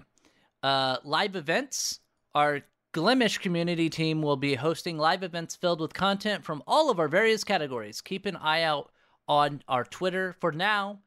Uh, 0.61 0.97
live 1.03 1.35
events. 1.35 1.99
Our 2.33 2.61
Glimesh 2.93 3.39
community 3.39 3.89
team 3.89 4.21
will 4.21 4.37
be 4.37 4.55
hosting 4.55 4.97
live 4.97 5.23
events 5.23 5.55
filled 5.55 5.81
with 5.81 5.93
content 5.93 6.43
from 6.43 6.63
all 6.65 6.89
of 6.89 6.99
our 6.99 7.07
various 7.07 7.43
categories. 7.43 8.01
Keep 8.01 8.25
an 8.25 8.37
eye 8.37 8.63
out 8.63 8.91
on 9.27 9.61
our 9.67 9.83
Twitter 9.83 10.35
for 10.39 10.51
now 10.51 10.99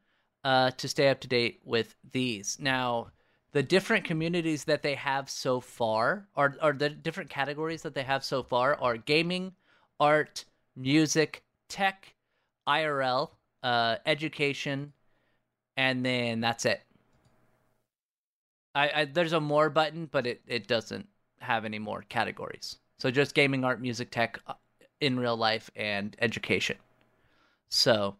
uh, 0.43 0.71
to 0.71 0.87
stay 0.87 1.09
up 1.09 1.19
to 1.21 1.27
date 1.27 1.61
with 1.65 1.95
these. 2.11 2.57
Now, 2.59 3.07
the 3.51 3.63
different 3.63 4.03
communities 4.03 4.65
that 4.65 4.83
they 4.83 4.95
have 4.95 5.29
so 5.29 5.59
far, 5.59 6.27
or, 6.35 6.55
or 6.61 6.73
the 6.73 6.89
different 6.89 7.29
categories 7.29 7.81
that 7.81 7.95
they 7.95 8.03
have 8.03 8.23
so 8.23 8.43
far, 8.43 8.75
are 8.75 8.97
gaming, 8.97 9.53
art, 9.99 10.45
music, 10.75 11.43
tech, 11.69 12.13
IRL, 12.67 13.31
uh, 13.63 13.95
education, 14.05 14.93
and 15.75 16.05
then 16.05 16.41
that's 16.41 16.65
it. 16.65 16.81
I, 18.75 18.91
I 19.01 19.05
there's 19.05 19.33
a 19.33 19.39
more 19.39 19.69
button, 19.69 20.07
but 20.11 20.27
it, 20.27 20.41
it 20.47 20.67
doesn't 20.67 21.07
have 21.39 21.65
any 21.65 21.79
more 21.79 22.03
categories. 22.09 22.77
So 22.99 23.11
just 23.11 23.33
gaming, 23.33 23.63
art, 23.63 23.81
music, 23.81 24.11
tech, 24.11 24.39
uh, 24.47 24.53
in 25.01 25.19
real 25.19 25.37
life, 25.37 25.69
and 25.75 26.15
education. 26.19 26.77
So, 27.69 28.15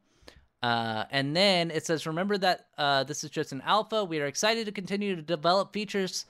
uh, 0.67 1.05
and 1.11 1.33
then 1.33 1.71
it 1.71 1.85
says, 1.85 2.05
remember 2.05 2.37
that 2.37 2.67
uh, 2.77 3.01
this 3.05 3.23
is 3.23 3.29
just 3.29 3.53
an 3.53 3.61
alpha. 3.65 4.03
We 4.03 4.19
are 4.19 4.25
excited 4.25 4.65
to 4.65 4.71
continue 4.73 5.15
to 5.15 5.21
develop 5.21 5.71
features 5.71 6.25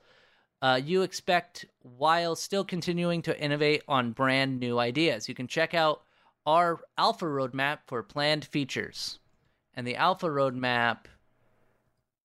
uh, 0.61 0.79
you 0.83 1.01
expect 1.01 1.65
while 1.81 2.35
still 2.35 2.63
continuing 2.63 3.23
to 3.23 3.39
innovate 3.39 3.81
on 3.87 4.11
brand 4.11 4.59
new 4.59 4.77
ideas. 4.77 5.27
You 5.27 5.33
can 5.33 5.47
check 5.47 5.73
out 5.73 6.03
our 6.45 6.79
alpha 6.99 7.25
roadmap 7.25 7.79
for 7.87 8.03
planned 8.03 8.45
features. 8.45 9.17
And 9.73 9.87
the 9.87 9.95
alpha 9.95 10.27
roadmap 10.27 11.05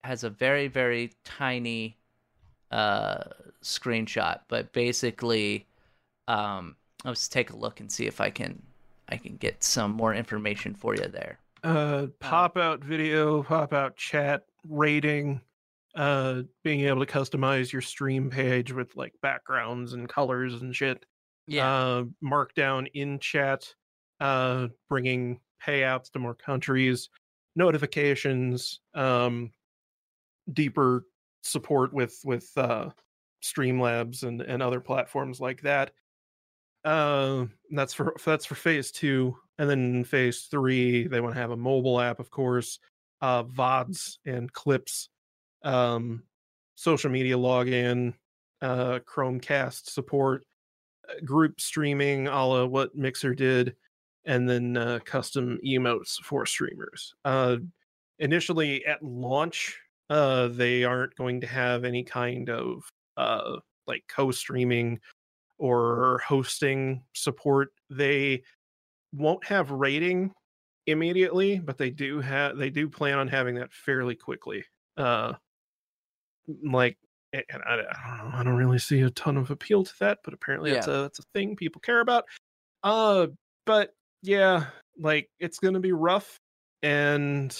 has 0.04 0.22
a 0.22 0.30
very, 0.30 0.68
very 0.68 1.12
tiny 1.24 1.96
uh, 2.70 3.24
screenshot, 3.62 4.40
but 4.48 4.72
basically, 4.74 5.66
um, 6.28 6.76
let's 7.06 7.26
take 7.28 7.50
a 7.50 7.56
look 7.56 7.80
and 7.80 7.90
see 7.90 8.06
if 8.06 8.20
I 8.20 8.28
can 8.28 8.62
I 9.08 9.16
can 9.16 9.36
get 9.36 9.64
some 9.64 9.92
more 9.92 10.14
information 10.14 10.74
for 10.74 10.94
you 10.94 11.08
there. 11.08 11.38
Uh, 11.62 12.08
pop 12.18 12.56
out 12.56 12.82
video, 12.82 13.42
pop 13.42 13.72
out 13.72 13.96
chat, 13.96 14.42
rating, 14.68 15.40
uh, 15.94 16.42
being 16.64 16.80
able 16.80 17.04
to 17.04 17.12
customize 17.12 17.70
your 17.70 17.82
stream 17.82 18.30
page 18.30 18.72
with 18.72 18.96
like 18.96 19.12
backgrounds 19.22 19.92
and 19.92 20.08
colors 20.08 20.60
and 20.60 20.74
shit. 20.74 21.04
Uh, 21.64 22.04
markdown 22.24 22.88
in 22.94 23.18
chat, 23.18 23.74
uh, 24.20 24.68
bringing 24.88 25.38
payouts 25.64 26.10
to 26.10 26.18
more 26.18 26.34
countries, 26.34 27.08
notifications, 27.54 28.80
um, 28.94 29.50
deeper 30.52 31.04
support 31.42 31.92
with 31.92 32.18
with 32.24 32.50
uh, 32.56 32.88
Streamlabs 33.42 34.22
and 34.22 34.40
and 34.40 34.62
other 34.62 34.80
platforms 34.80 35.40
like 35.40 35.60
that. 35.62 35.92
Uh, 36.84 37.46
that's 37.70 37.94
for 37.94 38.14
that's 38.24 38.46
for 38.46 38.54
phase 38.54 38.90
two, 38.90 39.36
and 39.62 39.70
then 39.70 40.02
phase 40.02 40.48
three, 40.50 41.06
they 41.06 41.20
want 41.20 41.36
to 41.36 41.40
have 41.40 41.52
a 41.52 41.56
mobile 41.56 42.00
app, 42.00 42.18
of 42.18 42.32
course, 42.32 42.80
uh, 43.20 43.44
VODs 43.44 44.18
and 44.26 44.52
clips, 44.52 45.08
um, 45.62 46.24
social 46.74 47.10
media 47.10 47.36
login, 47.36 48.12
uh, 48.60 48.98
Chromecast 49.06 49.88
support, 49.88 50.44
uh, 51.08 51.24
group 51.24 51.60
streaming, 51.60 52.26
a 52.26 52.44
la 52.44 52.64
what 52.64 52.96
Mixer 52.96 53.36
did, 53.36 53.76
and 54.24 54.48
then 54.48 54.76
uh, 54.76 54.98
custom 55.04 55.60
emotes 55.64 56.16
for 56.24 56.44
streamers. 56.44 57.14
Uh, 57.24 57.58
initially 58.18 58.84
at 58.84 59.00
launch, 59.00 59.78
uh, 60.10 60.48
they 60.48 60.82
aren't 60.82 61.14
going 61.14 61.40
to 61.40 61.46
have 61.46 61.84
any 61.84 62.02
kind 62.02 62.50
of 62.50 62.82
uh, 63.16 63.58
like 63.86 64.02
co-streaming 64.08 64.98
or 65.56 66.20
hosting 66.26 67.04
support. 67.12 67.68
They 67.90 68.42
won't 69.12 69.44
have 69.46 69.70
raiding 69.70 70.32
immediately, 70.86 71.58
but 71.58 71.78
they 71.78 71.90
do 71.90 72.20
have 72.20 72.56
they 72.56 72.70
do 72.70 72.88
plan 72.88 73.18
on 73.18 73.28
having 73.28 73.56
that 73.56 73.72
fairly 73.72 74.14
quickly. 74.14 74.64
Uh, 74.96 75.34
like, 76.64 76.98
and 77.32 77.62
I, 77.64 77.74
I 77.74 78.16
don't 78.18 78.30
know, 78.30 78.38
I 78.38 78.42
don't 78.42 78.56
really 78.56 78.78
see 78.78 79.00
a 79.02 79.10
ton 79.10 79.36
of 79.36 79.50
appeal 79.50 79.84
to 79.84 79.92
that, 80.00 80.18
but 80.24 80.34
apparently 80.34 80.72
that's 80.72 80.88
a 80.88 81.02
that's 81.02 81.18
a 81.18 81.24
thing 81.34 81.56
people 81.56 81.80
care 81.80 82.00
about. 82.00 82.24
Uh, 82.82 83.28
but 83.64 83.90
yeah, 84.22 84.66
like 84.98 85.28
it's 85.38 85.58
gonna 85.58 85.80
be 85.80 85.92
rough, 85.92 86.36
and 86.82 87.56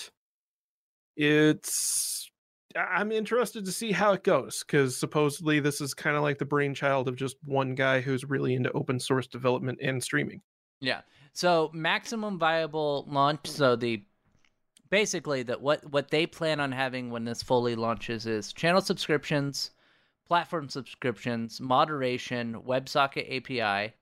it's 1.16 2.30
I'm 2.76 3.12
interested 3.12 3.64
to 3.66 3.72
see 3.72 3.92
how 3.92 4.12
it 4.12 4.24
goes 4.24 4.64
because 4.66 4.96
supposedly 4.96 5.61
this 5.61 5.80
is 5.80 5.94
kind 5.94 6.16
of 6.16 6.22
like 6.22 6.38
the 6.38 6.44
brainchild 6.44 7.09
of 7.09 7.16
just 7.16 7.36
one 7.44 7.74
guy 7.74 8.00
who's 8.00 8.24
really 8.24 8.55
into 8.55 8.72
open 8.72 8.98
source 8.98 9.26
development 9.26 9.78
and 9.82 10.03
streaming. 10.03 10.40
Yeah. 10.80 11.03
So 11.33 11.70
maximum 11.72 12.39
viable 12.39 13.07
launch. 13.09 13.47
So 13.47 13.76
the 13.76 14.03
basically 14.91 15.43
that 15.45 15.61
what 15.61 15.85
what 15.91 16.11
they 16.11 16.26
plan 16.26 16.61
on 16.61 16.72
having 16.72 17.11
when 17.11 17.24
this 17.24 17.43
fully 17.43 17.74
launches 17.74 18.26
is 18.26 18.53
channel 18.53 18.80
subscriptions, 18.83 19.70
platform 20.26 20.68
subscriptions, 20.68 21.61
moderation, 21.61 22.61
WebSocket 22.66 23.37
API, 23.37 23.95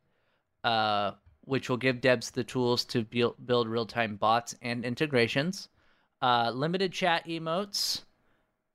uh, 0.64 1.12
which 1.42 1.70
will 1.70 1.76
give 1.76 2.00
devs 2.00 2.32
the 2.32 2.44
tools 2.44 2.84
to 2.86 3.04
build, 3.04 3.34
build 3.46 3.68
real 3.68 3.86
time 3.86 4.16
bots 4.16 4.54
and 4.62 4.84
integrations, 4.84 5.68
uh, 6.22 6.50
limited 6.52 6.92
chat 6.92 7.24
emotes 7.26 8.02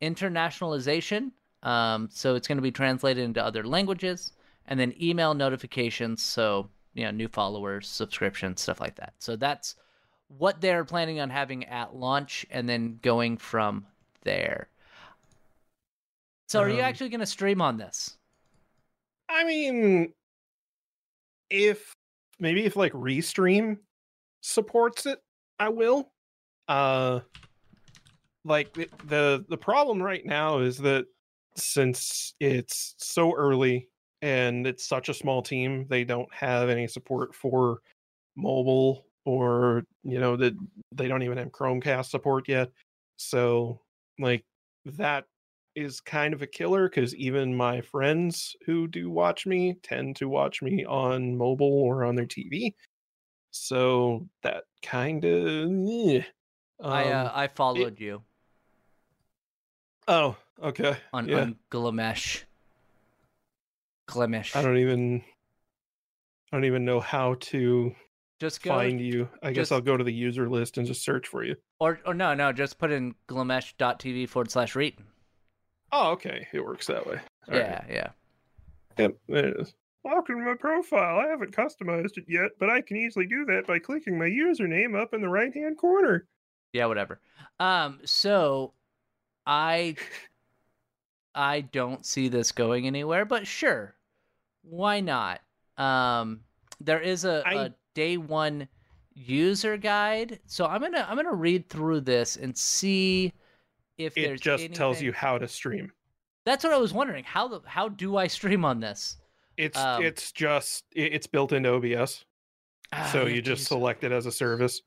internationalization. 0.02 1.32
Um, 1.64 2.10
so 2.12 2.36
it's 2.36 2.48
going 2.48 2.58
to 2.58 2.62
be 2.62 2.72
translated 2.72 3.24
into 3.24 3.44
other 3.44 3.64
languages, 3.64 4.34
and 4.68 4.80
then 4.80 4.94
email 5.02 5.34
notifications. 5.34 6.22
So 6.22 6.70
you 6.96 7.06
know, 7.06 7.12
new 7.12 7.28
followers, 7.28 7.88
subscriptions, 7.88 8.62
stuff 8.62 8.80
like 8.80 8.96
that. 8.96 9.14
So 9.20 9.36
that's 9.36 9.76
what 10.30 10.60
they're 10.62 10.86
planning 10.86 11.20
on 11.20 11.30
having 11.30 11.66
at 11.66 11.96
launch, 11.96 12.48
and 12.50 12.68
then 12.68 12.98
going 13.04 13.38
from 13.38 13.86
there. 14.24 14.70
So, 16.48 16.62
are 16.62 16.70
you 16.70 16.80
Um, 16.80 16.82
actually 16.82 17.10
going 17.10 17.20
to 17.20 17.26
stream 17.28 17.62
on 17.62 17.78
this? 17.78 18.18
I 19.30 19.44
mean, 19.44 20.14
if 21.50 21.96
maybe 22.40 22.66
if 22.66 22.76
like 22.76 22.94
Restream 22.94 23.78
supports 24.42 25.06
it, 25.06 25.20
I 25.60 25.70
will. 25.70 26.12
Uh 26.68 27.20
like 28.44 28.74
the, 28.74 29.44
the 29.50 29.58
problem 29.58 30.02
right 30.02 30.24
now 30.24 30.60
is 30.60 30.78
that 30.78 31.06
since 31.56 32.36
it's 32.40 32.94
so 33.00 33.34
early 33.36 33.90
and 34.26 34.66
it's 34.66 34.84
such 34.84 35.08
a 35.08 35.14
small 35.14 35.44
team, 35.44 35.86
they 35.88 36.04
don't 36.04 36.34
have 36.34 36.68
any 36.68 36.88
support 36.88 37.36
for 37.36 37.82
mobile 38.36 39.06
or 39.24 39.84
you 40.04 40.20
know 40.20 40.36
that 40.36 40.56
they 40.92 41.08
don't 41.08 41.22
even 41.22 41.38
have 41.38 41.52
Chromecast 41.52 42.08
support 42.08 42.50
yet. 42.50 42.72
So 43.18 43.82
like 44.18 44.44
that 44.86 45.26
is 45.76 46.02
kind 46.02 46.34
of 46.34 46.42
a 46.42 46.48
killer 46.48 46.90
because 46.90 47.14
even 47.16 47.56
my 47.56 47.82
friends 47.82 48.56
who 48.66 48.88
do 48.88 49.12
watch 49.12 49.46
me 49.46 49.78
tend 49.84 50.16
to 50.16 50.28
watch 50.28 50.64
me 50.64 50.84
on 50.86 51.38
mobile 51.38 51.84
or 51.84 52.04
on 52.04 52.16
their 52.16 52.26
TV. 52.26 52.74
So 53.52 54.28
that 54.42 54.64
kind 54.82 55.24
of. 55.24 56.26
I 56.84 57.04
uh, 57.12 57.26
Um, 57.26 57.32
I 57.36 57.48
followed 57.48 58.00
you 58.00 58.24
oh, 60.08 60.36
okay. 60.62 60.98
on 61.14 61.30
yeah. 61.30 61.42
on 61.42 61.56
Glimesh. 61.72 62.45
Glimesh. 64.08 64.56
I 64.56 64.62
don't 64.62 64.78
even. 64.78 65.24
I 66.52 66.58
don't 66.58 66.66
even 66.66 66.86
know 66.86 67.00
how 67.00 67.36
to 67.40 67.94
just 68.40 68.62
go 68.64 68.70
find 68.72 69.00
you. 69.02 69.28
I 69.42 69.52
guess 69.52 69.72
I'll 69.72 69.82
go 69.82 69.98
to 69.98 70.04
the 70.04 70.14
user 70.14 70.48
list 70.50 70.78
and 70.78 70.88
just 70.88 71.04
search 71.04 71.28
for 71.28 71.44
you. 71.44 71.56
or 71.80 72.00
or 72.06 72.14
no 72.14 72.34
no 72.34 72.52
just 72.54 72.78
put 72.78 72.92
in 72.92 73.16
glimesh.tv 73.28 74.30
forward 74.30 74.52
slash 74.52 74.76
read. 74.76 74.96
Oh, 75.92 76.12
okay. 76.12 76.48
It 76.54 76.64
works 76.64 76.88
that 76.88 77.06
way. 77.06 77.20
All 77.48 77.54
right. 77.58 77.58
Yeah 77.58 77.84
yeah. 77.90 78.10
Yep, 78.98 79.18
there 79.28 79.48
it 79.50 79.60
is. 79.60 79.74
Welcome 80.04 80.38
to 80.38 80.46
my 80.46 80.54
profile. 80.56 81.20
I 81.20 81.28
haven't 81.28 81.56
customized 81.56 82.18
it 82.18 82.26
yet, 82.28 82.52
but 82.60 82.70
I 82.70 82.82
can 82.82 82.96
easily 82.98 83.26
do 83.26 83.44
that 83.46 83.66
by 83.66 83.80
clicking 83.80 84.18
my 84.18 84.26
username 84.28 84.96
up 85.00 85.14
in 85.14 85.22
the 85.22 85.30
right 85.30 85.54
hand 85.54 85.78
corner. 85.78 86.28
Yeah, 86.74 86.86
whatever. 86.86 87.20
Um, 87.60 88.00
so 88.06 88.74
I 89.48 89.96
I 91.36 91.62
don't 91.62 92.06
see 92.06 92.30
this 92.30 92.52
going 92.52 92.88
anywhere, 92.88 93.26
but 93.26 93.46
sure. 93.46 93.96
Why 94.64 95.02
not? 95.02 95.42
Um 95.78 96.42
there 96.80 97.02
is 97.02 97.26
a, 97.26 97.44
I- 97.46 97.54
a 97.66 97.70
day 97.94 98.18
one 98.18 98.68
user 99.14 99.78
guide. 99.78 100.40
So 100.48 100.66
I'm 100.66 100.82
gonna 100.82 101.06
I'm 101.08 101.16
gonna 101.16 101.34
read 101.34 101.70
through 101.70 102.02
this 102.02 102.36
and 102.38 102.58
see 102.58 103.34
if 103.98 104.18
It 104.18 104.22
there's 104.22 104.42
just 104.42 104.74
tells 104.74 105.02
you 105.02 105.14
how 105.14 105.38
to 105.38 105.48
stream. 105.48 105.92
That's 106.46 106.64
what 106.64 106.74
I 106.74 106.78
was 106.78 106.94
wondering. 106.94 107.24
How 107.24 107.48
the 107.48 107.62
how 107.66 107.90
do 107.90 108.18
I 108.18 108.28
stream 108.28 108.66
on 108.66 108.80
this? 108.80 109.18
It's 109.58 109.78
Um, 109.78 110.04
it's 110.04 110.32
just 110.32 110.84
it's 110.92 111.28
built 111.28 111.54
into 111.54 111.70
OBS, 111.74 112.26
Ah, 112.92 113.10
so 113.12 113.26
you 113.26 113.42
just 113.42 113.66
select 113.68 114.04
it 114.04 114.12
as 114.12 114.26
a 114.26 114.32
service. 114.32 114.82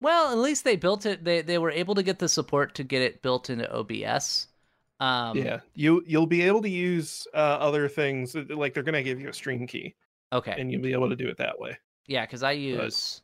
Well, 0.00 0.32
at 0.32 0.38
least 0.38 0.64
they 0.64 0.76
built 0.76 1.06
it. 1.06 1.24
They 1.24 1.42
they 1.42 1.58
were 1.58 1.70
able 1.70 1.94
to 1.94 2.02
get 2.02 2.18
the 2.18 2.28
support 2.28 2.74
to 2.74 2.82
get 2.84 3.02
it 3.02 3.22
built 3.22 3.48
into 3.50 3.72
OBS. 3.72 4.48
Um, 5.00 5.36
yeah, 5.36 5.60
you 5.74 6.02
you'll 6.06 6.26
be 6.26 6.42
able 6.42 6.62
to 6.62 6.68
use 6.68 7.26
uh, 7.34 7.36
other 7.36 7.88
things 7.88 8.34
like 8.34 8.74
they're 8.74 8.82
gonna 8.82 9.02
give 9.02 9.20
you 9.20 9.28
a 9.28 9.32
stream 9.32 9.66
key, 9.66 9.94
Okay. 10.32 10.54
and 10.58 10.70
you'll 10.70 10.82
be 10.82 10.92
able 10.92 11.08
to 11.08 11.16
do 11.16 11.26
it 11.28 11.36
that 11.38 11.58
way. 11.58 11.76
Yeah, 12.06 12.24
because 12.24 12.42
I 12.42 12.52
use 12.52 13.22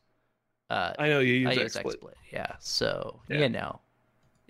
uh, 0.69 0.93
I 0.99 1.07
know 1.07 1.19
you 1.19 1.33
use 1.33 1.57
I 1.57 1.61
use 1.61 1.75
XSplit. 1.75 1.95
XSplit. 1.97 2.13
Yeah, 2.31 2.55
so 2.59 3.21
Yeah. 3.29 3.39
you 3.39 3.49
know, 3.49 3.79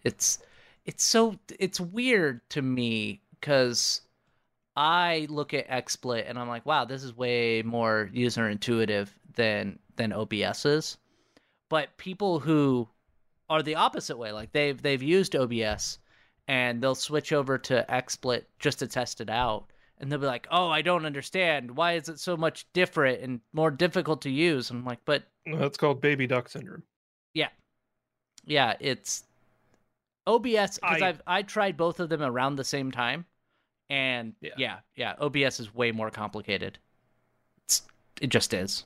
it's 0.03 0.39
it's 0.86 1.03
so 1.03 1.38
it's 1.59 1.80
weird 1.80 2.41
to 2.49 2.61
me 2.61 3.22
because 3.39 4.01
I 4.76 5.28
look 5.30 5.53
at 5.53 5.67
XSplit 5.69 6.28
and 6.30 6.39
I'm 6.39 6.47
like, 6.47 6.65
wow, 6.65 6.86
this 6.86 7.03
is 7.03 7.15
way 7.15 7.61
more 7.61 8.09
user 8.13 8.49
intuitive 8.49 9.13
than 9.36 9.78
than 9.95 10.11
OBS 10.13 10.65
is. 10.65 10.97
But 11.69 11.95
people 11.97 12.39
who 12.39 12.88
are 13.49 13.61
the 13.61 13.76
opposite 13.76 14.17
way, 14.17 14.32
like 14.32 14.51
they've 14.53 14.82
they've 14.82 15.03
used 15.03 15.36
OBS 15.36 15.99
and 16.51 16.83
they'll 16.83 16.95
switch 16.95 17.31
over 17.31 17.57
to 17.57 17.85
XSplit 17.87 18.43
just 18.59 18.79
to 18.79 18.87
test 18.87 19.21
it 19.21 19.29
out. 19.29 19.67
And 19.99 20.11
they'll 20.11 20.19
be 20.19 20.25
like, 20.25 20.47
"Oh, 20.51 20.67
I 20.67 20.81
don't 20.81 21.05
understand. 21.05 21.77
Why 21.77 21.93
is 21.93 22.09
it 22.09 22.19
so 22.19 22.35
much 22.35 22.65
different 22.73 23.21
and 23.21 23.39
more 23.53 23.71
difficult 23.71 24.21
to 24.23 24.29
use?" 24.29 24.69
I'm 24.69 24.83
like, 24.83 24.99
"But 25.05 25.23
That's 25.45 25.77
called 25.77 26.01
baby 26.01 26.27
duck 26.27 26.49
syndrome. 26.49 26.83
yeah, 27.33 27.49
yeah, 28.43 28.75
it's 28.81 29.23
OBS 30.27 30.77
because 30.79 31.01
I- 31.01 31.07
I've 31.09 31.21
I 31.27 31.41
tried 31.43 31.77
both 31.77 31.99
of 32.01 32.09
them 32.09 32.21
around 32.21 32.55
the 32.57 32.63
same 32.63 32.91
time, 32.91 33.25
and 33.89 34.33
Yeah. 34.41 34.53
yeah, 34.57 34.79
yeah, 34.95 35.15
OBS 35.19 35.59
is 35.59 35.73
way 35.73 35.91
more 35.91 36.09
complicated. 36.11 36.77
It's, 37.65 37.83
it 38.21 38.27
just 38.27 38.53
is. 38.53 38.85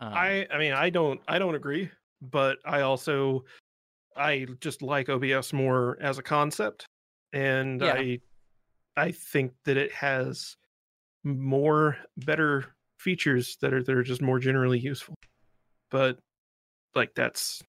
Um, 0.00 0.12
I 0.14 0.46
I 0.52 0.58
mean 0.58 0.72
I 0.74 0.90
don't 0.90 1.20
I 1.26 1.38
don't 1.38 1.54
agree, 1.54 1.90
but 2.20 2.58
I 2.64 2.82
also 2.82 3.44
I 4.16 4.46
just 4.60 4.82
like 4.82 5.08
OBS 5.08 5.52
more 5.52 5.98
as 6.00 6.18
a 6.18 6.22
concept, 6.22 6.86
and 7.32 7.80
Yeah. 7.80 7.94
I 7.94 8.20
I 8.96 9.10
think 9.10 9.52
that 9.64 9.76
it 9.76 9.92
has 9.92 10.56
more 11.24 11.96
better 12.16 12.74
features 12.98 13.56
that 13.60 13.74
are 13.74 13.82
that 13.82 13.94
are 13.94 14.02
just 14.02 14.22
more 14.22 14.38
generally 14.38 14.78
useful. 14.78 15.16
But 15.90 16.18
like 16.94 17.14
that's 17.14 17.62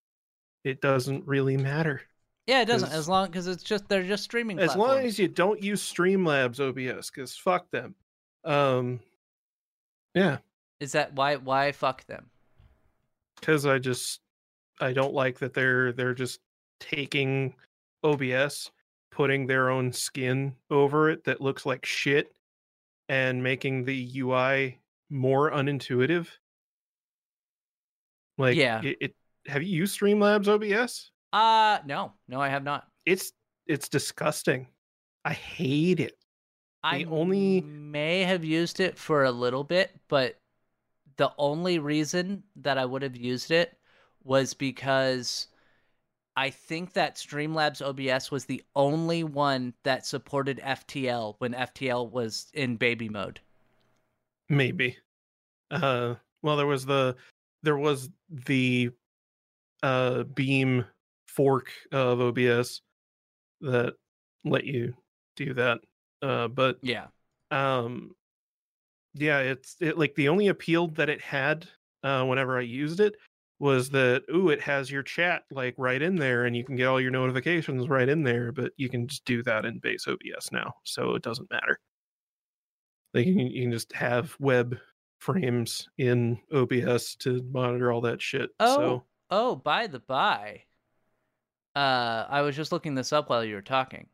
it 0.63 0.81
doesn't 0.81 1.27
really 1.27 1.57
matter 1.57 2.01
yeah, 2.47 2.61
it 2.61 2.65
doesn't 2.65 2.91
as 2.91 3.09
long 3.09 3.27
because 3.27 3.47
it's 3.47 3.63
just 3.63 3.89
they're 3.89 4.03
just 4.03 4.23
streaming. 4.23 4.59
as 4.59 4.75
long 4.75 4.99
as 4.99 5.17
you 5.17 5.27
don't 5.27 5.61
use 5.61 5.81
Streamlabs 5.81 6.59
OBS 6.59 7.09
because 7.09 7.35
fuck 7.35 7.71
them. 7.71 7.95
Um, 8.43 8.99
yeah, 10.13 10.37
is 10.79 10.91
that 10.91 11.13
why 11.13 11.37
why 11.37 11.71
fuck 11.71 12.05
them? 12.05 12.29
because 13.39 13.65
I 13.65 13.79
just 13.79 14.21
I 14.79 14.93
don't 14.93 15.13
like 15.13 15.39
that 15.39 15.53
they're 15.53 15.91
they're 15.91 16.13
just 16.13 16.39
taking 16.79 17.55
OBS, 18.03 18.71
putting 19.11 19.47
their 19.47 19.69
own 19.69 19.91
skin 19.91 20.55
over 20.69 21.09
it 21.09 21.23
that 21.23 21.41
looks 21.41 21.65
like 21.65 21.85
shit 21.85 22.33
and 23.09 23.41
making 23.41 23.85
the 23.85 24.11
UI 24.19 24.79
more 25.09 25.51
unintuitive. 25.51 26.27
Like, 28.37 28.55
Yeah. 28.57 28.81
it, 28.83 28.97
it 28.99 29.15
have 29.47 29.63
you 29.63 29.69
used 29.77 29.99
Streamlabs 29.99 30.47
OBS? 30.47 31.11
Uh 31.33 31.79
no, 31.85 32.13
no, 32.27 32.39
I 32.41 32.49
have 32.49 32.63
not. 32.63 32.87
It's 33.05 33.31
it's 33.67 33.89
disgusting. 33.89 34.67
I 35.23 35.33
hate 35.33 35.99
it. 35.99 36.17
I 36.83 36.99
The 36.99 37.05
only- 37.07 37.61
may 37.61 38.21
have 38.23 38.43
used 38.43 38.79
it 38.79 38.97
for 38.97 39.23
a 39.23 39.31
little 39.31 39.63
bit, 39.63 39.91
but 40.07 40.39
the 41.17 41.31
only 41.37 41.79
reason 41.79 42.43
that 42.57 42.77
I 42.77 42.85
would 42.85 43.01
have 43.01 43.15
used 43.15 43.49
it 43.51 43.75
was 44.25 44.53
because 44.53 45.47
I 46.35 46.49
think 46.49 46.93
that 46.93 47.15
Streamlabs 47.15 47.81
OBS 47.81 48.29
was 48.29 48.45
the 48.45 48.61
only 48.75 49.23
one 49.23 49.73
that 49.83 50.05
supported 50.05 50.59
FTL 50.61 51.35
when 51.37 51.53
FTL 51.53 52.11
was 52.11 52.47
in 52.53 52.75
baby 52.75 53.07
mode. 53.07 53.39
Maybe. 54.49 54.97
Uh 55.71 56.15
well 56.41 56.57
there 56.57 56.67
was 56.67 56.85
the 56.85 57.15
there 57.63 57.77
was 57.77 58.09
the 58.29 58.89
uh 59.81 60.23
beam 60.23 60.85
fork 61.27 61.71
of 61.91 62.19
OBS 62.19 62.81
that 63.61 63.93
let 64.43 64.65
you 64.65 64.93
do 65.35 65.53
that. 65.53 65.79
Uh 66.21 66.47
but 66.49 66.77
Yeah. 66.81 67.07
um 67.51 68.11
yeah, 69.13 69.39
it's 69.39 69.77
it 69.79 69.97
like 69.97 70.15
the 70.15 70.27
only 70.27 70.47
appeal 70.49 70.89
that 70.89 71.09
it 71.09 71.21
had 71.21 71.67
uh 72.03 72.25
whenever 72.25 72.57
I 72.57 72.61
used 72.61 72.99
it 72.99 73.15
was 73.65 73.89
that 73.89 74.23
ooh 74.33 74.49
it 74.49 74.61
has 74.61 74.91
your 74.91 75.01
chat 75.01 75.43
like 75.49 75.73
right 75.77 76.01
in 76.01 76.15
there 76.15 76.45
and 76.45 76.55
you 76.55 76.63
can 76.63 76.75
get 76.75 76.85
all 76.85 77.01
your 77.01 77.11
notifications 77.11 77.89
right 77.89 78.07
in 78.07 78.23
there, 78.23 78.51
but 78.51 78.71
you 78.77 78.87
can 78.87 79.07
just 79.07 79.25
do 79.25 79.41
that 79.43 79.65
in 79.65 79.79
base 79.79 80.07
OBS 80.07 80.51
now, 80.51 80.75
so 80.83 81.15
it 81.15 81.23
doesn't 81.23 81.49
matter. 81.49 81.79
Like 83.13 83.25
you 83.25 83.35
can, 83.35 83.47
you 83.47 83.63
can 83.63 83.71
just 83.71 83.91
have 83.93 84.35
web 84.39 84.77
frames 85.17 85.89
in 85.97 86.37
OBS 86.53 87.15
to 87.15 87.41
monitor 87.51 87.91
all 87.91 88.01
that 88.01 88.21
shit. 88.21 88.51
Oh, 88.59 88.75
So 88.75 89.03
oh, 89.31 89.55
by 89.55 89.87
the 89.87 89.99
by, 89.99 90.61
uh, 91.75 92.27
I 92.29 92.41
was 92.41 92.55
just 92.55 92.71
looking 92.71 92.93
this 92.93 93.11
up 93.11 93.29
while 93.29 93.43
you 93.43 93.55
were 93.55 93.61
talking. 93.61 94.07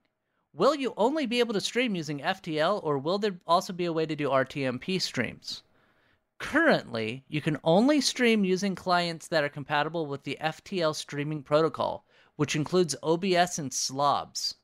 Will 0.54 0.76
you 0.76 0.94
only 0.96 1.26
be 1.26 1.40
able 1.40 1.54
to 1.54 1.62
stream 1.62 1.94
using 1.94 2.20
FTL, 2.20 2.82
or 2.84 2.98
will 2.98 3.20
there 3.20 3.38
also 3.46 3.74
be 3.74 3.86
a 3.86 3.94
way 3.94 4.06
to 4.06 4.16
do 4.16 4.30
RTMP 4.30 5.02
streams? 5.02 5.64
Currently, 6.42 7.24
you 7.28 7.40
can 7.40 7.60
only 7.64 8.02
stream 8.02 8.44
using 8.44 8.74
clients 8.74 9.28
that 9.28 9.44
are 9.44 9.50
compatible 9.50 10.08
with 10.08 10.24
the 10.24 10.40
FTL 10.42 10.96
streaming 10.96 11.44
protocol, 11.44 12.04
which 12.36 12.56
includes 12.56 12.96
OBS 13.04 13.60
and 13.60 13.72
Slobs. 13.72 14.56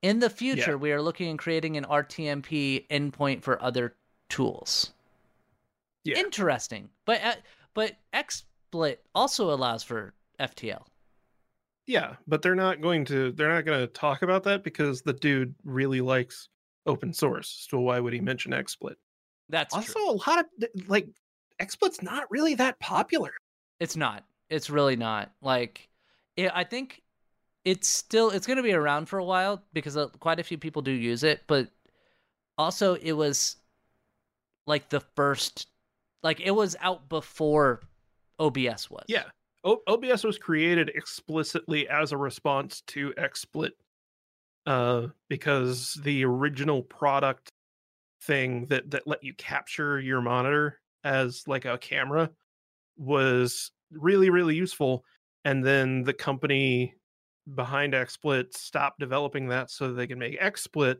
In 0.00 0.18
the 0.18 0.30
future, 0.30 0.78
we 0.78 0.92
are 0.92 1.02
looking 1.02 1.30
at 1.30 1.38
creating 1.38 1.76
an 1.76 1.84
RTMP 1.84 2.88
endpoint 2.88 3.42
for 3.42 3.62
other 3.62 3.96
tools. 4.30 4.94
Yeah. 6.04 6.16
Interesting, 6.16 6.88
but 7.04 7.22
uh, 7.22 7.34
but 7.74 7.92
XSplit 8.14 8.96
also 9.14 9.52
allows 9.52 9.82
for 9.82 10.14
FTL. 10.40 10.84
yeah, 11.86 12.14
but 12.26 12.40
they're 12.40 12.54
not 12.54 12.80
going 12.80 13.04
to 13.06 13.32
they're 13.32 13.52
not 13.52 13.66
going 13.66 13.80
to 13.80 13.86
talk 13.88 14.22
about 14.22 14.44
that 14.44 14.64
because 14.64 15.02
the 15.02 15.12
dude 15.12 15.54
really 15.64 16.00
likes 16.00 16.48
open 16.86 17.12
source. 17.12 17.66
So 17.68 17.78
why 17.80 18.00
would 18.00 18.14
he 18.14 18.20
mention 18.20 18.52
XSplit? 18.52 18.94
That's 19.50 19.74
also 19.74 19.92
true. 19.92 20.10
a 20.10 20.30
lot 20.30 20.38
of 20.38 20.46
like 20.88 21.08
XSplit's 21.60 22.02
not 22.02 22.30
really 22.30 22.54
that 22.54 22.78
popular. 22.80 23.32
It's 23.80 23.96
not. 23.96 24.24
It's 24.50 24.70
really 24.70 24.96
not. 24.96 25.32
Like, 25.42 25.88
it, 26.36 26.50
I 26.54 26.64
think 26.64 27.02
it's 27.64 27.88
still 27.88 28.30
it's 28.30 28.46
going 28.46 28.58
to 28.58 28.62
be 28.62 28.72
around 28.72 29.08
for 29.08 29.18
a 29.18 29.24
while 29.24 29.62
because 29.72 29.96
uh, 29.96 30.08
quite 30.20 30.38
a 30.38 30.44
few 30.44 30.58
people 30.58 30.82
do 30.82 30.92
use 30.92 31.24
it. 31.24 31.42
But 31.46 31.68
also, 32.56 32.94
it 32.94 33.12
was 33.12 33.56
like 34.66 34.88
the 34.88 35.00
first, 35.00 35.66
like 36.22 36.40
it 36.40 36.52
was 36.52 36.76
out 36.80 37.08
before 37.08 37.80
OBS 38.38 38.90
was. 38.90 39.04
Yeah. 39.08 39.24
O- 39.64 39.82
OBS 39.88 40.22
was 40.22 40.38
created 40.38 40.90
explicitly 40.94 41.88
as 41.88 42.12
a 42.12 42.16
response 42.16 42.82
to 42.82 43.12
XSplit 43.18 43.70
uh, 44.66 45.08
because 45.28 45.98
the 46.02 46.24
original 46.24 46.82
product 46.82 47.50
thing 48.22 48.66
that 48.66 48.90
that 48.90 49.06
let 49.06 49.22
you 49.22 49.34
capture 49.34 50.00
your 50.00 50.20
monitor 50.20 50.80
as 51.06 51.44
like 51.46 51.64
a 51.64 51.78
camera 51.78 52.30
was 52.96 53.70
really 53.92 54.30
really 54.30 54.56
useful 54.56 55.04
and 55.44 55.64
then 55.64 56.02
the 56.02 56.12
company 56.12 56.94
behind 57.54 57.92
XSplit 57.92 58.52
stopped 58.52 58.98
developing 58.98 59.48
that 59.48 59.70
so 59.70 59.92
they 59.92 60.06
could 60.06 60.18
make 60.18 60.40
XSplit 60.40 60.96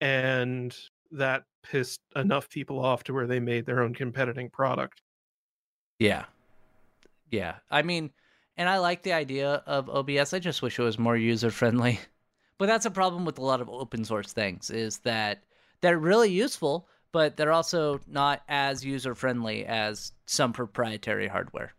and 0.00 0.76
that 1.10 1.44
pissed 1.62 2.00
enough 2.16 2.48
people 2.48 2.78
off 2.78 3.04
to 3.04 3.12
where 3.12 3.26
they 3.26 3.40
made 3.40 3.66
their 3.66 3.82
own 3.82 3.94
competing 3.94 4.50
product. 4.50 5.02
Yeah. 5.98 6.24
Yeah. 7.30 7.56
I 7.70 7.82
mean, 7.82 8.10
and 8.56 8.68
I 8.68 8.78
like 8.78 9.02
the 9.02 9.12
idea 9.12 9.62
of 9.66 9.88
OBS. 9.88 10.32
I 10.32 10.38
just 10.38 10.62
wish 10.62 10.78
it 10.78 10.82
was 10.82 10.98
more 10.98 11.16
user 11.16 11.50
friendly. 11.50 12.00
But 12.58 12.66
that's 12.66 12.86
a 12.86 12.92
problem 12.92 13.24
with 13.24 13.38
a 13.38 13.42
lot 13.42 13.60
of 13.60 13.68
open 13.68 14.04
source 14.04 14.32
things 14.32 14.70
is 14.70 14.98
that 14.98 15.42
they're 15.80 15.98
really 15.98 16.30
useful, 16.30 16.86
but 17.12 17.36
they're 17.36 17.52
also 17.52 18.00
not 18.06 18.42
as 18.48 18.84
user 18.84 19.14
friendly 19.14 19.64
as 19.66 20.12
some 20.26 20.52
proprietary 20.52 21.28
hardware. 21.28 21.72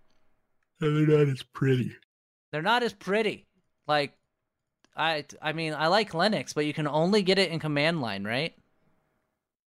They're 0.80 0.92
not 0.92 1.28
as 1.28 1.44
pretty. 1.44 1.96
They're 2.52 2.62
not 2.62 2.84
as 2.84 2.94
pretty. 2.94 3.48
Like 3.88 4.14
I 4.96 5.26
I 5.42 5.54
mean, 5.54 5.74
I 5.74 5.88
like 5.88 6.12
Linux, 6.12 6.54
but 6.54 6.66
you 6.66 6.74
can 6.74 6.88
only 6.88 7.24
get 7.24 7.40
it 7.40 7.52
in 7.52 7.60
command 7.60 8.02
line, 8.02 8.24
right? 8.24 8.54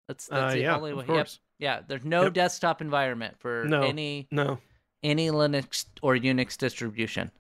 That's 0.09 0.27
that's 0.29 0.53
Uh, 0.53 0.55
the 0.55 0.61
yeah, 0.61 0.77
only 0.77 0.95
way. 0.95 1.05
Yep. 1.09 1.29
Yeah, 1.59 1.81
there's 1.87 2.05
no 2.05 2.25
Yep. 2.25 2.35
desktop 2.35 2.81
environment 2.81 3.37
for 3.41 3.65
No. 3.67 3.83
any 3.83 4.29
No, 4.31 4.59
any 5.03 5.31
Linux 5.31 5.87
or 6.03 6.15
Unix 6.15 6.57
distribution. 6.57 7.31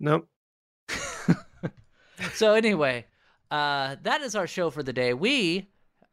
nope. 0.00 0.28
so 2.34 2.54
anyway, 2.54 3.04
uh, 3.50 3.96
that 4.02 4.22
is 4.22 4.34
our 4.34 4.46
show 4.46 4.70
for 4.70 4.82
the 4.82 4.92
day. 4.92 5.14
We 5.14 5.68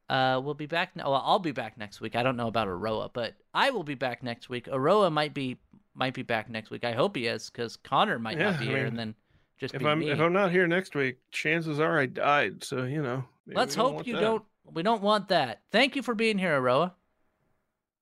uh, 0.09 0.39
we'll 0.43 0.53
be 0.53 0.65
back. 0.65 0.91
Well, 0.95 1.13
I'll 1.13 1.39
be 1.39 1.51
back 1.51 1.77
next 1.77 2.01
week. 2.01 2.15
I 2.15 2.23
don't 2.23 2.37
know 2.37 2.47
about 2.47 2.67
Aroa, 2.67 3.09
but 3.13 3.35
I 3.53 3.71
will 3.71 3.83
be 3.83 3.95
back 3.95 4.23
next 4.23 4.49
week. 4.49 4.67
Aroa 4.67 5.09
might 5.09 5.33
be 5.33 5.57
might 5.93 6.13
be 6.13 6.23
back 6.23 6.49
next 6.49 6.69
week. 6.69 6.83
I 6.83 6.91
hope 6.91 7.15
he 7.15 7.27
is 7.27 7.49
because 7.49 7.77
Connor 7.77 8.19
might 8.19 8.37
Yeah, 8.37 8.51
not 8.51 8.59
be 8.59 8.65
I 8.65 8.69
here, 8.69 8.77
mean, 8.77 8.85
and 8.87 8.99
then 8.99 9.15
just 9.59 9.73
If 9.73 9.79
be 9.79 9.87
I'm 9.87 9.99
me. 9.99 10.09
if 10.09 10.19
I'm 10.19 10.33
not 10.33 10.51
here 10.51 10.67
next 10.67 10.95
week, 10.95 11.17
chances 11.31 11.79
are 11.79 11.99
I 11.99 12.05
died. 12.05 12.63
So 12.63 12.83
you 12.83 13.01
know. 13.01 13.23
Let's 13.47 13.75
don't 13.75 13.93
hope 13.97 14.07
you 14.07 14.13
that. 14.15 14.21
don't. 14.21 14.43
We 14.65 14.83
don't 14.83 15.01
want 15.01 15.29
that. 15.29 15.61
Thank 15.71 15.95
you 15.95 16.01
for 16.01 16.15
being 16.15 16.37
here, 16.37 16.57
Aroa. 16.59 16.93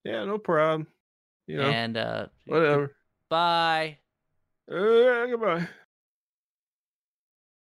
Yeah, 0.04 0.24
no 0.24 0.38
problem. 0.38 0.86
You 1.46 1.58
know, 1.58 1.68
and 1.70 1.96
uh, 1.96 2.26
whatever. 2.46 2.96
bye. 3.28 3.98
Uh, 4.70 5.26
goodbye. 5.26 5.68